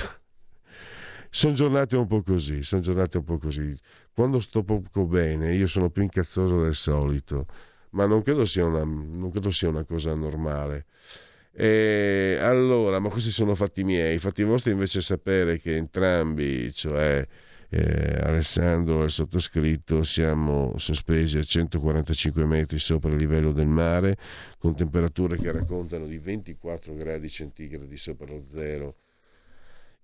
Sono 1.29 1.53
giornate 1.53 1.97
un 1.97 2.07
po' 2.07 2.21
così, 2.21 2.63
sono 2.63 2.81
giornate 2.81 3.17
un 3.17 3.25
po' 3.25 3.37
così. 3.37 3.77
Quando 4.13 4.39
sto 4.39 4.63
poco 4.63 5.05
bene, 5.05 5.53
io 5.53 5.67
sono 5.67 5.89
più 5.89 6.01
incazzoso 6.01 6.61
del 6.63 6.75
solito, 6.75 7.45
ma 7.91 8.05
non 8.05 8.21
credo 8.21 8.45
sia 8.45 8.65
una, 8.65 8.85
credo 9.29 9.51
sia 9.51 9.67
una 9.67 9.83
cosa 9.83 10.13
normale. 10.13 10.85
E 11.61 12.37
allora, 12.39 12.99
ma 12.99 13.09
questi 13.09 13.31
sono 13.31 13.53
fatti 13.53 13.83
miei, 13.83 14.17
fatti 14.17 14.43
vostri 14.43 14.71
invece 14.71 15.01
sapere 15.01 15.59
che 15.59 15.75
entrambi, 15.75 16.71
cioè 16.71 17.27
eh, 17.67 18.17
Alessandro 18.23 19.01
e 19.01 19.05
il 19.05 19.11
sottoscritto 19.11 20.05
siamo 20.05 20.77
sospesi 20.77 21.37
a 21.37 21.43
145 21.43 22.45
metri 22.45 22.79
sopra 22.79 23.11
il 23.11 23.17
livello 23.17 23.51
del 23.51 23.67
mare 23.67 24.15
con 24.57 24.73
temperature 24.73 25.37
che 25.37 25.51
raccontano 25.51 26.05
di 26.05 26.17
24 26.17 26.95
gradi 26.95 27.27
centigradi 27.27 27.97
sopra 27.97 28.27
lo 28.27 28.41
zero. 28.47 28.95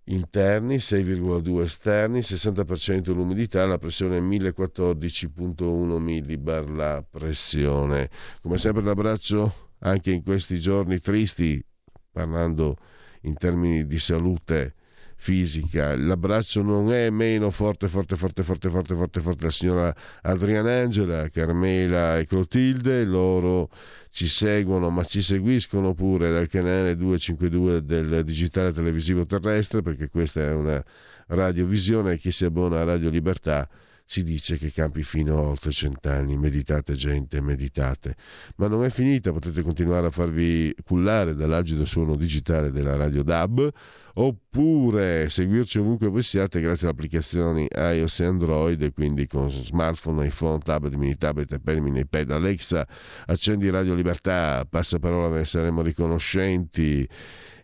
Interni, 0.08 0.76
6,2 0.76 1.62
esterni, 1.62 2.20
60% 2.20 3.14
l'umidità, 3.14 3.66
la 3.66 3.78
pressione 3.78 4.18
è 4.18 4.22
1014.1 4.22 5.97
millibar 5.99 6.70
la 6.70 7.01
pressione. 7.10 8.10
Come 8.41 8.58
sempre 8.58 8.84
l'abbraccio 8.84 9.64
anche 9.80 10.12
in 10.12 10.24
questi 10.24 10.60
giorni 10.60 11.00
tristi, 11.00 11.64
parlando 12.12 12.78
in 13.22 13.36
termini 13.36 13.86
di 13.86 14.00
salute 14.00 14.76
fisica. 15.16 15.96
L'abbraccio 15.96 16.62
non 16.62 16.92
è 16.92 17.10
meno 17.10 17.50
forte, 17.50 17.88
forte, 17.88 18.16
forte, 18.16 18.44
forte, 18.44 18.70
forte, 18.70 18.96
forte, 18.96 19.20
forte 19.22 19.44
la 19.46 19.52
signora 19.52 19.96
Adriana 20.22 20.82
Angela, 20.82 21.30
Carmela 21.30 22.18
e 22.18 22.26
Clotilde. 22.26 23.06
Loro 23.06 23.70
ci 24.10 24.28
seguono, 24.28 24.90
ma 24.90 25.04
ci 25.04 25.22
seguiscono 25.22 25.94
pure 25.94 26.32
dal 26.32 26.48
canale 26.48 26.96
252 26.96 27.84
del 27.84 28.24
digitale 28.24 28.72
televisivo 28.72 29.26
terrestre, 29.26 29.82
perché 29.82 30.10
questa 30.10 30.42
è 30.42 30.54
una 30.54 30.84
radiovisione. 31.28 32.18
Chi 32.18 32.32
si 32.32 32.46
abbona 32.46 32.82
a 32.82 32.84
Radio 32.84 33.10
Libertà 33.10 33.68
si 34.06 34.24
dice 34.24 34.58
che 34.58 34.72
campi 34.72 35.03
fino 35.03 35.38
a 35.38 35.41
oltre 35.41 35.72
cent'anni. 35.72 36.38
Meditate, 36.38 36.93
gente, 36.93 37.41
meditate. 37.41 38.16
Ma 38.58 38.68
non 38.68 38.84
è 38.84 38.89
finita, 38.89 39.32
potete 39.32 39.62
continuare 39.64 40.08
a 40.08 40.12
farvi 40.12 40.74
cullare 40.86 41.34
dall'agido 41.34 41.86
suono 41.86 42.16
digitale 42.16 42.72
della 42.72 42.95
Radio 42.95 43.24
DAB 43.24 43.72
oppure 44.18 45.28
seguirci 45.28 45.80
ovunque 45.80 46.08
voi 46.08 46.24
siate 46.24 46.62
grazie 46.62 46.88
alle 46.88 46.95
applicazioni 46.95 47.68
iOS 47.70 48.20
e 48.22 48.26
Android, 48.26 48.93
quindi 48.93 49.28
con 49.28 49.49
smartphone, 49.49 50.26
iPhone, 50.26 50.60
tablet, 50.60 50.93
mini 50.93 51.18
tablet, 51.18 51.51
iPad, 51.51 51.78
mini 51.80 51.99
iPad, 51.99 52.32
Alexa, 52.32 52.88
accendi 53.26 53.70
Radio 53.70 53.93
Libertà, 53.93 54.66
passa 54.70 54.99
parola, 54.99 55.36
ne 55.36 55.45
saremo 55.45 55.82
riconoscenti 55.82 57.08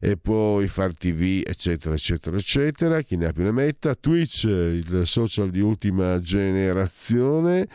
e 0.04 0.18
poi 0.18 0.68
Far 0.68 0.98
TV, 0.98 1.44
eccetera, 1.46 1.94
eccetera, 1.94 2.36
eccetera. 2.36 3.02
Chi 3.02 3.18
ne 3.18 3.28
ha 3.28 3.32
più 3.32 3.44
ne 3.44 3.52
metta. 3.52 3.94
Twitch, 3.94 4.46
il 4.46 5.04
social 5.06 5.52
di 5.52 5.60
ultima 5.60 6.20
generazione. 6.20 7.68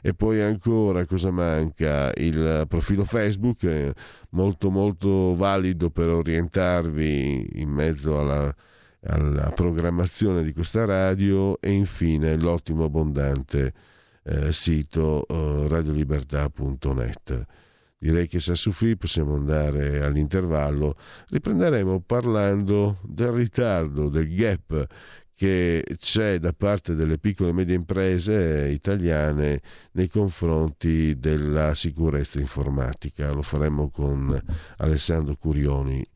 E 0.00 0.14
poi 0.14 0.40
ancora 0.40 1.04
cosa 1.04 1.30
manca? 1.30 2.10
Il 2.14 2.64
profilo 2.68 3.04
Facebook, 3.04 3.92
molto 4.30 4.70
molto 4.70 5.34
valido 5.34 5.90
per 5.90 6.08
orientarvi 6.08 7.60
in 7.60 7.68
mezzo 7.68 8.18
alla, 8.18 8.54
alla 9.02 9.50
programmazione 9.50 10.42
di 10.42 10.54
questa 10.54 10.86
radio. 10.86 11.60
E 11.60 11.70
infine 11.70 12.34
l'ottimo 12.38 12.84
abbondante 12.84 13.74
eh, 14.22 14.52
sito 14.52 15.26
eh, 15.28 15.68
radiolibertà.net 15.68 17.46
direi 18.04 18.28
che 18.28 18.38
sa 18.38 18.54
suffi 18.54 18.98
possiamo 18.98 19.34
andare 19.34 20.02
all'intervallo. 20.02 20.94
Riprenderemo 21.30 22.00
parlando 22.00 22.98
del 23.02 23.28
ritardo, 23.28 24.10
del 24.10 24.28
gap 24.34 24.86
che 25.34 25.82
c'è 25.96 26.38
da 26.38 26.52
parte 26.52 26.94
delle 26.94 27.16
piccole 27.16 27.48
e 27.48 27.52
medie 27.54 27.74
imprese 27.74 28.68
italiane 28.70 29.62
nei 29.92 30.08
confronti 30.08 31.18
della 31.18 31.74
sicurezza 31.74 32.38
informatica. 32.40 33.32
Lo 33.32 33.40
faremo 33.40 33.88
con 33.88 34.38
Alessandro 34.76 35.36
Curioni 35.36 36.06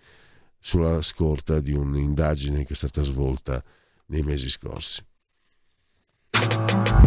sulla 0.58 1.00
scorta 1.00 1.58
di 1.58 1.72
un'indagine 1.72 2.66
che 2.66 2.74
è 2.74 2.76
stata 2.76 3.00
svolta 3.00 3.64
nei 4.08 4.20
mesi 4.20 4.50
scorsi. 4.50 5.07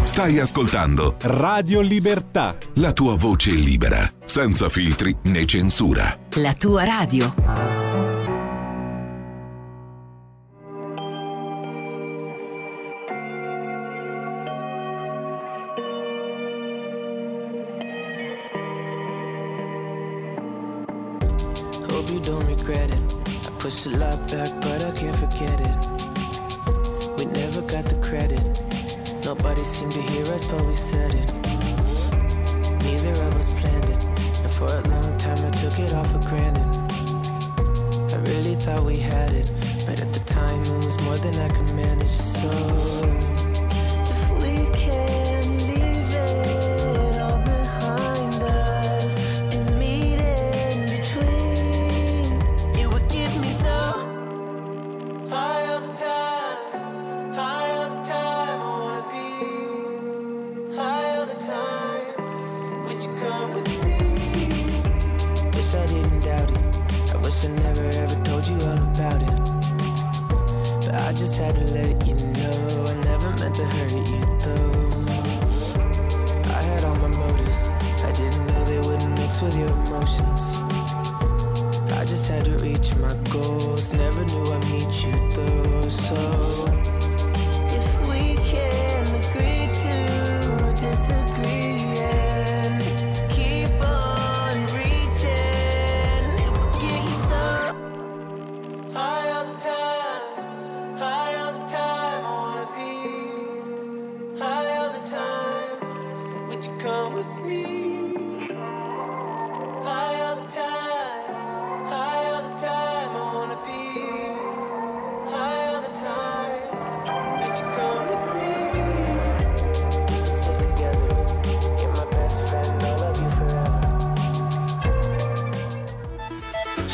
Stai 0.03 0.39
ascoltando 0.39 1.15
Radio 1.21 1.81
Libertà. 1.81 2.55
La 2.75 2.91
tua 2.91 3.15
voce 3.15 3.51
libera, 3.51 4.11
senza 4.25 4.67
filtri 4.69 5.15
né 5.23 5.45
censura. 5.45 6.17
La 6.35 6.53
tua 6.53 6.83
radio. 6.83 7.33
Hope 21.89 22.09
you 22.11 22.19
don't 22.21 22.45
regret 22.47 22.89
it. 22.91 22.99
I 23.45 23.49
push 23.59 23.85
a 23.85 23.89
lot 23.89 24.19
back, 24.31 24.51
but 24.61 24.81
I 24.83 24.91
can't 24.91 25.15
forget 25.15 25.59
it. 25.61 27.17
We 27.17 27.25
never 27.25 27.61
got 27.61 27.85
the 27.85 27.95
credit. 28.01 28.70
Nobody 29.37 29.63
seemed 29.63 29.93
to 29.93 30.01
hear 30.01 30.25
us, 30.25 30.45
but 30.45 30.61
we 30.65 30.75
said 30.75 31.13
it. 31.13 31.33
Neither 32.83 33.11
of 33.11 33.33
us 33.37 33.49
planned 33.61 33.85
it, 33.85 34.03
and 34.43 34.51
for 34.51 34.65
a 34.65 34.81
long 34.89 35.17
time 35.17 35.37
I 35.45 35.49
took 35.51 35.79
it 35.79 35.93
all 35.93 36.03
for 36.03 36.19
granted. 36.27 36.67
I 38.13 38.17
really 38.29 38.55
thought 38.55 38.83
we 38.83 38.97
had 38.97 39.31
it, 39.31 39.49
but 39.85 40.01
at 40.01 40.11
the 40.11 40.19
time 40.25 40.61
it 40.65 40.85
was 40.85 40.99
more 41.03 41.15
than 41.15 41.35
I 41.35 41.47
could 41.47 41.73
manage. 41.73 42.11
So. 42.11 43.30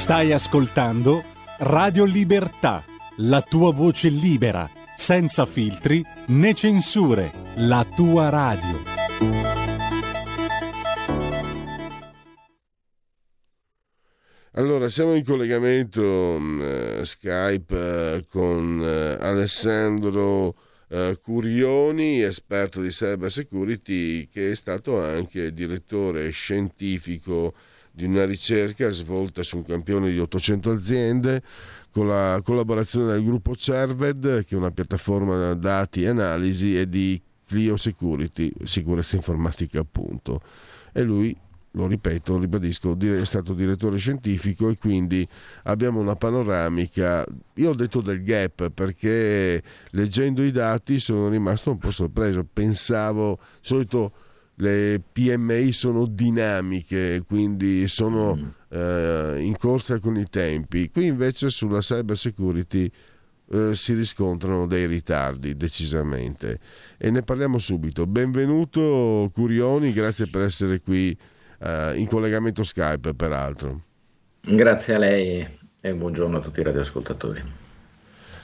Stai 0.07 0.31
ascoltando 0.31 1.21
Radio 1.57 2.05
Libertà, 2.05 2.81
la 3.17 3.41
tua 3.41 3.73
voce 3.73 4.07
libera, 4.07 4.65
senza 4.95 5.45
filtri 5.45 6.01
né 6.27 6.53
censure, 6.53 7.29
la 7.57 7.85
tua 7.93 8.29
radio. 8.29 8.83
Allora, 14.53 14.87
siamo 14.87 15.13
in 15.13 15.25
collegamento 15.25 16.01
uh, 16.01 17.03
Skype 17.03 17.75
uh, 17.75 18.25
con 18.29 18.79
uh, 18.79 19.21
Alessandro 19.21 20.55
Curioni, 21.21 22.21
esperto 22.21 22.81
di 22.81 22.87
cyber 22.87 23.29
security, 23.29 24.29
che 24.29 24.51
è 24.51 24.55
stato 24.55 25.01
anche 25.01 25.51
direttore 25.51 26.29
scientifico 26.29 27.53
di 27.97 28.05
una 28.05 28.25
ricerca 28.25 28.91
svolta 28.91 29.41
su 29.41 29.57
un 29.57 29.65
campione 29.65 30.11
di 30.11 30.19
800 30.19 30.69
aziende 30.69 31.41
con 31.89 32.07
la 32.07 32.39
collaborazione 32.43 33.11
del 33.11 33.23
gruppo 33.23 33.55
Cerved, 33.55 34.45
che 34.45 34.53
è 34.53 34.57
una 34.57 34.69
piattaforma 34.69 35.55
dati 35.55 36.03
e 36.03 36.09
analisi, 36.09 36.77
e 36.77 36.87
di 36.87 37.19
Clio 37.47 37.75
Security, 37.75 38.51
sicurezza 38.65 39.15
informatica 39.15 39.79
appunto. 39.79 40.41
E 40.93 41.01
lui, 41.01 41.35
lo 41.71 41.87
ripeto, 41.87 42.37
ribadisco, 42.37 42.95
è 42.99 43.25
stato 43.25 43.55
direttore 43.55 43.97
scientifico 43.97 44.69
e 44.69 44.77
quindi 44.77 45.27
abbiamo 45.63 45.99
una 45.99 46.15
panoramica. 46.15 47.25
Io 47.55 47.71
ho 47.71 47.75
detto 47.75 48.01
del 48.01 48.21
gap 48.21 48.69
perché 48.69 49.63
leggendo 49.89 50.43
i 50.43 50.51
dati 50.51 50.99
sono 50.99 51.29
rimasto 51.29 51.71
un 51.71 51.79
po' 51.79 51.89
sorpreso. 51.89 52.45
Pensavo, 52.53 53.39
solito 53.59 54.11
le 54.59 55.01
PMI 55.11 55.71
sono 55.71 56.05
dinamiche, 56.05 57.23
quindi 57.27 57.87
sono 57.87 58.35
mm. 58.35 58.47
eh, 58.69 59.35
in 59.41 59.55
corsa 59.57 59.99
con 59.99 60.17
i 60.17 60.25
tempi. 60.29 60.89
Qui 60.89 61.05
invece 61.05 61.49
sulla 61.49 61.79
cyber 61.79 62.17
security 62.17 62.89
eh, 63.51 63.75
si 63.75 63.93
riscontrano 63.93 64.65
dei 64.65 64.87
ritardi 64.87 65.55
decisamente 65.55 66.59
e 66.97 67.11
ne 67.11 67.21
parliamo 67.21 67.59
subito. 67.59 68.07
Benvenuto 68.07 69.29
Curioni, 69.33 69.93
grazie 69.93 70.27
per 70.27 70.41
essere 70.43 70.81
qui 70.81 71.15
eh, 71.59 71.93
in 71.95 72.07
collegamento 72.07 72.63
Skype 72.63 73.13
peraltro. 73.13 73.81
Grazie 74.41 74.95
a 74.95 74.97
lei 74.97 75.47
e 75.79 75.93
buongiorno 75.93 76.37
a 76.37 76.41
tutti 76.41 76.61
i 76.61 76.63
radioascoltatori. 76.63 77.43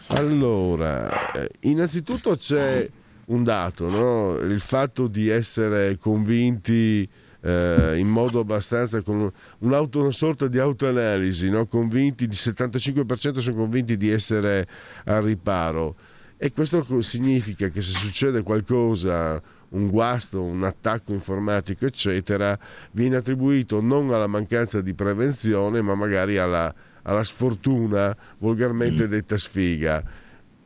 Allora, 0.07 1.31
eh, 1.31 1.49
innanzitutto 1.61 2.35
c'è 2.35 2.87
un 3.27 3.43
dato, 3.43 3.89
no? 3.89 4.37
il 4.37 4.59
fatto 4.59 5.07
di 5.07 5.29
essere 5.29 5.97
convinti 5.97 7.07
eh, 7.41 7.95
in 7.97 8.07
modo 8.07 8.39
abbastanza 8.39 9.01
con 9.01 9.31
una 9.59 10.11
sorta 10.11 10.47
di 10.47 10.59
autoanalisi, 10.59 11.49
no? 11.49 11.65
convinti, 11.65 12.23
il 12.23 12.29
75% 12.31 13.37
sono 13.39 13.55
convinti 13.55 13.97
di 13.97 14.09
essere 14.09 14.67
al 15.05 15.23
riparo 15.23 15.95
e 16.37 16.51
questo 16.51 17.01
significa 17.01 17.69
che 17.69 17.81
se 17.81 17.93
succede 17.93 18.43
qualcosa, 18.43 19.41
un 19.69 19.87
guasto, 19.87 20.41
un 20.41 20.63
attacco 20.63 21.13
informatico, 21.13 21.85
eccetera, 21.85 22.57
viene 22.91 23.15
attribuito 23.15 23.79
non 23.79 24.11
alla 24.11 24.27
mancanza 24.27 24.81
di 24.81 24.93
prevenzione, 24.93 25.81
ma 25.81 25.95
magari 25.95 26.37
alla, 26.37 26.73
alla 27.03 27.23
sfortuna, 27.23 28.13
volgarmente 28.39 29.05
mm. 29.05 29.09
detta 29.09 29.37
sfiga 29.37 30.03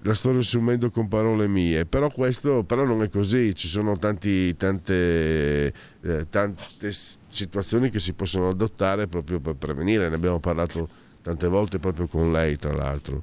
la 0.08 0.14
sto 0.14 0.32
riassumendo 0.32 0.90
con 0.90 1.10
parole 1.10 1.50
mie, 1.50 1.86
però 1.86 2.10
questo 2.10 2.64
però 2.64 2.86
non 2.86 3.04
è 3.04 3.10
così, 3.10 3.54
ci 3.54 3.68
sono 3.68 3.98
tanti, 3.98 4.56
tante, 4.56 5.74
eh, 6.02 6.30
tante 6.30 6.92
situazioni 7.28 7.90
che 7.90 8.00
si 8.00 8.14
possono 8.14 8.48
adottare 8.48 9.08
proprio 9.08 9.42
per 9.42 9.56
prevenire, 9.56 10.08
ne 10.08 10.16
abbiamo 10.16 10.40
parlato 10.40 10.88
tante 11.22 11.48
volte 11.50 11.80
proprio 11.80 12.08
con 12.08 12.32
lei 12.32 12.56
tra 12.56 12.72
l'altro. 12.72 13.22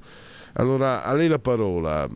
Allora, 0.52 1.04
a 1.04 1.14
lei 1.14 1.28
la 1.28 1.38
parola. 1.38 2.06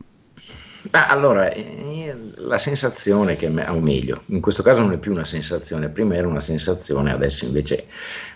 Ah, 0.91 1.07
allora, 1.07 1.51
eh, 1.51 2.15
la 2.35 2.59
sensazione 2.59 3.37
che, 3.37 3.47
o 3.47 3.79
meglio, 3.79 4.21
in 4.27 4.39
questo 4.39 4.61
caso 4.61 4.81
non 4.81 4.93
è 4.93 4.99
più 4.99 5.11
una 5.11 5.25
sensazione, 5.25 5.89
prima 5.89 6.13
era 6.13 6.27
una 6.27 6.39
sensazione, 6.39 7.11
adesso 7.11 7.43
invece 7.43 7.87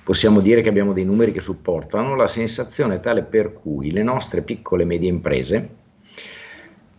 possiamo 0.04 0.40
dire 0.40 0.64
che 0.64 0.70
abbiamo 0.70 0.94
dei 0.94 1.06
numeri 1.06 1.32
che 1.32 1.42
supportano 1.42 2.16
la 2.16 2.28
sensazione 2.28 3.00
tale 3.00 3.22
per 3.22 3.54
cui 3.54 3.92
le 3.92 4.02
nostre 4.02 4.42
piccole 4.42 4.82
e 4.82 4.86
medie 4.88 5.10
imprese, 5.10 5.82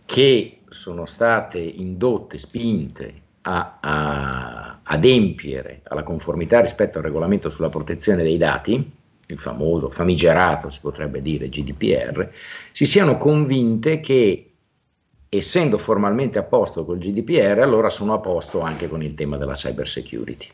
che 0.05 0.59
sono 0.69 1.05
state 1.05 1.59
indotte, 1.59 2.37
spinte 2.37 3.21
a, 3.41 3.77
a 3.79 4.79
adempiere 4.83 5.81
alla 5.83 6.03
conformità 6.03 6.61
rispetto 6.61 6.97
al 6.97 7.03
regolamento 7.03 7.49
sulla 7.49 7.69
protezione 7.69 8.23
dei 8.23 8.37
dati, 8.37 8.91
il 9.27 9.39
famoso 9.39 9.89
famigerato, 9.89 10.69
si 10.69 10.79
potrebbe 10.79 11.21
dire, 11.21 11.49
GDPR, 11.49 12.29
si 12.71 12.85
siano 12.85 13.17
convinte 13.17 13.99
che 13.99 14.51
essendo 15.29 15.77
formalmente 15.77 16.37
a 16.39 16.43
posto 16.43 16.85
col 16.85 16.99
GDPR, 16.99 17.59
allora 17.59 17.89
sono 17.89 18.13
a 18.13 18.19
posto 18.19 18.61
anche 18.61 18.87
con 18.87 19.01
il 19.01 19.15
tema 19.15 19.37
della 19.37 19.53
cyber 19.53 19.87
security. 19.87 20.47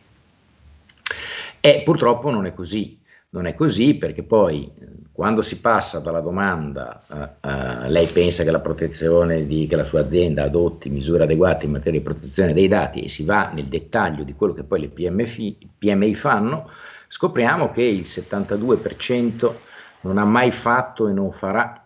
E 1.60 1.82
purtroppo 1.84 2.30
non 2.32 2.46
è 2.46 2.54
così. 2.54 3.00
Non 3.34 3.46
è 3.46 3.56
così 3.56 3.96
perché 3.96 4.24
poi 4.24 4.70
quando 5.12 5.42
si 5.42 5.62
passa 5.62 6.00
dalla 6.00 6.20
domanda 6.20 7.04
uh, 7.08 7.48
uh, 7.48 7.88
lei 7.88 8.08
pensa 8.08 8.44
che 8.44 8.52
la 8.52 8.60
protezione 8.60 9.46
di, 9.46 9.68
che 9.68 9.78
la 9.78 9.86
sua 9.86 10.02
azienda 10.02 10.44
adotti 10.44 10.90
misure 10.90 11.24
adeguate 11.24 11.66
in 11.66 11.72
materia 11.72 12.00
di 12.00 12.06
protezione 12.06 12.54
dei 12.54 12.68
dati 12.68 13.02
e 13.02 13.08
si 13.08 13.24
va 13.24 13.50
nel 13.54 13.68
dettaglio 13.68 14.24
di 14.24 14.34
quello 14.34 14.54
che 14.54 14.64
poi 14.64 14.82
le 14.82 14.90
PMFI, 14.90 15.70
PMI 15.78 16.16
fanno, 16.16 16.70
scopriamo 17.08 17.72
che 17.72 17.84
il 17.84 18.02
72% 18.02 19.54
non 20.02 20.18
ha 20.18 20.26
mai 20.26 20.52
fatto 20.52 21.08
e 21.08 21.14
non 21.14 21.32
farà 21.32 21.81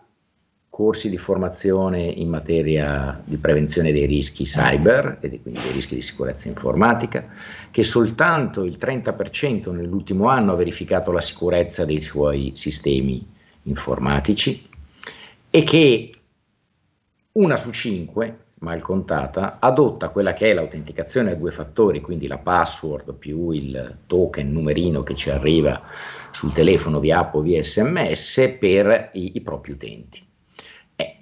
corsi 0.76 1.08
di 1.08 1.16
formazione 1.16 2.02
in 2.02 2.28
materia 2.28 3.18
di 3.24 3.38
prevenzione 3.38 3.92
dei 3.92 4.04
rischi 4.04 4.44
cyber 4.44 5.16
e 5.22 5.40
quindi 5.40 5.62
dei 5.62 5.72
rischi 5.72 5.94
di 5.94 6.02
sicurezza 6.02 6.48
informatica, 6.48 7.28
che 7.70 7.82
soltanto 7.82 8.62
il 8.62 8.76
30% 8.78 9.72
nell'ultimo 9.72 10.28
anno 10.28 10.52
ha 10.52 10.56
verificato 10.56 11.12
la 11.12 11.22
sicurezza 11.22 11.86
dei 11.86 12.02
suoi 12.02 12.52
sistemi 12.56 13.26
informatici 13.62 14.68
e 15.48 15.62
che 15.62 16.14
una 17.32 17.56
su 17.56 17.70
cinque, 17.70 18.38
mal 18.56 18.82
contata, 18.82 19.56
adotta 19.58 20.10
quella 20.10 20.34
che 20.34 20.50
è 20.50 20.52
l'autenticazione 20.52 21.30
a 21.30 21.36
due 21.36 21.52
fattori, 21.52 22.02
quindi 22.02 22.26
la 22.26 22.36
password 22.36 23.14
più 23.14 23.50
il 23.50 24.00
token 24.06 24.52
numerino 24.52 25.02
che 25.02 25.14
ci 25.14 25.30
arriva 25.30 25.80
sul 26.32 26.52
telefono 26.52 27.00
via 27.00 27.20
app 27.20 27.32
o 27.32 27.40
via 27.40 27.62
sms 27.62 28.56
per 28.60 29.08
i, 29.14 29.36
i 29.36 29.40
propri 29.40 29.72
utenti. 29.72 30.24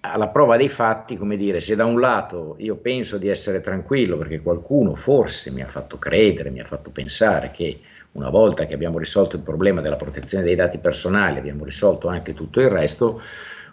Alla 0.06 0.28
prova 0.28 0.58
dei 0.58 0.68
fatti, 0.68 1.16
come 1.16 1.34
dire, 1.34 1.60
se 1.60 1.74
da 1.74 1.86
un 1.86 1.98
lato 1.98 2.56
io 2.58 2.76
penso 2.76 3.16
di 3.16 3.28
essere 3.28 3.62
tranquillo 3.62 4.18
perché 4.18 4.42
qualcuno 4.42 4.94
forse 4.94 5.50
mi 5.50 5.62
ha 5.62 5.66
fatto 5.66 5.98
credere, 5.98 6.50
mi 6.50 6.60
ha 6.60 6.66
fatto 6.66 6.90
pensare 6.90 7.50
che 7.50 7.80
una 8.12 8.28
volta 8.28 8.66
che 8.66 8.74
abbiamo 8.74 8.98
risolto 8.98 9.36
il 9.36 9.42
problema 9.42 9.80
della 9.80 9.96
protezione 9.96 10.44
dei 10.44 10.56
dati 10.56 10.76
personali, 10.76 11.38
abbiamo 11.38 11.64
risolto 11.64 12.08
anche 12.08 12.34
tutto 12.34 12.60
il 12.60 12.68
resto, 12.68 13.22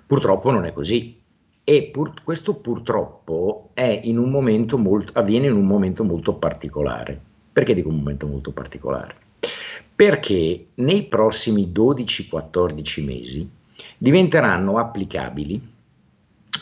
purtroppo 0.07 0.51
non 0.51 0.63
è 0.63 0.71
così. 0.71 1.19
E 1.65 1.89
pur, 1.91 2.13
questo 2.23 2.55
purtroppo 2.55 3.71
in 3.75 4.15
molto, 4.77 5.11
avviene 5.19 5.47
in 5.47 5.53
un 5.53 5.67
momento 5.67 6.05
molto 6.05 6.36
particolare. 6.36 7.19
Perché 7.51 7.73
dico 7.73 7.89
un 7.89 7.97
momento 7.97 8.25
molto 8.25 8.51
particolare? 8.51 9.15
Perché 9.93 10.67
nei 10.75 11.03
prossimi 11.03 11.73
12-14 11.75 13.03
mesi 13.03 13.49
diventeranno 13.97 14.77
applicabili 14.77 15.79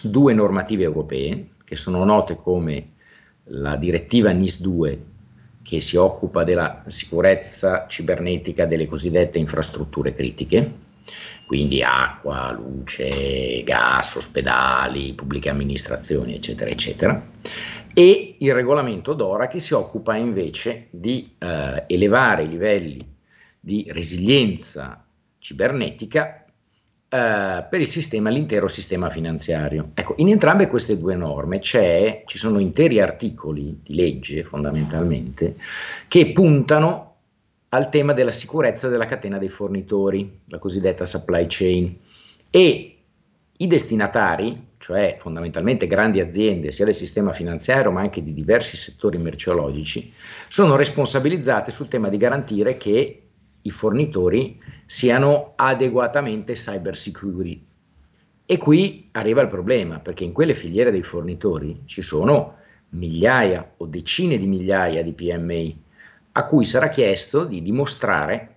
due 0.01 0.33
normative 0.33 0.83
europee 0.83 1.49
che 1.63 1.75
sono 1.75 2.03
note 2.03 2.35
come 2.35 2.91
la 3.45 3.75
direttiva 3.75 4.31
NIS 4.31 4.61
2 4.61 5.03
che 5.61 5.81
si 5.81 5.97
occupa 5.97 6.43
della 6.43 6.83
sicurezza 6.87 7.85
cibernetica 7.87 8.65
delle 8.65 8.87
cosiddette 8.87 9.37
infrastrutture 9.37 10.15
critiche, 10.15 10.73
quindi 11.45 11.83
acqua, 11.83 12.51
luce, 12.51 13.63
gas, 13.63 14.15
ospedali, 14.15 15.13
pubbliche 15.13 15.49
amministrazioni, 15.49 16.33
eccetera, 16.33 16.71
eccetera, 16.71 17.23
e 17.93 18.35
il 18.39 18.53
regolamento 18.53 19.13
DORA 19.13 19.47
che 19.47 19.59
si 19.59 19.73
occupa 19.73 20.15
invece 20.15 20.87
di 20.89 21.35
eh, 21.37 21.83
elevare 21.85 22.43
i 22.43 22.49
livelli 22.49 23.07
di 23.59 23.85
resilienza 23.89 25.05
cibernetica 25.37 26.45
Uh, 27.11 27.65
per 27.67 27.81
il 27.81 27.87
sistema, 27.87 28.29
l'intero 28.29 28.67
sistema 28.67 29.09
finanziario. 29.09 29.89
Ecco, 29.95 30.13
in 30.17 30.29
entrambe 30.29 30.67
queste 30.67 30.95
due 30.95 31.15
norme 31.15 31.59
ci 31.59 32.23
sono 32.25 32.59
interi 32.59 33.01
articoli 33.01 33.79
di 33.81 33.95
legge 33.95 34.43
fondamentalmente 34.43 35.55
che 36.07 36.31
puntano 36.31 37.15
al 37.69 37.89
tema 37.89 38.13
della 38.13 38.31
sicurezza 38.31 38.89
della 38.89 39.07
catena 39.07 39.39
dei 39.39 39.49
fornitori, 39.49 40.41
la 40.49 40.59
cosiddetta 40.59 41.07
supply 41.07 41.45
chain, 41.47 41.97
e 42.51 42.97
i 43.57 43.67
destinatari, 43.67 44.67
cioè 44.77 45.17
fondamentalmente 45.19 45.87
grandi 45.87 46.19
aziende 46.19 46.71
sia 46.71 46.85
del 46.85 46.95
sistema 46.95 47.33
finanziario 47.33 47.91
ma 47.91 48.01
anche 48.01 48.23
di 48.23 48.33
diversi 48.33 48.77
settori 48.77 49.17
merceologici, 49.17 50.13
sono 50.47 50.75
responsabilizzate 50.75 51.71
sul 51.71 51.87
tema 51.87 52.09
di 52.09 52.17
garantire 52.17 52.77
che 52.77 53.28
i 53.69 53.71
fornitori 53.71 54.59
siano 54.85 55.53
adeguatamente 55.55 56.53
cyber 56.53 56.95
security. 56.95 57.65
E 58.45 58.57
qui 58.57 59.09
arriva 59.11 59.41
il 59.41 59.47
problema, 59.47 59.99
perché 59.99 60.23
in 60.23 60.33
quelle 60.33 60.55
filiere 60.55 60.91
dei 60.91 61.03
fornitori 61.03 61.83
ci 61.85 62.01
sono 62.01 62.55
migliaia 62.89 63.73
o 63.77 63.85
decine 63.85 64.37
di 64.37 64.47
migliaia 64.47 65.03
di 65.03 65.13
PMI 65.13 65.83
a 66.31 66.45
cui 66.45 66.65
sarà 66.65 66.89
chiesto 66.89 67.45
di 67.45 67.61
dimostrare 67.61 68.55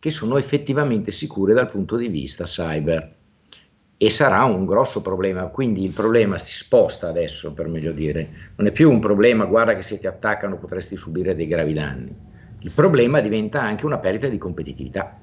che 0.00 0.10
sono 0.10 0.36
effettivamente 0.36 1.12
sicure 1.12 1.54
dal 1.54 1.70
punto 1.70 1.96
di 1.96 2.08
vista 2.08 2.44
cyber. 2.44 3.14
E 3.96 4.10
sarà 4.10 4.44
un 4.44 4.64
grosso 4.64 5.02
problema, 5.02 5.46
quindi 5.46 5.84
il 5.84 5.92
problema 5.92 6.38
si 6.38 6.54
sposta 6.54 7.08
adesso, 7.08 7.52
per 7.52 7.66
meglio 7.66 7.92
dire. 7.92 8.52
Non 8.56 8.68
è 8.68 8.72
più 8.72 8.90
un 8.90 9.00
problema, 9.00 9.44
guarda 9.44 9.74
che 9.74 9.82
se 9.82 9.98
ti 9.98 10.06
attaccano 10.06 10.58
potresti 10.58 10.96
subire 10.96 11.34
dei 11.34 11.48
gravi 11.48 11.72
danni. 11.72 12.27
Il 12.60 12.70
problema 12.72 13.20
diventa 13.20 13.62
anche 13.62 13.86
una 13.86 13.98
perdita 13.98 14.28
di 14.28 14.38
competitività. 14.38 15.16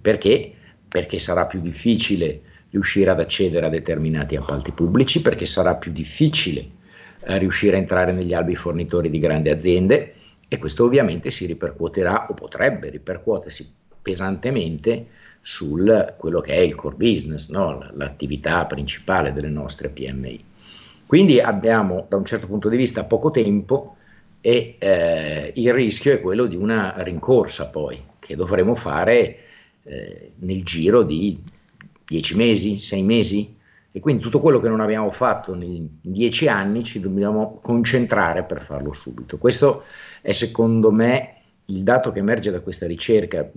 Perché? 0.00 0.52
Perché 0.88 1.18
sarà 1.18 1.46
più 1.46 1.60
difficile 1.60 2.40
riuscire 2.70 3.10
ad 3.10 3.20
accedere 3.20 3.66
a 3.66 3.70
determinati 3.70 4.34
appalti 4.34 4.72
pubblici, 4.72 5.22
perché 5.22 5.46
sarà 5.46 5.76
più 5.76 5.92
difficile 5.92 6.66
eh, 7.24 7.38
riuscire 7.38 7.76
a 7.76 7.78
entrare 7.78 8.12
negli 8.12 8.34
albi 8.34 8.56
fornitori 8.56 9.08
di 9.08 9.20
grandi 9.20 9.50
aziende 9.50 10.14
e 10.48 10.58
questo 10.58 10.84
ovviamente 10.84 11.30
si 11.30 11.46
ripercuoterà 11.46 12.26
o 12.28 12.34
potrebbe 12.34 12.90
ripercuotersi 12.90 13.72
pesantemente 14.02 15.06
su 15.40 15.76
quello 16.16 16.40
che 16.40 16.52
è 16.52 16.60
il 16.60 16.74
core 16.74 16.96
business, 16.96 17.48
no? 17.48 17.90
l'attività 17.92 18.64
principale 18.66 19.32
delle 19.32 19.48
nostre 19.48 19.88
PMI. 19.88 20.44
Quindi 21.06 21.40
abbiamo 21.40 22.06
da 22.08 22.16
un 22.16 22.24
certo 22.24 22.46
punto 22.46 22.68
di 22.68 22.76
vista 22.76 23.04
poco 23.04 23.30
tempo 23.30 23.96
e 24.46 24.76
eh, 24.78 25.52
il 25.54 25.72
rischio 25.72 26.12
è 26.12 26.20
quello 26.20 26.44
di 26.44 26.54
una 26.54 26.96
rincorsa 26.98 27.70
poi 27.70 27.98
che 28.18 28.36
dovremo 28.36 28.74
fare 28.74 29.38
eh, 29.84 30.32
nel 30.40 30.62
giro 30.62 31.02
di 31.02 31.42
10 32.04 32.36
mesi, 32.36 32.78
6 32.78 33.02
mesi 33.04 33.56
e 33.90 34.00
quindi 34.00 34.20
tutto 34.20 34.40
quello 34.40 34.60
che 34.60 34.68
non 34.68 34.80
abbiamo 34.80 35.10
fatto 35.10 35.54
in 35.54 35.88
10 35.98 36.46
anni 36.48 36.84
ci 36.84 37.00
dobbiamo 37.00 37.58
concentrare 37.62 38.42
per 38.42 38.60
farlo 38.60 38.92
subito. 38.92 39.38
Questo 39.38 39.84
è 40.20 40.32
secondo 40.32 40.92
me 40.92 41.36
il 41.64 41.82
dato 41.82 42.12
che 42.12 42.18
emerge 42.18 42.50
da 42.50 42.60
questa 42.60 42.86
ricerca, 42.86 43.50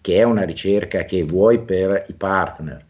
che 0.00 0.16
è 0.16 0.22
una 0.22 0.44
ricerca 0.44 1.04
che 1.04 1.24
vuoi 1.24 1.58
per 1.58 2.06
i 2.08 2.12
partner, 2.12 2.86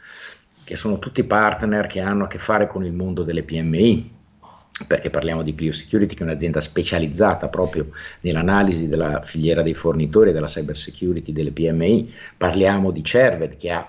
che 0.62 0.76
sono 0.76 0.98
tutti 0.98 1.24
partner 1.24 1.86
che 1.86 2.00
hanno 2.00 2.24
a 2.24 2.28
che 2.28 2.38
fare 2.38 2.66
con 2.66 2.84
il 2.84 2.92
mondo 2.92 3.22
delle 3.22 3.44
PMI, 3.44 4.13
perché 4.88 5.08
parliamo 5.08 5.42
di 5.42 5.54
Clio 5.54 5.72
Security, 5.72 6.14
che 6.14 6.24
è 6.24 6.26
un'azienda 6.26 6.60
specializzata 6.60 7.48
proprio 7.48 7.90
nell'analisi 8.22 8.88
della 8.88 9.22
filiera 9.22 9.62
dei 9.62 9.74
fornitori 9.74 10.32
della 10.32 10.46
cyber 10.46 10.76
security 10.76 11.32
delle 11.32 11.52
PMI, 11.52 12.12
parliamo 12.36 12.90
di 12.90 13.04
Cerved, 13.04 13.56
che 13.56 13.70
ha 13.70 13.88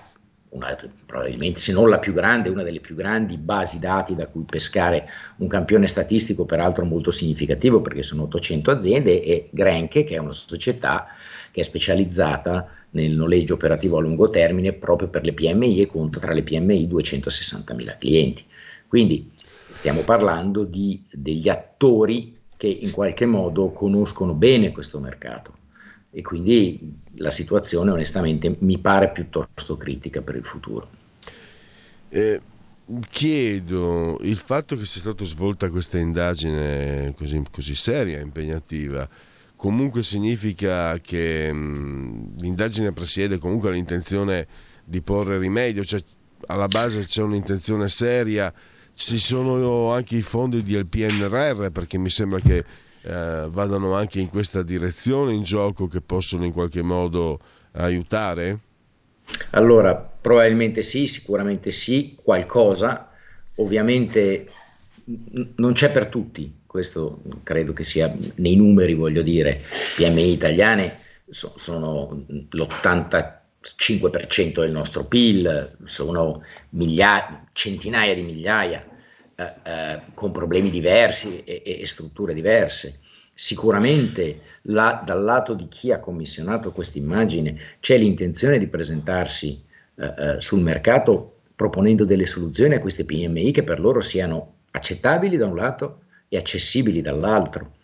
una, 0.50 0.76
probabilmente 1.04 1.58
se 1.58 1.72
non 1.72 1.88
la 1.88 1.98
più 1.98 2.12
grande, 2.12 2.50
una 2.50 2.62
delle 2.62 2.78
più 2.78 2.94
grandi 2.94 3.36
basi 3.36 3.80
dati 3.80 4.14
da 4.14 4.28
cui 4.28 4.44
pescare 4.44 5.08
un 5.38 5.48
campione 5.48 5.88
statistico, 5.88 6.44
peraltro 6.44 6.84
molto 6.84 7.10
significativo 7.10 7.80
perché 7.80 8.02
sono 8.02 8.22
800 8.22 8.70
aziende, 8.70 9.22
e 9.22 9.48
Grenke, 9.50 10.04
che 10.04 10.14
è 10.14 10.18
una 10.18 10.32
società 10.32 11.08
che 11.50 11.60
è 11.60 11.64
specializzata 11.64 12.68
nel 12.90 13.10
noleggio 13.10 13.54
operativo 13.54 13.98
a 13.98 14.00
lungo 14.00 14.30
termine 14.30 14.72
proprio 14.72 15.08
per 15.08 15.24
le 15.24 15.34
PMI 15.34 15.80
e 15.80 15.86
conta 15.86 16.20
tra 16.20 16.32
le 16.32 16.44
PMI 16.44 16.86
260.000 16.86 17.98
clienti. 17.98 18.44
Quindi 18.86 19.32
stiamo 19.76 20.00
parlando 20.00 20.64
di, 20.64 21.04
degli 21.12 21.50
attori 21.50 22.34
che 22.56 22.66
in 22.66 22.90
qualche 22.90 23.26
modo 23.26 23.70
conoscono 23.70 24.32
bene 24.32 24.72
questo 24.72 24.98
mercato 24.98 25.54
e 26.10 26.22
quindi 26.22 26.94
la 27.16 27.30
situazione 27.30 27.90
onestamente 27.90 28.56
mi 28.60 28.78
pare 28.78 29.10
piuttosto 29.10 29.76
critica 29.76 30.22
per 30.22 30.36
il 30.36 30.44
futuro. 30.44 30.88
Eh, 32.08 32.40
chiedo, 33.10 34.16
il 34.22 34.38
fatto 34.38 34.76
che 34.76 34.86
sia 34.86 35.02
stata 35.02 35.24
svolta 35.24 35.68
questa 35.68 35.98
indagine 35.98 37.12
così, 37.14 37.42
così 37.50 37.74
seria, 37.74 38.18
impegnativa, 38.20 39.06
comunque 39.56 40.02
significa 40.02 40.98
che 41.00 41.52
mh, 41.52 42.36
l'indagine 42.38 42.92
presiede 42.92 43.36
comunque 43.36 43.72
l'intenzione 43.72 44.46
di 44.82 45.02
porre 45.02 45.38
rimedio, 45.38 45.84
cioè 45.84 46.00
alla 46.46 46.68
base 46.68 47.04
c'è 47.04 47.20
un'intenzione 47.20 47.90
seria, 47.90 48.50
ci 48.96 49.18
sono 49.18 49.92
anche 49.92 50.16
i 50.16 50.22
fondi 50.22 50.62
del 50.62 50.86
PNRR 50.86 51.68
perché 51.70 51.98
mi 51.98 52.08
sembra 52.08 52.40
che 52.40 52.64
eh, 53.02 53.46
vadano 53.50 53.94
anche 53.94 54.20
in 54.20 54.28
questa 54.28 54.62
direzione 54.62 55.34
in 55.34 55.42
gioco 55.42 55.86
che 55.86 56.00
possono 56.00 56.44
in 56.44 56.52
qualche 56.52 56.80
modo 56.82 57.38
aiutare? 57.72 58.58
Allora, 59.50 59.94
probabilmente 59.94 60.82
sì, 60.82 61.06
sicuramente 61.06 61.70
sì, 61.70 62.16
qualcosa, 62.20 63.10
ovviamente 63.56 64.50
non 65.56 65.72
c'è 65.72 65.90
per 65.90 66.06
tutti, 66.06 66.60
questo 66.64 67.22
credo 67.42 67.72
che 67.72 67.84
sia 67.84 68.12
nei 68.36 68.56
numeri, 68.56 68.94
voglio 68.94 69.22
dire, 69.22 69.62
PMI 69.96 70.32
italiane 70.32 71.04
so, 71.28 71.52
sono 71.56 72.24
l'85% 73.76 74.60
del 74.60 74.70
nostro 74.70 75.04
PIL, 75.04 75.76
sono 75.84 76.42
migliaia, 76.70 77.46
centinaia 77.52 78.14
di 78.14 78.22
migliaia 78.22 78.84
eh, 79.34 79.52
eh, 79.62 80.00
con 80.14 80.30
problemi 80.30 80.70
diversi 80.70 81.42
e, 81.44 81.62
e 81.64 81.86
strutture 81.86 82.32
diverse. 82.32 83.00
Sicuramente 83.34 84.40
la, 84.62 85.02
dal 85.04 85.22
lato 85.22 85.54
di 85.54 85.68
chi 85.68 85.92
ha 85.92 86.00
commissionato 86.00 86.72
questa 86.72 86.98
immagine 86.98 87.58
c'è 87.80 87.98
l'intenzione 87.98 88.58
di 88.58 88.66
presentarsi 88.66 89.62
eh, 89.96 90.14
eh, 90.16 90.40
sul 90.40 90.62
mercato 90.62 91.40
proponendo 91.54 92.04
delle 92.04 92.26
soluzioni 92.26 92.74
a 92.74 92.80
queste 92.80 93.04
PMI 93.04 93.52
che 93.52 93.62
per 93.62 93.80
loro 93.80 94.00
siano 94.00 94.54
accettabili 94.70 95.36
da 95.36 95.46
un 95.46 95.56
lato 95.56 96.00
e 96.28 96.36
accessibili 96.36 97.00
dall'altro. 97.00 97.74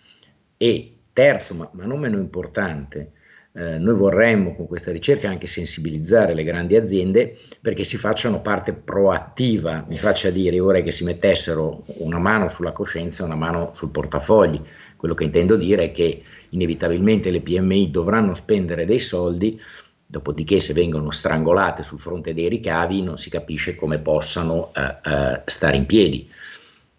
E 0.57 0.97
terzo, 1.13 1.55
ma, 1.55 1.69
ma 1.73 1.85
non 1.85 2.01
meno 2.01 2.19
importante, 2.19 3.13
eh, 3.55 3.77
noi 3.79 3.95
vorremmo 3.95 4.55
con 4.55 4.67
questa 4.67 4.93
ricerca 4.93 5.29
anche 5.29 5.47
sensibilizzare 5.47 6.33
le 6.33 6.43
grandi 6.43 6.75
aziende 6.75 7.39
perché 7.61 7.85
si 7.85 7.99
facciano 7.99 8.41
parte 8.41 8.73
proattiva, 8.73 9.85
mi 9.87 9.99
faccia 9.99 10.31
dire 10.31 10.59
ora 10.59 10.81
che 10.81 10.91
si 10.91 11.05
mettessero 11.05 11.85
una 11.99 12.19
mano 12.19 12.49
sulla 12.49 12.73
coscienza 12.73 13.23
e 13.23 13.27
una 13.27 13.35
mano 13.35 13.73
sul 13.75 13.91
portafogli. 13.91 14.59
Quello 14.97 15.15
che 15.15 15.25
intendo 15.25 15.57
dire 15.57 15.85
è 15.85 15.93
che 15.93 16.23
inevitabilmente 16.51 17.31
le 17.31 17.43
PMI 17.43 17.91
dovranno 17.91 18.35
spendere 18.35 18.87
dei 18.87 19.01
soldi, 19.01 19.61
dopodiché 20.07 20.59
se 20.59 20.73
vengono 20.73 21.11
strangolate 21.11 21.83
sul 21.83 21.99
fronte 21.99 22.33
dei 22.33 22.49
ricavi 22.49 23.03
non 23.03 23.19
si 23.19 23.29
capisce 23.29 23.75
come 23.75 23.99
possano 23.99 24.73
eh, 24.75 24.97
eh, 25.05 25.43
stare 25.45 25.77
in 25.77 25.85
piedi. 25.85 26.27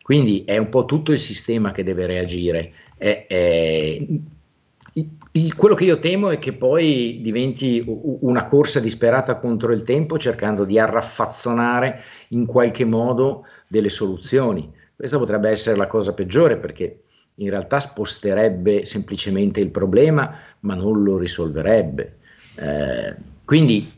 Quindi 0.04 0.44
è 0.46 0.58
un 0.58 0.70
po' 0.70 0.86
tutto 0.86 1.14
il 1.14 1.20
sistema 1.20 1.72
che 1.72 1.84
deve 1.84 2.06
reagire. 2.06 2.74
È, 2.98 3.26
il, 3.30 4.20
quello 5.56 5.74
che 5.74 5.86
io 5.86 5.98
temo 5.98 6.30
è 6.30 6.38
che 6.38 6.54
poi 6.54 7.20
diventi 7.22 7.84
una 7.88 8.46
corsa 8.46 8.80
disperata 8.80 9.38
contro 9.38 9.72
il 9.74 9.84
tempo 9.84 10.20
cercando 10.20 10.66
di 10.66 10.78
arraffazzonare 10.78 12.04
in 12.30 12.46
qualche 12.46 12.86
modo 12.86 13.46
delle 13.68 13.90
soluzioni. 13.90 14.72
Questa 14.96 15.18
potrebbe 15.18 15.50
essere 15.50 15.78
la 15.78 15.88
cosa 15.88 16.14
peggiore 16.14 16.58
perché 16.58 17.02
in 17.36 17.50
realtà 17.50 17.80
sposterebbe 17.80 18.86
semplicemente 18.86 19.60
il 19.60 19.72
problema 19.72 20.38
ma 20.60 20.76
non 20.76 21.02
lo 21.02 21.18
risolverebbe. 21.18 22.18
Eh, 22.56 23.16
quindi 23.46 23.92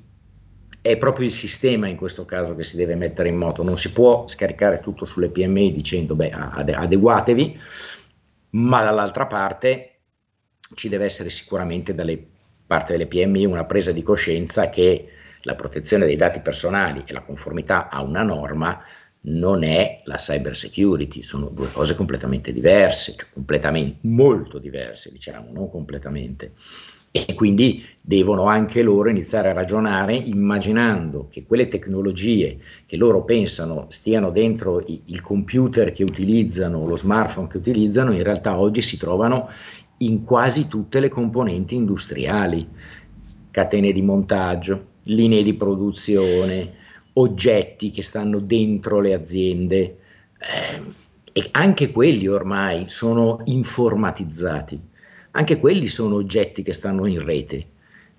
è 0.81 0.97
proprio 0.97 1.25
il 1.25 1.33
sistema 1.33 1.87
in 1.87 1.97
questo 1.97 2.23
caso 2.23 2.55
che 2.55 2.63
si 2.63 2.77
deve 2.77 2.95
mettere 2.95 3.27
in 3.27 3.35
moto, 3.35 3.63
non 3.63 3.77
si 3.77 3.91
può 3.91 4.27
scaricare 4.27 4.79
tutto 4.79 5.03
sulle 5.03 5.29
PMI 5.29 5.73
dicendo 5.73 6.15
beh 6.15 6.29
adeguatevi, 6.29 7.59
ma 8.51 8.83
dall'altra 8.83 9.25
parte 9.25 9.94
ci 10.73 10.89
deve 10.89 11.05
essere 11.05 11.29
sicuramente 11.29 11.93
dalle 11.93 12.23
parte 12.65 12.93
delle 12.93 13.07
PMI 13.07 13.45
una 13.45 13.65
presa 13.65 13.91
di 13.91 14.01
coscienza 14.01 14.69
che 14.69 15.07
la 15.41 15.55
protezione 15.55 16.05
dei 16.05 16.15
dati 16.15 16.39
personali 16.39 17.03
e 17.05 17.13
la 17.13 17.21
conformità 17.21 17.89
a 17.89 18.01
una 18.01 18.23
norma 18.23 18.81
non 19.27 19.63
è 19.63 20.01
la 20.05 20.15
cyber 20.15 20.55
security, 20.55 21.21
sono 21.23 21.47
due 21.47 21.71
cose 21.71 21.95
completamente 21.95 22.51
diverse, 22.51 23.15
cioè 23.15 23.29
completamente, 23.33 23.97
molto 24.01 24.59
diverse, 24.59 25.11
diciamo, 25.11 25.49
non 25.51 25.69
completamente. 25.69 26.53
E 27.11 27.33
quindi 27.33 27.83
devono 28.01 28.47
anche 28.47 28.81
loro 28.81 29.09
iniziare 29.09 29.49
a 29.49 29.53
ragionare 29.53 30.15
immaginando 30.15 31.29
che 31.31 31.45
quelle 31.45 31.69
tecnologie 31.69 32.57
che 32.85 32.97
loro 32.97 33.23
pensano 33.23 33.85
stiano 33.89 34.31
dentro 34.31 34.83
il 34.85 35.21
computer 35.21 35.93
che 35.93 36.03
utilizzano, 36.03 36.85
lo 36.85 36.97
smartphone 36.97 37.47
che 37.47 37.57
utilizzano, 37.57 38.11
in 38.11 38.21
realtà 38.21 38.59
oggi 38.59 38.81
si 38.81 38.97
trovano 38.97 39.49
in 39.97 40.23
quasi 40.23 40.67
tutte 40.67 40.99
le 40.99 41.09
componenti 41.09 41.75
industriali, 41.75 42.67
catene 43.51 43.91
di 43.91 44.01
montaggio, 44.01 44.93
linee 45.03 45.43
di 45.43 45.53
produzione, 45.53 46.73
oggetti 47.13 47.91
che 47.91 48.01
stanno 48.01 48.39
dentro 48.39 48.99
le 48.99 49.13
aziende 49.13 49.97
eh, 50.37 51.03
e 51.31 51.47
anche 51.51 51.91
quelli 51.91 52.27
ormai 52.27 52.85
sono 52.89 53.41
informatizzati, 53.45 54.79
anche 55.31 55.59
quelli 55.59 55.87
sono 55.87 56.15
oggetti 56.15 56.63
che 56.63 56.73
stanno 56.73 57.05
in 57.05 57.23
rete. 57.23 57.67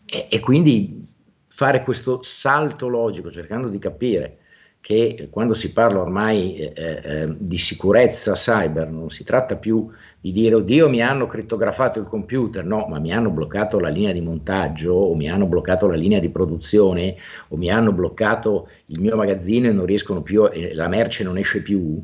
E, 0.06 0.28
e 0.30 0.40
quindi 0.40 1.04
fare 1.46 1.82
questo 1.82 2.20
salto 2.22 2.88
logico, 2.88 3.30
cercando 3.30 3.68
di 3.68 3.78
capire 3.78 4.38
che 4.80 5.28
quando 5.30 5.54
si 5.54 5.72
parla 5.72 6.00
ormai 6.00 6.56
eh, 6.56 6.72
eh, 6.76 7.36
di 7.36 7.58
sicurezza 7.58 8.34
cyber 8.34 8.88
non 8.88 9.10
si 9.10 9.24
tratta 9.24 9.56
più 9.56 9.88
di 9.88 10.05
dire 10.32 10.54
oddio 10.54 10.88
mi 10.88 11.02
hanno 11.02 11.26
crittografato 11.26 11.98
il 11.98 12.06
computer, 12.06 12.64
no, 12.64 12.86
ma 12.88 12.98
mi 12.98 13.12
hanno 13.12 13.30
bloccato 13.30 13.78
la 13.78 13.88
linea 13.88 14.12
di 14.12 14.20
montaggio 14.20 14.92
o 14.92 15.14
mi 15.14 15.30
hanno 15.30 15.46
bloccato 15.46 15.86
la 15.86 15.94
linea 15.94 16.18
di 16.18 16.30
produzione 16.30 17.16
o 17.48 17.56
mi 17.56 17.70
hanno 17.70 17.92
bloccato 17.92 18.68
il 18.86 19.00
mio 19.00 19.16
magazzino 19.16 19.68
e 19.68 19.72
non 19.72 19.86
riescono 19.86 20.22
più, 20.22 20.46
eh, 20.46 20.74
la 20.74 20.88
merce 20.88 21.22
non 21.22 21.36
esce 21.38 21.62
più, 21.62 22.02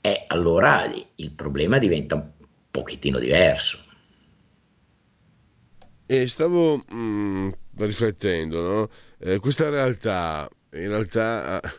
e 0.00 0.24
allora 0.28 0.84
il 1.16 1.30
problema 1.32 1.78
diventa 1.78 2.14
un 2.14 2.28
pochettino 2.70 3.18
diverso. 3.18 3.78
E 6.06 6.26
stavo 6.26 6.76
mh, 6.76 6.94
mm, 6.94 7.48
riflettendo, 7.76 8.62
no? 8.62 8.88
eh, 9.18 9.38
questa 9.38 9.68
realtà, 9.68 10.48
in 10.72 10.88
realtà, 10.88 11.60
ah, 11.60 11.72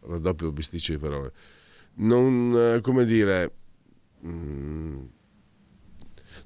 raddoppio 0.00 0.50
bisticci 0.50 0.92
di 0.92 0.98
parole, 0.98 1.32
non, 1.96 2.54
eh, 2.76 2.80
come 2.80 3.04
dire, 3.04 3.52
mm, 4.26 5.02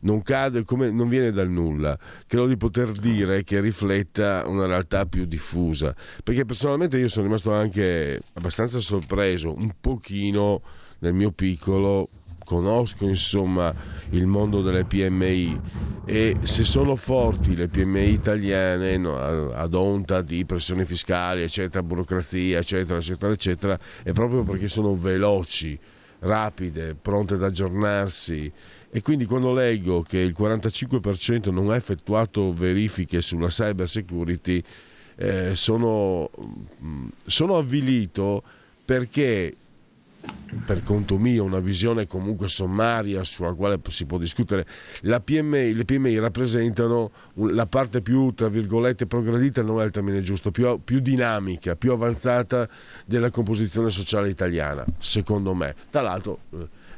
non 0.01 0.22
cade, 0.22 0.64
come, 0.64 0.91
non 0.91 1.09
viene 1.09 1.31
dal 1.31 1.49
nulla. 1.49 1.99
Credo 2.26 2.47
di 2.47 2.57
poter 2.57 2.91
dire 2.93 3.43
che 3.45 3.61
rifletta 3.61 4.45
una 4.47 4.66
realtà 4.66 5.07
più 5.07 5.24
diffusa, 5.24 5.95
perché 6.22 6.45
personalmente 6.45 6.99
io 6.99 7.09
sono 7.09 7.26
rimasto 7.26 7.53
anche 7.53 8.20
abbastanza 8.35 8.81
sorpreso, 8.81 9.55
un 9.55 9.72
pochino 9.81 10.62
nel 11.01 11.14
mio 11.14 11.31
piccolo, 11.31 12.09
conosco 12.49 13.07
insomma 13.07 13.74
il 14.11 14.26
mondo 14.26 14.62
delle 14.62 14.87
PMI 14.87 15.61
e 16.07 16.39
se 16.45 16.64
sono 16.64 16.97
forti 16.97 17.55
le 17.55 17.68
PMI 17.68 18.11
italiane 18.11 18.97
no, 18.97 19.18
ad 19.53 19.74
onta 19.74 20.22
di 20.22 20.47
pressioni 20.47 20.87
fiscali, 20.87 21.43
eccetera, 21.43 21.83
burocrazia, 21.83 22.59
eccetera, 22.59 22.99
eccetera, 22.99 23.33
eccetera, 23.33 23.79
è 24.03 24.12
proprio 24.12 24.45
perché 24.45 24.68
sono 24.68 24.97
veloci, 24.97 25.79
rapide, 26.21 26.95
pronte 26.95 27.35
ad 27.35 27.43
aggiornarsi. 27.43 28.51
E 28.91 29.03
quindi 29.03 29.27
quando 29.27 29.53
leggo 29.53 30.03
che 30.03 30.19
il 30.19 30.35
45% 30.37 31.51
non 31.51 31.71
ha 31.71 31.77
effettuato 31.77 32.53
verifiche 32.53 33.21
sulla 33.21 33.49
cyber 33.49 33.89
security, 33.89 34.62
eh, 35.16 35.55
sono, 35.55 36.31
mm, 36.83 37.09
sono 37.27 37.57
avvilito 37.57 38.43
perché 38.85 39.55
per 40.64 40.83
conto 40.83 41.18
mio, 41.18 41.45
una 41.45 41.61
visione 41.61 42.07
comunque 42.07 42.49
sommaria 42.49 43.24
sulla 43.24 43.53
quale 43.53 43.81
si 43.89 44.05
può 44.05 44.18
discutere. 44.18 44.66
PMI, 45.01 45.74
le 45.74 45.85
PMI 45.85 46.18
rappresentano 46.18 47.11
la 47.35 47.66
parte 47.66 48.01
più, 48.01 48.33
tra 48.33 48.49
virgolette, 48.49 49.07
progredita, 49.07 49.62
non 49.62 49.81
è 49.81 49.85
il 49.85 49.91
termine 49.91 50.22
giusto, 50.22 50.51
più, 50.51 50.81
più 50.83 51.01
dinamica, 51.01 51.76
più 51.76 51.93
avanzata 51.93 52.68
della 53.05 53.31
composizione 53.31 53.91
sociale 53.91 54.29
italiana, 54.29 54.85
secondo 54.99 55.55
me. 55.55 55.74
Tra 55.91 56.03
l'altro 56.03 56.41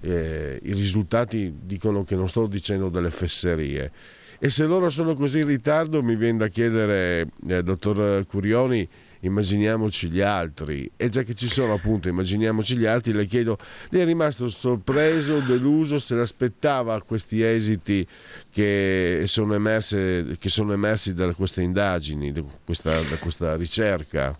eh, 0.01 0.59
i 0.62 0.72
risultati 0.72 1.55
dicono 1.62 2.03
che 2.03 2.16
non 2.16 2.28
sto 2.28 2.47
dicendo 2.47 2.89
delle 2.89 3.11
fesserie. 3.11 3.93
E 4.39 4.49
se 4.49 4.64
loro 4.64 4.89
sono 4.89 5.14
così 5.14 5.41
in 5.41 5.47
ritardo, 5.47 6.03
mi 6.03 6.16
viene 6.16 6.39
da 6.39 6.49
chiedere, 6.49 7.28
eh, 7.47 7.62
dottor 7.62 8.24
Curioni, 8.26 8.89
immaginiamoci 9.21 10.09
gli 10.09 10.21
altri. 10.21 10.91
E 10.97 11.09
già 11.09 11.23
che 11.23 11.35
ci 11.35 11.49
sono 11.49 11.73
appunto, 11.73 12.09
immaginiamoci 12.09 12.77
gli 12.77 12.87
altri, 12.87 13.12
le 13.12 13.27
chiedo, 13.27 13.59
lei 13.91 14.03
è 14.03 14.05
rimasto 14.05 14.49
sorpreso, 14.49 15.41
deluso, 15.41 15.99
se 15.99 16.14
l'aspettava 16.14 17.01
questi 17.03 17.43
esiti 17.43 18.07
che 18.51 19.25
sono, 19.27 19.55
emerse, 19.55 20.37
che 20.39 20.49
sono 20.49 20.73
emersi 20.73 21.14
da 21.14 21.33
queste 21.33 21.62
indagini, 21.62 22.33
da 22.33 22.43
questa, 22.64 23.01
da 23.03 23.16
questa 23.18 23.57
ricerca? 23.57 24.39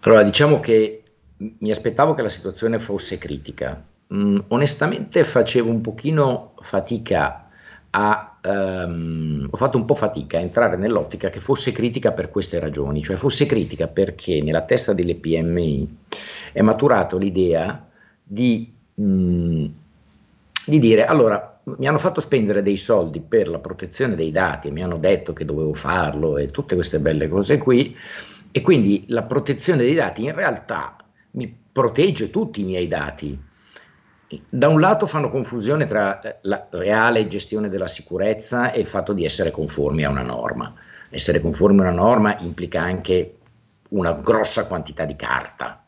Allora, 0.00 0.22
diciamo 0.22 0.60
che 0.60 1.02
mi 1.36 1.70
aspettavo 1.70 2.14
che 2.14 2.22
la 2.22 2.28
situazione 2.28 2.78
fosse 2.78 3.18
critica. 3.18 3.82
Mm, 4.14 4.38
onestamente 4.48 5.24
facevo 5.24 5.70
un 5.70 5.80
pochino 5.80 6.54
fatica 6.60 7.48
a 7.90 8.31
Um, 8.44 9.46
ho 9.48 9.56
fatto 9.56 9.78
un 9.78 9.84
po' 9.84 9.94
fatica 9.94 10.38
a 10.38 10.40
entrare 10.40 10.76
nell'ottica 10.76 11.30
che 11.30 11.38
fosse 11.38 11.70
critica 11.70 12.10
per 12.10 12.28
queste 12.28 12.58
ragioni, 12.58 13.00
cioè 13.00 13.14
fosse 13.14 13.46
critica 13.46 13.86
perché 13.86 14.42
nella 14.42 14.62
testa 14.62 14.92
delle 14.92 15.14
PMI 15.14 15.98
è 16.52 16.60
maturato 16.60 17.18
l'idea 17.18 17.86
di, 18.20 18.72
mh, 18.94 19.04
mm, 19.04 19.64
di 20.66 20.78
dire 20.80 21.04
allora 21.04 21.60
mi 21.64 21.86
hanno 21.86 21.98
fatto 21.98 22.20
spendere 22.20 22.62
dei 22.62 22.76
soldi 22.76 23.20
per 23.20 23.48
la 23.48 23.58
protezione 23.58 24.16
dei 24.16 24.32
dati 24.32 24.66
e 24.66 24.70
mi 24.72 24.82
hanno 24.82 24.98
detto 24.98 25.32
che 25.32 25.44
dovevo 25.44 25.74
farlo 25.74 26.36
e 26.36 26.50
tutte 26.50 26.74
queste 26.74 26.98
belle 26.98 27.28
cose 27.28 27.58
qui 27.58 27.96
e 28.50 28.60
quindi 28.60 29.04
la 29.08 29.22
protezione 29.22 29.82
dei 29.82 29.94
dati 29.94 30.24
in 30.24 30.34
realtà 30.34 30.96
mi 31.32 31.56
protegge 31.72 32.30
tutti 32.30 32.60
i 32.60 32.64
miei 32.64 32.88
dati 32.88 33.38
da 34.48 34.68
un 34.68 34.80
lato 34.80 35.06
fanno 35.06 35.30
confusione 35.30 35.86
tra 35.86 36.20
eh, 36.20 36.36
la 36.42 36.66
reale 36.70 37.26
gestione 37.28 37.68
della 37.68 37.88
sicurezza 37.88 38.72
e 38.72 38.80
il 38.80 38.86
fatto 38.86 39.12
di 39.12 39.24
essere 39.24 39.50
conformi 39.50 40.04
a 40.04 40.10
una 40.10 40.22
norma. 40.22 40.74
Essere 41.10 41.40
conformi 41.40 41.80
a 41.80 41.82
una 41.82 41.90
norma 41.90 42.38
implica 42.38 42.80
anche 42.80 43.36
una 43.90 44.12
grossa 44.12 44.66
quantità 44.66 45.04
di 45.04 45.16
carta 45.16 45.82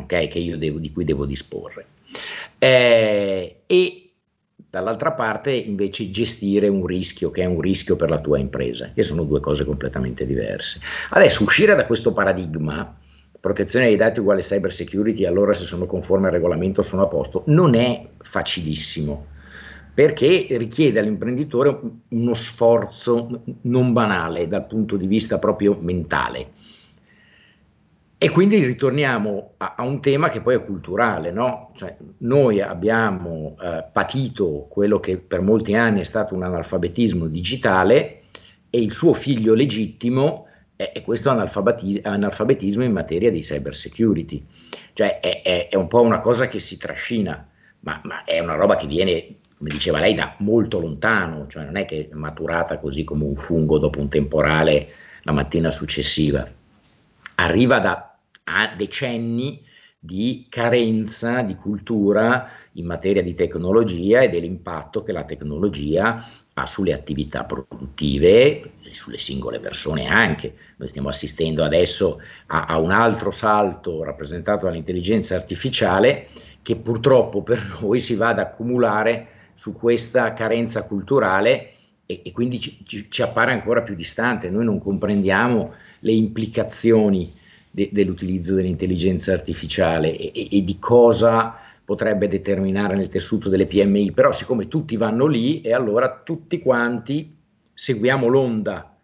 okay, 0.00 0.56
devo, 0.58 0.78
di 0.78 0.92
cui 0.92 1.04
devo 1.04 1.24
disporre. 1.26 1.86
Eh, 2.58 3.62
e 3.66 4.10
dall'altra 4.56 5.12
parte 5.12 5.52
invece 5.52 6.10
gestire 6.10 6.68
un 6.68 6.86
rischio 6.86 7.30
che 7.30 7.42
è 7.42 7.46
un 7.46 7.60
rischio 7.60 7.96
per 7.96 8.10
la 8.10 8.20
tua 8.20 8.38
impresa, 8.38 8.90
che 8.92 9.02
sono 9.02 9.24
due 9.24 9.40
cose 9.40 9.64
completamente 9.64 10.26
diverse. 10.26 10.80
Adesso 11.10 11.42
uscire 11.42 11.74
da 11.74 11.86
questo 11.86 12.12
paradigma 12.12 12.96
protezione 13.44 13.88
dei 13.88 13.96
dati 13.96 14.20
uguale 14.20 14.40
cyber 14.40 14.72
security, 14.72 15.26
allora 15.26 15.52
se 15.52 15.66
sono 15.66 15.84
conforme 15.84 16.28
al 16.28 16.32
regolamento 16.32 16.80
sono 16.80 17.02
a 17.02 17.08
posto, 17.08 17.42
non 17.48 17.74
è 17.74 18.08
facilissimo 18.22 19.26
perché 19.92 20.46
richiede 20.52 20.98
all'imprenditore 20.98 21.78
uno 22.08 22.34
sforzo 22.34 23.42
non 23.60 23.92
banale 23.92 24.48
dal 24.48 24.66
punto 24.66 24.96
di 24.96 25.06
vista 25.06 25.38
proprio 25.38 25.78
mentale. 25.78 26.52
E 28.18 28.30
quindi 28.30 28.64
ritorniamo 28.64 29.52
a, 29.58 29.74
a 29.76 29.84
un 29.84 30.00
tema 30.00 30.30
che 30.30 30.40
poi 30.40 30.56
è 30.56 30.64
culturale, 30.64 31.30
no? 31.30 31.70
Cioè, 31.74 31.96
noi 32.18 32.60
abbiamo 32.60 33.56
eh, 33.60 33.84
patito 33.92 34.66
quello 34.68 34.98
che 34.98 35.18
per 35.18 35.42
molti 35.42 35.74
anni 35.74 36.00
è 36.00 36.04
stato 36.04 36.34
un 36.34 36.42
analfabetismo 36.42 37.26
digitale 37.26 38.22
e 38.68 38.80
il 38.80 38.92
suo 38.92 39.12
figlio 39.12 39.54
legittimo 39.54 40.46
e 40.92 41.02
questo 41.02 41.30
analfabetismo 41.30 42.84
in 42.84 42.92
materia 42.92 43.30
di 43.30 43.40
cyber 43.40 43.74
security. 43.74 44.44
Cioè 44.92 45.20
è, 45.20 45.42
è, 45.42 45.68
è 45.68 45.76
un 45.76 45.88
po' 45.88 46.00
una 46.00 46.18
cosa 46.18 46.48
che 46.48 46.58
si 46.58 46.76
trascina, 46.76 47.46
ma, 47.80 48.00
ma, 48.04 48.24
è 48.24 48.38
una 48.38 48.54
roba 48.54 48.76
che 48.76 48.86
viene, 48.86 49.36
come 49.56 49.70
diceva 49.70 50.00
lei, 50.00 50.14
da 50.14 50.34
molto 50.38 50.80
lontano, 50.80 51.46
cioè 51.48 51.64
non 51.64 51.76
è 51.76 51.84
che 51.84 52.08
è 52.10 52.14
maturata 52.14 52.78
così 52.78 53.04
come 53.04 53.24
un 53.24 53.36
fungo 53.36 53.78
dopo 53.78 54.00
un 54.00 54.08
temporale 54.08 54.88
la 55.22 55.32
mattina 55.32 55.70
successiva. 55.70 56.46
Arriva 57.36 57.78
da 57.78 58.16
decenni 58.76 59.62
di 59.98 60.46
carenza 60.50 61.40
di 61.40 61.56
cultura 61.56 62.50
in 62.72 62.84
materia 62.84 63.22
di 63.22 63.34
tecnologia 63.34 64.20
e 64.20 64.28
dell'impatto 64.28 65.02
che 65.02 65.12
la 65.12 65.24
tecnologia 65.24 66.22
ha 66.54 66.66
sulle 66.66 66.92
attività 66.92 67.44
produttive 67.44 68.72
sulle 68.94 69.18
singole 69.18 69.58
persone 69.58 70.06
anche. 70.06 70.54
Noi 70.76 70.88
stiamo 70.88 71.08
assistendo 71.08 71.62
adesso 71.62 72.20
a, 72.46 72.64
a, 72.64 72.78
un 72.78 72.90
altro 72.90 73.30
salto 73.30 74.02
rappresentato 74.02 74.66
dall'intelligenza 74.66 75.34
artificiale 75.34 76.28
che 76.62 76.76
purtroppo 76.76 77.42
per 77.42 77.78
noi 77.82 78.00
si 78.00 78.14
va 78.14 78.28
ad 78.28 78.38
accumulare 78.38 79.28
su 79.52 79.74
questa 79.74 80.32
carenza 80.32 80.86
culturale 80.86 81.72
e, 82.06 82.22
e 82.24 82.32
quindi 82.32 82.58
ci, 82.58 82.78
ci, 82.86 83.06
ci, 83.10 83.22
appare 83.22 83.52
ancora 83.52 83.82
più 83.82 83.94
distante. 83.94 84.48
Noi 84.48 84.64
non 84.64 84.78
comprendiamo 84.78 85.74
le 86.00 86.12
implicazioni 86.12 87.32
de, 87.70 87.90
dell'utilizzo 87.92 88.54
dell'intelligenza 88.54 89.32
artificiale 89.32 90.16
e, 90.16 90.32
e, 90.34 90.48
e 90.58 90.64
di 90.64 90.78
cosa 90.78 91.58
potrebbe 91.84 92.28
determinare 92.28 92.96
nel 92.96 93.08
tessuto 93.08 93.48
delle 93.48 93.66
PMI, 93.66 94.12
però 94.12 94.32
siccome 94.32 94.68
tutti 94.68 94.96
vanno 94.96 95.26
lì 95.26 95.60
e 95.60 95.72
allora 95.72 96.22
tutti 96.24 96.58
quanti 96.58 97.36
seguiamo 97.74 98.26
l'onda, 98.26 98.96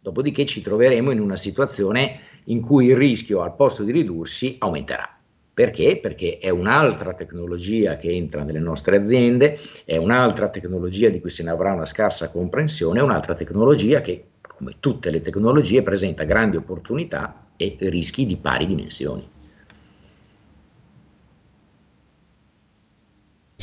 dopodiché 0.00 0.44
ci 0.44 0.60
troveremo 0.60 1.10
in 1.10 1.20
una 1.20 1.36
situazione 1.36 2.20
in 2.44 2.60
cui 2.60 2.86
il 2.86 2.96
rischio 2.96 3.42
al 3.42 3.54
posto 3.54 3.84
di 3.84 3.92
ridursi 3.92 4.56
aumenterà. 4.58 5.08
Perché? 5.54 6.00
Perché 6.02 6.38
è 6.38 6.50
un'altra 6.50 7.14
tecnologia 7.14 7.96
che 7.96 8.10
entra 8.10 8.42
nelle 8.42 8.58
nostre 8.58 8.96
aziende, 8.96 9.56
è 9.84 9.96
un'altra 9.96 10.48
tecnologia 10.48 11.08
di 11.10 11.20
cui 11.20 11.30
se 11.30 11.44
ne 11.44 11.50
avrà 11.50 11.72
una 11.72 11.84
scarsa 11.84 12.28
comprensione, 12.28 12.98
è 12.98 13.02
un'altra 13.02 13.34
tecnologia 13.34 14.00
che, 14.00 14.24
come 14.40 14.74
tutte 14.80 15.10
le 15.10 15.20
tecnologie, 15.20 15.84
presenta 15.84 16.24
grandi 16.24 16.56
opportunità 16.56 17.46
e 17.56 17.76
rischi 17.78 18.26
di 18.26 18.36
pari 18.36 18.66
dimensioni. 18.66 19.33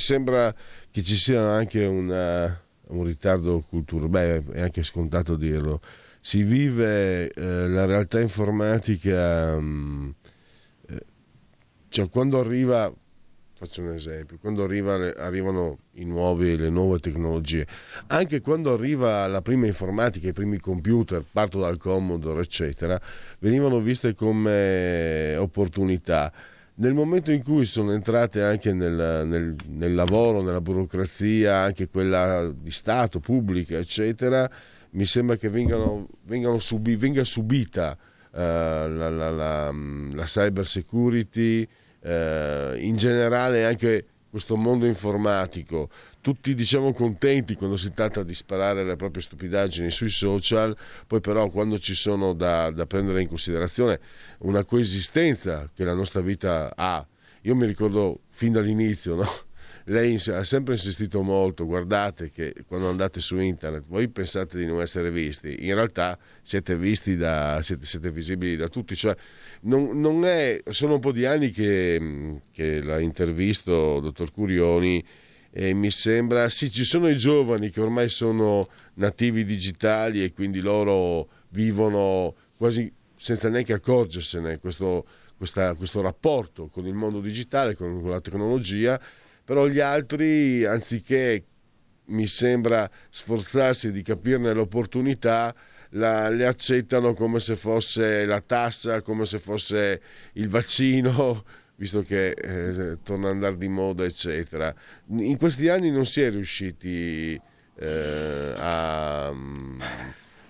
Sembra 0.02 0.54
che 0.91 1.02
ci 1.04 1.16
sia 1.16 1.41
anche 1.49 1.86
una, 1.86 2.62
un 2.88 3.04
ritardo 3.06 3.62
culturale, 3.62 4.41
beh 4.41 4.54
è 4.54 4.62
anche 4.62 4.84
scontato 4.84 5.36
dirlo, 5.36 5.82
si 6.20 6.43
vive 6.43 7.32
eh, 7.32 7.68
la 7.68 7.86
realtà 7.86 8.20
informatica, 8.20 9.60
mh, 9.60 9.64
mm, 9.64 10.10
cioè 11.89 12.10
quando 12.10 12.39
arriva 12.39 12.93
Faccio 13.62 13.84
un 13.84 13.93
esempio, 13.93 14.39
quando 14.41 14.64
arriva, 14.64 14.95
arrivano 15.18 15.78
nuovi, 15.97 16.58
le 16.58 16.70
nuove 16.70 16.97
tecnologie, 16.97 17.68
anche 18.08 18.41
quando 18.41 18.74
arriva 18.74 19.28
la 19.28 19.43
prima 19.43 19.68
informatica, 19.68 20.28
i 20.28 20.34
primi 20.34 20.58
computer, 20.58 21.24
parto 21.32 21.60
dal 21.60 21.78
Commodore, 21.78 22.41
eccetera, 22.41 22.99
venivano 23.38 23.80
viste 23.80 24.16
come 24.16 25.36
opportunità. 25.36 26.34
Nel 26.76 26.93
momento 26.93 27.32
in 27.32 27.43
cui 27.43 27.65
sono 27.65 27.91
entrate 27.91 28.41
anche 28.41 28.74
nel, 28.74 29.26
nel, 29.28 29.55
nel 29.67 29.93
lavoro, 29.93 30.41
nella 30.41 30.61
burocrazia, 30.61 31.57
anche 31.57 31.88
quella 31.89 32.51
di 32.51 32.72
Stato, 32.72 33.19
pubblica, 33.19 33.78
eccetera, 33.78 34.49
mi 34.91 35.05
sembra 35.05 35.36
che 35.36 35.49
vengano, 35.49 36.07
vengano 36.24 36.57
subi, 36.57 36.95
venga 36.95 37.24
subita 37.24 37.95
uh, 38.32 38.38
la, 38.38 39.09
la, 39.09 39.30
la, 39.30 39.72
la 40.13 40.24
cyber 40.24 40.65
security, 40.65 41.67
eh, 42.01 42.78
in 42.80 42.95
generale 42.95 43.65
anche 43.65 44.05
questo 44.30 44.55
mondo 44.55 44.86
informatico, 44.86 45.89
tutti 46.22 46.53
diciamo 46.53 46.93
contenti 46.93 47.55
quando 47.55 47.76
si 47.76 47.91
tratta 47.93 48.24
di 48.24 48.34
sparare 48.34 48.84
le 48.84 48.95
proprie 48.95 49.22
stupidaggini 49.22 49.89
sui 49.89 50.09
social, 50.09 50.76
poi 51.07 51.19
però 51.19 51.49
quando 51.49 51.78
ci 51.80 51.95
sono 51.95 52.34
da, 52.34 52.69
da 52.69 52.86
prendere 52.86 53.22
in 53.22 53.28
considerazione 53.28 53.99
una 54.39 54.63
coesistenza 54.63 55.69
che 55.74 55.84
la 55.84 55.93
nostra 55.93 56.22
vita 56.22 56.74
ha, 56.76 57.05
io 57.41 57.55
mi 57.55 57.65
ricordo 57.65 58.22
fin 58.30 58.53
dall'inizio, 58.53 59.15
no? 59.15 59.30
lei 59.86 60.15
ha 60.28 60.43
sempre 60.43 60.74
insistito 60.74 61.22
molto, 61.22 61.65
guardate 61.65 62.30
che 62.30 62.53
quando 62.67 62.89
andate 62.89 63.19
su 63.19 63.38
internet 63.39 63.86
voi 63.88 64.07
pensate 64.09 64.57
di 64.57 64.65
non 64.65 64.82
essere 64.82 65.09
visti, 65.09 65.65
in 65.65 65.74
realtà 65.74 66.17
siete 66.43 66.78
visti 66.78 67.15
da, 67.15 67.61
siete, 67.63 67.86
siete 67.86 68.11
visibili 68.11 68.55
da 68.55 68.67
tutti, 68.67 68.95
cioè 68.95 69.15
non, 69.61 69.99
non 69.99 70.24
è, 70.26 70.61
sono 70.69 70.95
un 70.95 70.99
po' 70.99 71.11
di 71.11 71.26
anni 71.26 71.49
che, 71.49 72.41
che 72.51 72.84
la 72.84 72.99
intervisto, 72.99 73.99
dottor 73.99 74.32
Curioni, 74.32 75.03
e 75.52 75.74
mi 75.74 75.91
sembra, 75.91 76.49
sì, 76.49 76.72
ci 76.72 76.86
sono 76.86 77.10
i 77.10 77.18
giovani 77.18 77.70
che 77.70 77.82
ormai 77.82 78.08
sono 78.08 78.70
nativi 78.95 79.43
digitali 79.43 80.24
e 80.24 80.32
quindi 80.32 80.62
loro 80.62 81.28
vivono 81.49 82.34
quasi 82.56 82.91
senza 83.18 83.49
neanche 83.49 83.74
accorgersene 83.74 84.60
questo, 84.60 85.06
questa, 85.38 85.74
questo 85.76 86.02
rapporto 86.02 86.68
con 86.68 86.88
il 86.88 86.93
mondo 86.93 87.20
digitale, 87.20 87.76
con, 87.76 88.02
con 88.02 88.10
la 88.10 88.22
tecnologia, 88.22 88.99
però 89.43 89.68
gli 89.68 89.80
altri, 89.80 90.66
anziché 90.66 91.43
mi 92.06 92.28
sembra 92.28 92.89
sforzarsi 93.10 93.91
di 93.91 94.02
capirne 94.02 94.54
l'opportunità, 94.54 95.54
la, 95.91 96.30
le 96.30 96.45
accettano 96.45 97.14
come 97.14 97.39
se 97.39 97.56
fosse 97.58 98.26
la 98.26 98.39
tassa, 98.39 99.02
come 99.02 99.26
se 99.26 99.39
fosse 99.39 100.02
il 100.34 100.47
vaccino, 100.47 101.43
visto 101.76 102.01
che 102.01 102.30
eh, 102.30 102.97
torna 103.03 103.28
ad 103.28 103.34
andare 103.34 103.57
di 103.57 103.67
moda, 103.67 104.03
eccetera. 104.03 104.74
In 105.07 105.38
questi 105.38 105.67
anni 105.67 105.91
non 105.91 106.05
si 106.05 106.22
è 106.22 106.30
riusciti 106.30 107.39
eh, 107.76 108.53
a... 108.57 109.34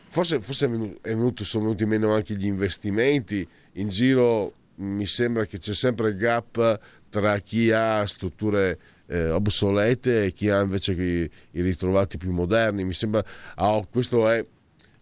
Forse, 0.10 0.42
forse 0.42 0.66
è 1.02 1.16
venuto, 1.16 1.46
sono 1.46 1.66
venuti 1.66 1.86
meno 1.86 2.14
anche 2.14 2.36
gli 2.36 2.46
investimenti, 2.46 3.48
in 3.74 3.88
giro 3.88 4.54
mi 4.76 5.06
sembra 5.06 5.46
che 5.46 5.58
c'è 5.58 5.74
sempre 5.74 6.10
il 6.10 6.18
gap 6.18 6.80
tra 7.10 7.40
chi 7.40 7.72
ha 7.72 8.06
strutture 8.06 8.78
eh, 9.08 9.30
obsolete 9.30 10.26
e 10.26 10.32
chi 10.32 10.50
ha 10.50 10.62
invece 10.62 10.94
i, 10.94 11.30
i, 11.52 11.62
ritrovati 11.62 12.18
più 12.18 12.32
moderni. 12.32 12.84
Mi 12.84 12.94
sembra, 12.94 13.24
oh, 13.58 13.86
questo 13.88 14.30
è 14.30 14.44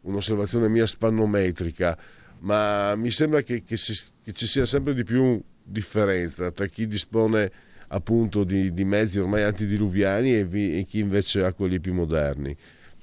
un'osservazione 0.02 0.68
mia 0.68 0.86
spannometrica, 0.86 1.98
ma 2.40 2.96
mi 2.96 3.12
sembra 3.12 3.42
che, 3.42 3.64
che, 3.64 3.78
si, 3.78 3.94
che 4.24 4.32
ci 4.32 4.48
sia 4.48 4.66
sempre 4.66 4.94
di 4.94 5.04
più 5.04 5.42
differenza 5.70 6.52
tra 6.52 6.66
chi 6.68 6.88
dispone 6.88 7.52
appunto 7.90 8.44
di, 8.44 8.74
di 8.74 8.84
mezzi 8.84 9.20
ormai 9.20 9.44
antidiluviani 9.44 10.36
e, 10.36 10.46
vi, 10.46 10.80
e, 10.80 10.84
chi 10.84 11.00
invece 11.00 11.44
ha 11.44 11.54
quelli 11.54 11.80
più 11.80 11.94
moderni. 11.94 12.56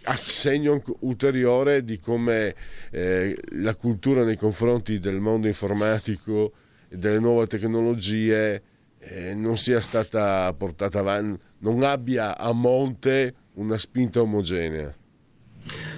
A 0.08 0.16
segno 0.16 0.80
ulteriore 1.00 1.84
di 1.84 1.98
come 1.98 2.54
eh, 2.90 3.36
la 3.52 3.74
cultura 3.74 4.24
nei 4.24 4.36
confronti 4.36 5.00
del 5.00 5.18
mondo 5.18 5.48
informatico 5.48 6.52
e 6.88 6.96
delle 6.96 7.18
nuove 7.18 7.48
tecnologie 7.48 8.62
eh, 8.98 9.34
non 9.34 9.56
sia 9.56 9.80
stata 9.80 10.52
portata 10.54 11.00
avanti, 11.00 11.40
non 11.58 11.82
abbia 11.82 12.38
a 12.38 12.52
monte 12.52 13.34
una 13.54 13.78
spinta 13.78 14.20
omogenea. 14.20 14.94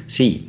Sì, 0.06 0.44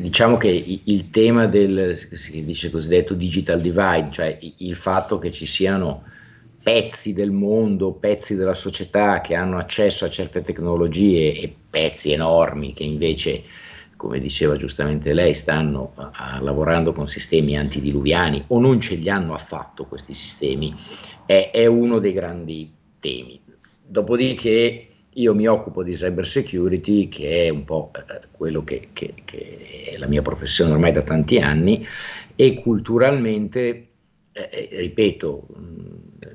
diciamo 0.00 0.36
che 0.36 0.80
il 0.84 1.08
tema 1.10 1.46
del 1.46 1.98
si 2.12 2.44
dice 2.44 2.70
cosiddetto 2.70 3.14
digital 3.14 3.60
divide, 3.60 4.08
cioè 4.10 4.38
il 4.58 4.76
fatto 4.76 5.18
che 5.18 5.32
ci 5.32 5.46
siano 5.46 6.02
pezzi 6.62 7.14
del 7.14 7.30
mondo, 7.30 7.92
pezzi 7.92 8.36
della 8.36 8.52
società 8.52 9.22
che 9.22 9.34
hanno 9.34 9.56
accesso 9.56 10.04
a 10.04 10.10
certe 10.10 10.42
tecnologie 10.42 11.32
e 11.32 11.54
pezzi 11.70 12.12
enormi 12.12 12.74
che 12.74 12.82
invece, 12.82 13.44
come 13.96 14.20
diceva 14.20 14.56
giustamente 14.56 15.14
lei, 15.14 15.32
stanno 15.32 15.92
a, 15.94 16.38
lavorando 16.42 16.92
con 16.92 17.06
sistemi 17.06 17.56
antidiluviani 17.56 18.44
o 18.48 18.60
non 18.60 18.78
ce 18.78 18.96
li 18.96 19.08
hanno 19.08 19.32
affatto 19.32 19.86
questi 19.86 20.12
sistemi, 20.12 20.74
è, 21.24 21.50
è 21.50 21.64
uno 21.64 21.98
dei 21.98 22.12
grandi 22.12 22.70
temi. 23.00 23.40
Dopodiché 23.86 24.87
io 25.18 25.34
mi 25.34 25.46
occupo 25.46 25.82
di 25.82 25.92
cyber 25.92 26.26
security, 26.26 27.08
che 27.08 27.46
è 27.46 27.48
un 27.48 27.64
po' 27.64 27.90
eh, 27.94 28.26
quello 28.30 28.64
che, 28.64 28.88
che, 28.92 29.14
che, 29.24 29.90
è 29.92 29.96
la 29.98 30.06
mia 30.06 30.22
professione 30.22 30.72
ormai 30.72 30.92
da 30.92 31.02
tanti 31.02 31.38
anni, 31.38 31.86
e 32.34 32.60
culturalmente, 32.60 33.88
eh, 34.32 34.48
eh 34.50 34.68
ripeto, 34.70 35.46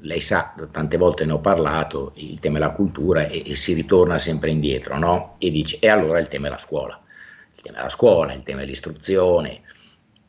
lei 0.01 0.19
sa, 0.19 0.53
tante 0.71 0.97
volte 0.97 1.25
ne 1.25 1.31
ho 1.31 1.39
parlato, 1.39 2.11
il 2.15 2.39
tema 2.39 2.57
è 2.57 2.59
la 2.59 2.71
cultura 2.71 3.27
e, 3.27 3.43
e 3.45 3.55
si 3.55 3.73
ritorna 3.73 4.19
sempre 4.19 4.51
indietro, 4.51 4.97
no? 4.97 5.35
E 5.37 5.49
dice, 5.49 5.77
e 5.79 5.87
allora 5.87 6.19
il 6.19 6.27
tema 6.27 6.47
è 6.47 6.49
la 6.49 6.57
scuola, 6.57 7.01
il 7.55 7.61
tema 7.61 7.79
è 7.79 7.81
la 7.83 7.89
scuola, 7.89 8.33
il 8.33 8.43
tema 8.43 8.61
è 8.61 8.65
l'istruzione, 8.65 9.61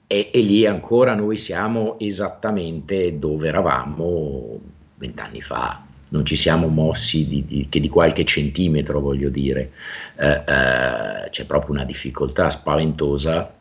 e, 0.07 0.30
e 0.32 0.40
lì 0.40 0.64
ancora 0.64 1.14
noi 1.14 1.36
siamo 1.38 1.98
esattamente 1.98 3.18
dove 3.18 3.48
eravamo 3.48 4.61
vent'anni 4.96 5.40
fa, 5.40 5.84
non 6.11 6.24
ci 6.24 6.36
siamo 6.36 6.68
mossi 6.68 7.26
di, 7.26 7.44
di, 7.44 7.66
che 7.68 7.80
di 7.80 7.88
qualche 7.88 8.24
centimetro, 8.24 9.00
voglio 9.00 9.28
dire, 9.28 9.72
eh, 10.16 10.42
eh, 10.46 11.30
c'è 11.30 11.44
proprio 11.46 11.72
una 11.72 11.84
difficoltà 11.84 12.50
spaventosa 12.50 13.52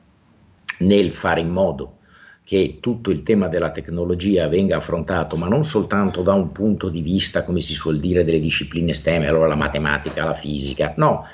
nel 0.79 1.11
fare 1.11 1.41
in 1.41 1.49
modo 1.49 1.97
che 2.43 2.79
tutto 2.81 3.09
il 3.09 3.23
tema 3.23 3.47
della 3.47 3.71
tecnologia 3.71 4.47
venga 4.47 4.77
affrontato, 4.77 5.37
ma 5.37 5.47
non 5.47 5.63
soltanto 5.63 6.21
da 6.21 6.33
un 6.33 6.51
punto 6.51 6.89
di 6.89 7.01
vista, 7.01 7.45
come 7.45 7.61
si 7.61 7.73
suol 7.73 7.99
dire, 7.99 8.25
delle 8.25 8.39
discipline 8.39 8.93
STEM, 8.93 9.23
allora 9.23 9.47
la 9.47 9.55
matematica, 9.55 10.25
la 10.25 10.35
fisica, 10.35 10.93
no, 10.97 11.25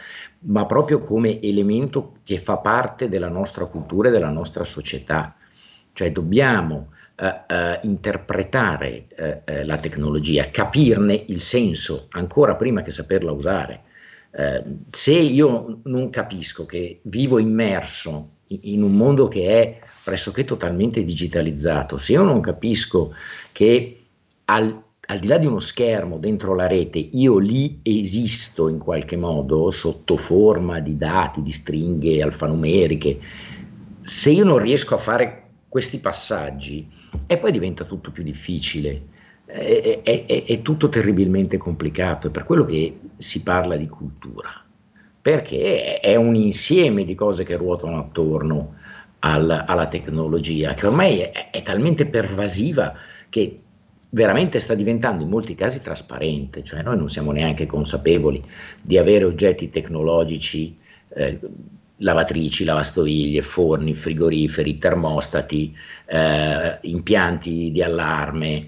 ma 0.42 0.66
proprio 0.66 1.02
come 1.02 1.42
elemento 1.42 2.18
che 2.24 2.38
fa 2.38 2.58
parte 2.58 3.10
della 3.10 3.28
nostra 3.28 3.66
cultura 3.66 4.10
e 4.10 4.12
della 4.12 4.30
nostra 4.30 4.64
società. 4.64 5.36
Cioè 5.92 6.12
dobbiamo 6.12 6.92
eh, 7.20 7.80
interpretare 7.84 9.08
eh, 9.16 9.42
eh, 9.44 9.66
la 9.66 9.78
tecnologia, 9.78 10.50
capirne 10.50 11.24
il 11.28 11.42
senso 11.42 12.08
ancora 12.12 12.56
prima 12.56 12.82
che 12.82 12.92
saperla 12.92 13.32
usare. 13.32 13.82
Eh, 14.32 14.64
se 14.90 15.14
io 15.14 15.80
non 15.84 16.10
capisco 16.10 16.66
che 16.66 17.00
vivo 17.04 17.40
immerso 17.40 18.30
in 18.48 18.84
un 18.84 18.94
mondo 18.94 19.28
che 19.28 19.50
è 19.50 19.80
pressoché 20.04 20.46
totalmente 20.46 21.04
digitalizzato, 21.04 21.98
se 21.98 22.14
io 22.14 22.24
non 22.24 22.40
capisco 22.40 23.14
che 23.52 24.02
al, 24.46 24.82
al 25.08 25.20
di 25.20 25.28
là 25.28 25.38
di 25.38 25.46
uno 25.46 25.60
schermo 25.60 26.18
dentro 26.18 26.56
la 26.56 26.68
rete, 26.68 27.00
io 27.00 27.38
lì 27.38 27.80
esisto 27.84 28.70
in 28.70 28.80
qualche 28.80 29.18
modo 29.18 29.70
sotto 29.72 30.16
forma 30.16 30.80
di 30.80 30.98
dati, 30.98 31.42
di 31.42 31.52
stringhe 31.52 32.22
alfanumeriche, 32.22 33.20
se 34.02 34.32
io 34.32 34.46
non 34.46 34.58
riesco 34.58 34.96
a 34.96 35.00
fare 35.00 35.39
questi 35.70 36.00
passaggi 36.00 36.90
e 37.28 37.38
poi 37.38 37.52
diventa 37.52 37.86
tutto 37.86 38.12
più 38.12 38.24
difficile, 38.24 39.02
è, 39.46 40.02
è, 40.04 40.26
è, 40.26 40.44
è 40.44 40.62
tutto 40.62 40.90
terribilmente 40.90 41.58
complicato, 41.58 42.28
è 42.28 42.32
per 42.32 42.44
quello 42.44 42.66
che 42.66 43.00
si 43.18 43.44
parla 43.44 43.78
di 43.78 43.88
cultura, 43.88 44.50
perché 45.22 46.00
è 46.00 46.16
un 46.16 46.36
insieme 46.36 47.06
di 47.06 47.16
cose 47.16 47.44
che 47.44 47.56
ruotano 47.56 48.00
attorno 48.00 48.76
al, 49.20 49.64
alla 49.66 49.88
tecnologia, 49.88 50.74
che 50.74 50.88
ormai 50.88 51.20
è, 51.20 51.62
talmente 51.64 52.06
pervasiva 52.08 52.96
che 53.30 53.60
veramente 54.12 54.60
sta 54.60 54.74
diventando 54.74 55.24
in 55.24 55.30
molti 55.30 55.54
casi 55.54 55.82
trasparente, 55.82 56.64
cioè 56.64 56.82
noi 56.82 56.98
non 56.98 57.10
siamo 57.10 57.32
neanche 57.32 57.68
consapevoli 57.68 58.44
di 58.82 58.98
avere 58.98 59.26
oggetti 59.26 59.68
tecnologici 59.68 60.78
eh, 61.10 61.40
lavatrici, 62.00 62.64
lavastoviglie, 62.64 63.42
forni, 63.42 63.94
frigoriferi, 63.94 64.78
termostati, 64.78 65.76
eh, 66.06 66.78
impianti 66.82 67.72
di 67.72 67.82
allarme. 67.82 68.68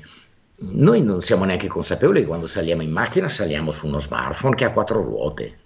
Noi 0.56 1.02
non 1.02 1.22
siamo 1.22 1.45
neanche 1.45 1.68
consapevoli 1.68 2.22
che 2.22 2.28
quando 2.28 2.45
saliamo 2.48 2.82
in 2.82 2.91
macchina 2.91 3.30
saliamo 3.30 3.72
su 3.72 3.88
uno 3.88 3.99
smartphone 3.99 4.56
che 4.56 4.66
ha 4.66 4.72
quattro 4.72 5.02
ruote. 5.02 5.58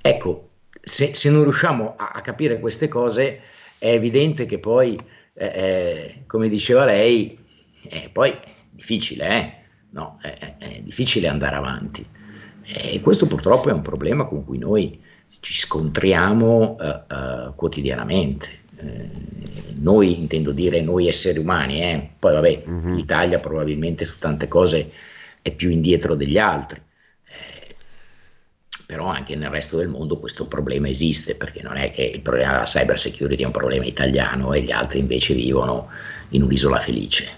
Ecco, 0.00 0.48
se, 0.80 1.14
se, 1.14 1.30
non 1.30 1.42
riusciamo 1.42 1.94
a, 1.96 2.12
a, 2.14 2.20
capire 2.20 2.58
queste 2.58 2.88
cose, 2.88 3.40
è 3.78 3.90
evidente 3.90 4.46
che 4.46 4.58
poi, 4.58 4.98
eh, 5.34 5.46
eh 5.46 6.22
come 6.26 6.48
diceva 6.48 6.84
lei, 6.84 7.38
eh, 7.88 8.08
poi 8.12 8.30
è 8.30 8.40
difficile, 8.70 9.28
eh? 9.28 9.54
no, 9.90 10.18
è, 10.20 10.56
è, 10.58 10.80
difficile 10.82 11.28
andare 11.28 11.56
avanti. 11.56 12.06
E 12.62 13.00
questo 13.00 13.26
purtroppo 13.26 13.68
è 13.68 13.72
un 13.72 13.82
problema 13.82 14.24
con 14.26 14.44
cui 14.44 14.58
noi 14.58 15.00
ci 15.40 15.54
scontriamo 15.54 16.76
uh, 16.78 17.54
quotidianamente. 17.54 18.58
noi 19.74 20.18
intendo 20.18 20.52
dire 20.52 20.80
noi 20.80 21.08
esseri 21.08 21.38
umani, 21.38 22.12
poi 22.18 22.32
vabbè, 22.32 22.62
mm-hmm. 22.68 22.94
l'Italia 22.94 23.38
probabilmente 23.38 24.04
su 24.04 24.18
tante 24.18 24.48
cose 24.48 24.90
è 25.42 25.50
più 25.50 25.70
indietro 25.70 26.14
degli 26.14 26.38
altri 26.38 26.80
però 28.90 29.06
anche 29.06 29.36
nel 29.36 29.50
resto 29.50 29.76
del 29.76 29.86
mondo 29.86 30.18
questo 30.18 30.46
problema 30.48 30.88
esiste, 30.88 31.36
perché 31.36 31.62
non 31.62 31.76
è 31.76 31.92
che 31.92 32.02
il 32.02 32.22
problema 32.22 32.54
della 32.54 32.64
cyber 32.64 32.98
security 32.98 33.44
è 33.44 33.46
un 33.46 33.52
problema 33.52 33.84
italiano 33.84 34.52
e 34.52 34.62
gli 34.62 34.72
altri 34.72 34.98
invece 34.98 35.32
vivono 35.32 35.88
in 36.30 36.42
un'isola 36.42 36.80
felice. 36.80 37.28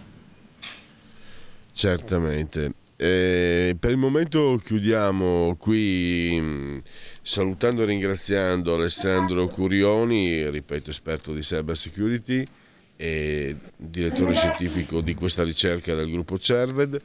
Certamente. 1.75 2.73
Eh, 3.05 3.75
per 3.81 3.91
il 3.91 3.97
momento 3.97 4.61
chiudiamo 4.65 5.57
qui 5.59 6.39
mm, 6.41 6.77
salutando 7.21 7.83
e 7.83 7.87
ringraziando 7.87 8.77
Alessandro 8.77 9.49
Curioni, 9.49 10.49
ripeto 10.49 10.91
esperto 10.91 11.35
di 11.35 11.41
cyber 11.41 11.77
security 11.77 12.47
e 12.95 13.57
direttore 13.77 14.35
scientifico 14.35 15.01
di 15.01 15.15
questa 15.15 15.43
ricerca 15.43 15.97
del 15.97 16.13
gruppo 16.13 16.39
CERVED 16.39 17.03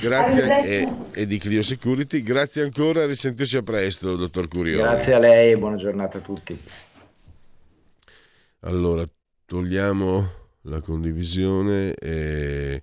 Grazie 0.00 0.64
e, 0.64 0.88
e, 1.12 1.26
di 1.26 1.36
Clio 1.36 1.62
Security. 1.62 2.22
Grazie 2.22 2.62
ancora, 2.62 3.02
a 3.02 3.06
risentirci 3.06 3.58
a 3.58 3.62
presto, 3.62 4.16
dottor 4.16 4.48
Curioni. 4.48 4.82
Grazie 4.82 5.12
a 5.12 5.18
lei 5.18 5.52
e 5.52 5.58
buona 5.58 5.76
giornata 5.76 6.16
a 6.16 6.20
tutti. 6.22 6.58
Allora, 8.60 9.04
togliamo 9.44 10.30
la 10.62 10.80
condivisione 10.80 11.92
e 11.92 12.82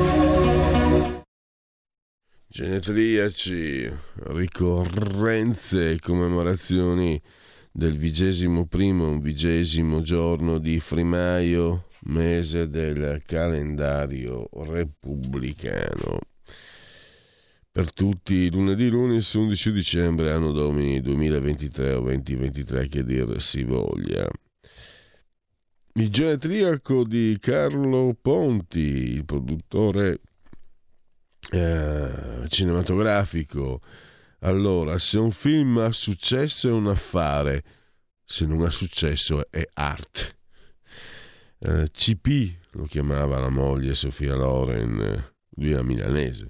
Genetriaci, 2.53 3.89
ricorrenze 4.25 5.91
e 5.91 5.99
commemorazioni 5.99 7.19
del 7.71 7.97
vigesimo 7.97 8.65
primo, 8.65 9.07
un 9.07 9.21
vigesimo 9.21 10.01
giorno 10.01 10.57
di 10.57 10.81
Frimaio, 10.81 11.87
mese 12.07 12.67
del 12.67 13.21
calendario 13.25 14.49
repubblicano. 14.51 16.19
Per 17.71 17.93
tutti 17.93 18.51
lunedì 18.51 18.89
lunis 18.89 19.31
11 19.31 19.71
dicembre 19.71 20.31
anno 20.33 20.51
domini 20.51 20.99
2023 20.99 21.93
o 21.93 22.01
2023 22.01 22.87
che 22.89 23.05
dir 23.05 23.41
si 23.41 23.63
voglia. 23.63 24.29
Il 25.93 26.09
genetriaco 26.09 27.05
di 27.05 27.37
Carlo 27.39 28.13
Ponti, 28.21 28.79
il 28.79 29.23
produttore 29.23 30.19
eh, 31.49 32.47
cinematografico. 32.47 33.81
Allora, 34.39 34.97
se 34.99 35.17
un 35.17 35.31
film 35.31 35.77
ha 35.77 35.91
successo 35.91 36.67
è 36.67 36.71
un 36.71 36.87
affare, 36.87 37.63
se 38.23 38.45
non 38.45 38.63
ha 38.63 38.71
successo 38.71 39.49
è 39.49 39.67
arte. 39.73 40.37
Eh, 41.59 41.89
CP 41.91 42.59
lo 42.71 42.85
chiamava 42.85 43.39
la 43.39 43.49
moglie 43.49 43.95
Sofia 43.95 44.35
Loren, 44.35 45.33
lui 45.55 45.71
era 45.71 45.83
milanese. 45.83 46.49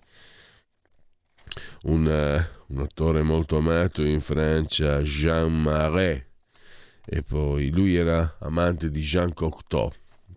Un, 1.84 2.06
uh, 2.06 2.74
un 2.74 2.82
attore 2.82 3.24
molto 3.24 3.58
amato 3.58 4.04
in 4.04 4.22
Francia, 4.22 5.02
Jean 5.02 5.62
Marais, 5.62 6.24
e 7.06 7.24
poi 7.24 7.70
lui 7.72 7.96
era 7.96 8.38
amante 8.40 8.90
di 8.90 9.02
Jean 9.02 9.34
Cocteau, 9.34 9.92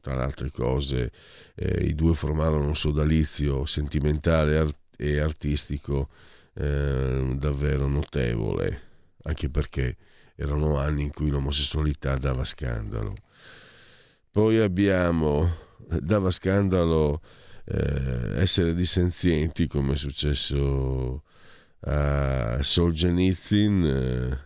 tra 0.05 0.15
le 0.15 0.23
altre 0.23 0.51
cose 0.51 1.11
eh, 1.55 1.83
i 1.87 1.95
due 1.95 2.13
formarono 2.13 2.67
un 2.67 2.77
sodalizio 2.77 3.65
sentimentale 3.65 4.59
art- 4.59 4.77
e 4.99 5.19
artistico 5.19 6.11
eh, 6.53 7.35
davvero 7.39 7.89
notevole, 7.89 8.81
anche 9.23 9.49
perché 9.49 9.97
erano 10.37 10.77
anni 10.77 11.05
in 11.05 11.11
cui 11.11 11.31
l'omosessualità 11.31 12.19
dava 12.19 12.45
scandalo. 12.45 13.15
Poi 14.31 14.59
abbiamo, 14.59 15.51
dava 16.01 16.31
scandalo 16.31 17.23
eh, 17.65 18.41
essere 18.41 18.75
dissenzienti, 18.75 19.67
come 19.67 19.95
è 19.95 19.97
successo 19.97 21.23
a 21.81 22.63
Solzhenitsyn, 22.63 23.85
eh, 23.85 24.39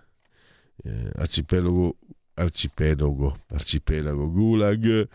eh, 0.84 1.10
arcipelago, 1.16 1.96
arcipelago, 2.34 3.40
arcipelago 3.48 4.30
Gulag. 4.30 5.08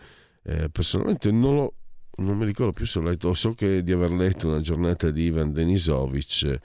Eh, 0.44 0.70
personalmente 0.70 1.32
non 1.32 1.56
l'ho 1.56 1.74
non 2.15 2.38
mi 2.38 2.45
ricordo 2.45 2.74
più 2.74 2.86
se 2.86 2.99
ho 2.99 3.02
letto, 3.02 3.34
so 3.34 3.53
che 3.53 3.84
di 3.84 3.91
aver 3.91 4.11
letto 4.11 4.48
una 4.48 4.60
giornata 4.60 5.10
di 5.10 5.24
Ivan 5.24 5.52
Denisovic. 5.52 6.60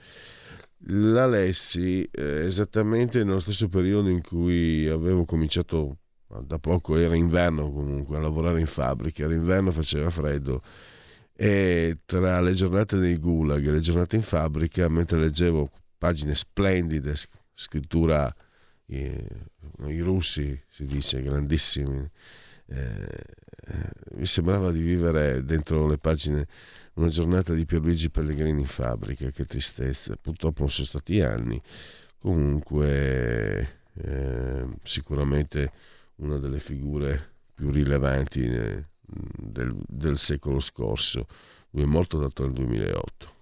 La 0.89 1.27
lessi 1.27 2.07
eh, 2.13 2.45
esattamente 2.45 3.25
nello 3.25 3.41
stesso 3.41 3.69
periodo 3.69 4.11
in 4.11 4.21
cui 4.21 4.87
avevo 4.87 5.25
cominciato, 5.25 6.01
da 6.43 6.59
poco 6.59 6.97
era 6.99 7.17
inverno 7.17 7.73
comunque, 7.73 8.19
a 8.19 8.21
lavorare 8.21 8.61
in 8.61 8.67
fabbrica, 8.67 9.25
era 9.25 9.33
inverno, 9.33 9.71
faceva 9.71 10.11
freddo 10.11 10.63
e 11.41 11.99
tra 12.05 12.41
le 12.41 12.53
giornate 12.53 12.97
dei 12.97 13.17
gulag 13.17 13.65
e 13.65 13.71
le 13.71 13.79
giornate 13.79 14.17
in 14.17 14.23
fabbrica, 14.23 14.89
mentre 14.89 15.21
leggevo 15.21 15.71
pagine 15.97 16.35
splendide, 16.35 17.15
scrittura, 17.55 18.35
eh, 18.87 19.25
i 19.87 20.01
russi 20.01 20.61
si 20.69 20.85
dice, 20.85 21.23
grandissimi, 21.23 22.11
eh, 22.71 23.27
mi 24.13 24.27
sembrava 24.27 24.71
di 24.71 24.81
vivere 24.81 25.45
dentro 25.45 25.87
le 25.87 25.99
pagine 25.99 26.47
una 26.95 27.09
giornata 27.09 27.55
di 27.55 27.65
Pierluigi 27.65 28.11
Pellegrini 28.11 28.61
in 28.61 28.67
fabbrica, 28.67 29.31
che 29.31 29.45
tristezza. 29.45 30.17
Purtroppo 30.21 30.61
non 30.61 30.71
sono 30.71 30.87
stati 30.87 31.21
anni. 31.21 31.61
Comunque, 32.19 33.83
eh, 33.95 34.67
sicuramente 34.83 35.73
una 36.17 36.39
delle 36.39 36.59
figure 36.59 37.37
più 37.55 37.71
rilevanti 37.71 38.45
eh, 38.45 38.85
del, 39.01 39.77
del, 39.87 40.19
secolo 40.19 40.59
scorso. 40.59 41.27
Lui 41.71 41.85
è 41.85 41.87
morto 41.87 42.19
dato 42.19 42.45
nel 42.45 42.53
2008. 42.53 43.33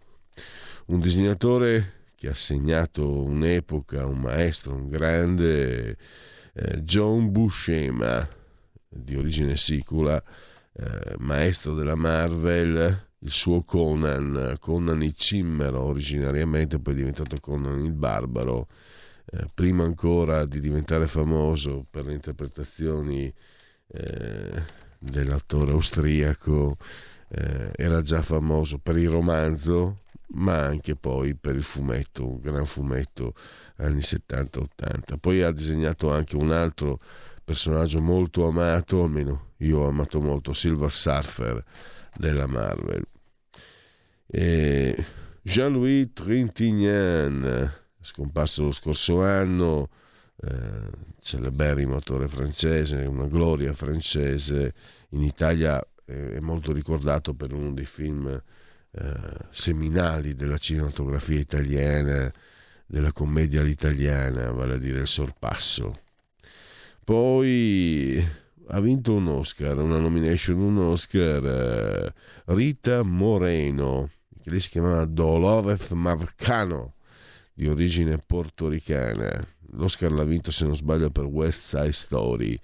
Un 0.87 1.01
disegnatore 1.01 1.93
che 2.15 2.29
ha 2.29 2.35
segnato 2.35 3.23
un'epoca, 3.23 4.07
un 4.07 4.19
maestro, 4.19 4.75
un 4.75 4.89
grande 4.89 5.97
eh, 6.53 6.83
John 6.83 7.33
Buscema 7.33 8.36
di 8.97 9.17
origine 9.17 9.57
sicula, 9.57 10.23
eh, 10.73 11.15
maestro 11.19 11.75
della 11.75 11.95
Marvel, 11.95 13.05
il 13.19 13.31
suo 13.31 13.63
Conan, 13.63 14.57
Conan 14.61 15.03
il 15.03 15.15
Cimmero 15.15 15.83
originariamente, 15.83 16.79
poi 16.79 16.95
è 16.95 16.97
diventato 16.97 17.39
Conan 17.41 17.85
il 17.85 17.93
Barbaro, 17.93 18.69
eh, 19.27 19.49
prima 19.53 19.85
ancora 19.85 20.45
di 20.45 20.61
diventare 20.61 21.07
famoso 21.07 21.85
per 21.91 22.07
le 22.07 22.13
interpretazioni 22.13 23.33
eh, 23.89 24.63
dell'attore 24.99 25.73
austriaco, 25.73 26.77
eh, 27.29 27.71
era 27.75 28.03
già 28.03 28.23
famoso 28.23 28.79
per 28.79 28.97
il 28.97 29.09
romanzo, 29.09 30.03
ma 30.29 30.65
anche 30.65 30.97
poi 30.97 31.35
per 31.35 31.57
il 31.57 31.63
fumetto, 31.63 32.27
un 32.27 32.41
gran 32.41 32.67
fumetto 32.67 33.35
anni 33.77 34.01
70-80. 34.01 35.19
Poi 35.19 35.43
ha 35.43 35.51
disegnato 35.51 36.13
anche 36.13 36.37
un 36.37 36.51
altro 36.51 37.01
personaggio 37.47 38.01
molto 38.03 38.49
amato, 38.49 39.05
almeno 39.05 39.53
io 39.59 39.79
ho 39.79 39.89
amato 39.89 40.21
molto, 40.21 40.53
Silver 40.53 40.91
Surfer 40.91 41.65
della 42.17 42.49
Marvel. 42.49 43.07
E 44.27 45.07
Jean-Louis 45.43 46.11
Trintignant, 46.13 47.85
scomparso 48.01 48.65
lo 48.65 48.73
scorso 48.73 49.23
anno, 49.23 49.91
eh, 50.43 50.91
celeberrimo 51.21 51.95
attore 51.95 52.27
francese, 52.27 52.97
una 52.97 53.29
gloria 53.29 53.73
francese, 53.75 54.75
in 55.11 55.23
Italia 55.23 55.81
è 56.05 56.41
molto 56.41 56.73
ricordato 56.73 57.33
per 57.35 57.53
uno 57.53 57.73
dei 57.73 57.85
film 57.85 58.29
eh, 58.29 59.15
seminali 59.51 60.35
della 60.35 60.59
cinematografia 60.59 61.39
italiana, 61.39 62.33
della 62.85 63.13
commedia 63.13 63.61
all'italiana, 63.61 64.51
vale 64.51 64.75
a 64.75 64.79
dire 64.79 65.01
Il 65.01 65.07
Sorpasso. 65.07 66.01
Poi 67.07 68.21
ha 68.67 68.81
vinto 68.81 69.15
un 69.15 69.29
Oscar, 69.29 69.79
una 69.79 69.99
nomination, 69.99 70.59
un 70.59 70.79
Oscar, 70.79 71.45
eh, 71.45 72.13
Rita 72.47 73.05
Moreno, 73.05 74.11
che 74.43 74.51
lei 74.51 74.59
si 74.59 74.71
chiamava 74.71 75.05
Dolores 75.05 75.89
Marcano, 75.91 76.95
di 77.55 77.69
origine 77.69 78.19
portoricana. 78.19 79.47
L'Oscar 79.75 80.11
l'ha 80.11 80.25
vinto, 80.25 80.51
se 80.51 80.65
non 80.65 80.75
sbaglio, 80.75 81.11
per 81.11 81.27
West 81.27 81.77
Side 81.77 81.93
Story. 81.93 82.59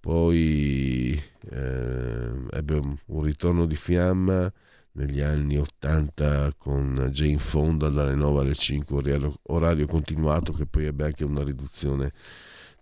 Poi 0.00 1.22
eh, 1.50 2.30
ebbe 2.52 2.74
un, 2.76 3.22
ritorno 3.22 3.66
di 3.66 3.76
fiamma 3.76 4.50
negli 4.92 5.20
anni 5.20 5.58
80 5.58 6.52
con 6.56 7.10
Jane 7.12 7.38
Fonda 7.38 7.90
dalle 7.90 8.14
9 8.14 8.40
alle 8.40 8.54
5 8.54 8.96
orario, 8.96 9.38
orario 9.48 9.86
continuato 9.86 10.54
che 10.54 10.64
poi 10.64 10.86
ebbe 10.86 11.04
anche 11.04 11.24
una 11.24 11.42
riduzione 11.42 12.14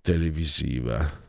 televisiva 0.05 1.23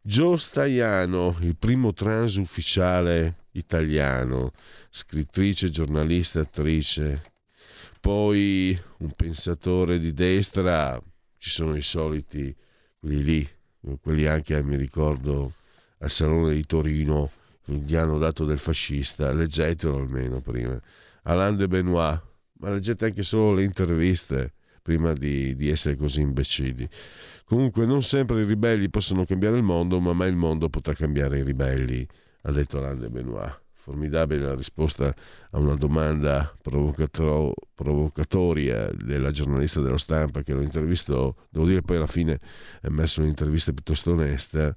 Joe 0.00 0.38
Staiano, 0.38 1.36
il 1.40 1.56
primo 1.56 1.92
trans 1.92 2.36
ufficiale 2.36 3.46
italiano, 3.52 4.52
scrittrice, 4.90 5.70
giornalista, 5.70 6.40
attrice. 6.40 7.32
Poi 8.00 8.80
un 8.98 9.12
pensatore 9.12 9.98
di 9.98 10.12
destra, 10.12 11.00
ci 11.36 11.50
sono 11.50 11.76
i 11.76 11.82
soliti, 11.82 12.54
quelli 12.98 13.22
lì, 13.22 13.48
quelli 14.00 14.26
anche, 14.26 14.60
mi 14.62 14.76
ricordo, 14.76 15.54
al 15.98 16.10
Salone 16.10 16.54
di 16.54 16.64
Torino, 16.64 17.30
gli 17.64 17.94
hanno 17.94 18.18
dato 18.18 18.44
del 18.44 18.58
fascista, 18.58 19.32
leggetelo 19.32 19.96
almeno 19.96 20.40
prima. 20.40 20.80
Alain 21.22 21.56
de 21.56 21.68
Benoit, 21.68 22.20
ma 22.54 22.70
leggete 22.70 23.04
anche 23.04 23.22
solo 23.22 23.54
le 23.54 23.62
interviste 23.62 24.52
prima 24.82 25.12
di, 25.12 25.54
di 25.54 25.68
essere 25.68 25.96
così 25.96 26.20
imbecilli. 26.20 26.88
Comunque 27.44 27.86
non 27.86 28.02
sempre 28.02 28.40
i 28.42 28.44
ribelli 28.44 28.90
possono 28.90 29.24
cambiare 29.24 29.56
il 29.56 29.62
mondo, 29.62 30.00
ma 30.00 30.12
mai 30.12 30.30
il 30.30 30.36
mondo 30.36 30.68
potrà 30.68 30.94
cambiare 30.94 31.38
i 31.38 31.42
ribelli, 31.42 32.06
ha 32.42 32.50
detto 32.50 32.80
Lande 32.80 33.08
Benoit. 33.08 33.60
Formidabile 33.82 34.44
la 34.44 34.54
risposta 34.54 35.12
a 35.50 35.58
una 35.58 35.74
domanda 35.74 36.56
provocatoria 37.74 38.88
della 38.92 39.32
giornalista 39.32 39.80
dello 39.80 39.98
stampa 39.98 40.42
che 40.42 40.52
lo 40.52 40.62
intervistò. 40.62 41.34
Devo 41.50 41.66
dire 41.66 41.82
poi 41.82 41.96
alla 41.96 42.06
fine 42.06 42.38
ha 42.82 42.90
messo 42.90 43.22
un'intervista 43.22 43.72
piuttosto 43.72 44.12
onesta. 44.12 44.72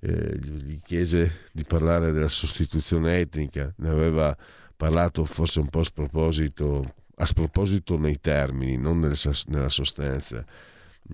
Eh, 0.00 0.38
gli 0.38 0.80
chiese 0.82 1.48
di 1.52 1.64
parlare 1.64 2.12
della 2.12 2.28
sostituzione 2.28 3.18
etnica, 3.18 3.70
ne 3.76 3.90
aveva 3.90 4.34
parlato 4.74 5.26
forse 5.26 5.60
un 5.60 5.68
po' 5.68 5.80
a 5.80 5.84
sproposito, 5.84 6.94
a 7.20 7.26
sproposito 7.26 7.98
nei 7.98 8.18
termini, 8.18 8.76
non 8.78 8.98
nella 8.98 9.68
sostanza. 9.68 10.42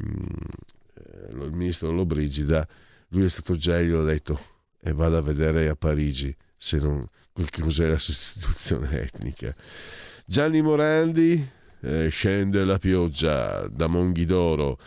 Mm, 0.01 0.25
eh, 0.95 1.45
il 1.45 1.53
ministro 1.53 1.91
Lobrigida, 1.91 2.67
lui 3.09 3.25
è 3.25 3.29
stato 3.29 3.57
gelio, 3.57 4.01
ha 4.01 4.05
detto 4.05 4.55
e 4.81 4.93
vado 4.93 5.17
a 5.17 5.23
vedere 5.23 5.69
a 5.69 5.75
Parigi 5.75 6.35
se 6.57 6.79
non 6.79 7.05
quel 7.33 7.51
che 7.51 7.61
cos'è 7.61 7.89
la 7.89 7.99
sostituzione 7.99 9.03
etnica. 9.03 9.55
Gianni 10.25 10.63
Morandi, 10.63 11.51
eh, 11.81 12.09
scende 12.09 12.65
la 12.65 12.79
pioggia 12.79 13.67
da 13.69 13.89
Monghidoro. 13.89 14.79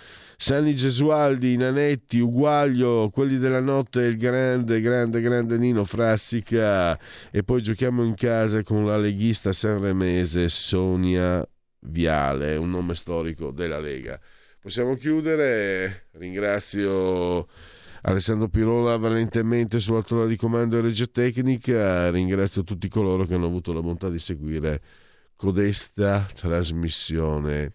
Sani 0.41 0.73
Gesualdi, 0.73 1.57
Nanetti, 1.57 2.21
Uguaglio, 2.21 3.09
quelli 3.09 3.37
della 3.37 3.59
notte, 3.59 4.03
il 4.03 4.15
grande, 4.15 4.79
grande, 4.79 5.19
grande 5.19 5.57
Nino 5.57 5.83
Frassica 5.83 6.97
e 7.29 7.43
poi 7.43 7.61
giochiamo 7.61 8.05
in 8.05 8.15
casa 8.15 8.63
con 8.63 8.85
la 8.85 8.95
leghista 8.95 9.51
sanremese 9.51 10.47
Sonia 10.47 11.45
Viale, 11.79 12.55
un 12.55 12.69
nome 12.69 12.95
storico 12.95 13.51
della 13.51 13.79
Lega. 13.79 14.17
Possiamo 14.61 14.95
chiudere. 14.95 16.07
Ringrazio 16.11 17.45
Alessandro 18.03 18.47
Pirola 18.47 18.95
valentemente 18.95 19.81
sulla 19.81 20.03
tolla 20.03 20.25
di 20.25 20.37
comando 20.37 20.77
e 20.77 20.81
regia 20.81 21.07
tecnica. 21.07 22.09
Ringrazio 22.11 22.63
tutti 22.63 22.87
coloro 22.87 23.25
che 23.25 23.33
hanno 23.33 23.47
avuto 23.47 23.73
la 23.73 23.81
bontà 23.81 24.09
di 24.09 24.19
seguire 24.19 24.81
codesta 25.35 26.25
trasmissione. 26.33 27.73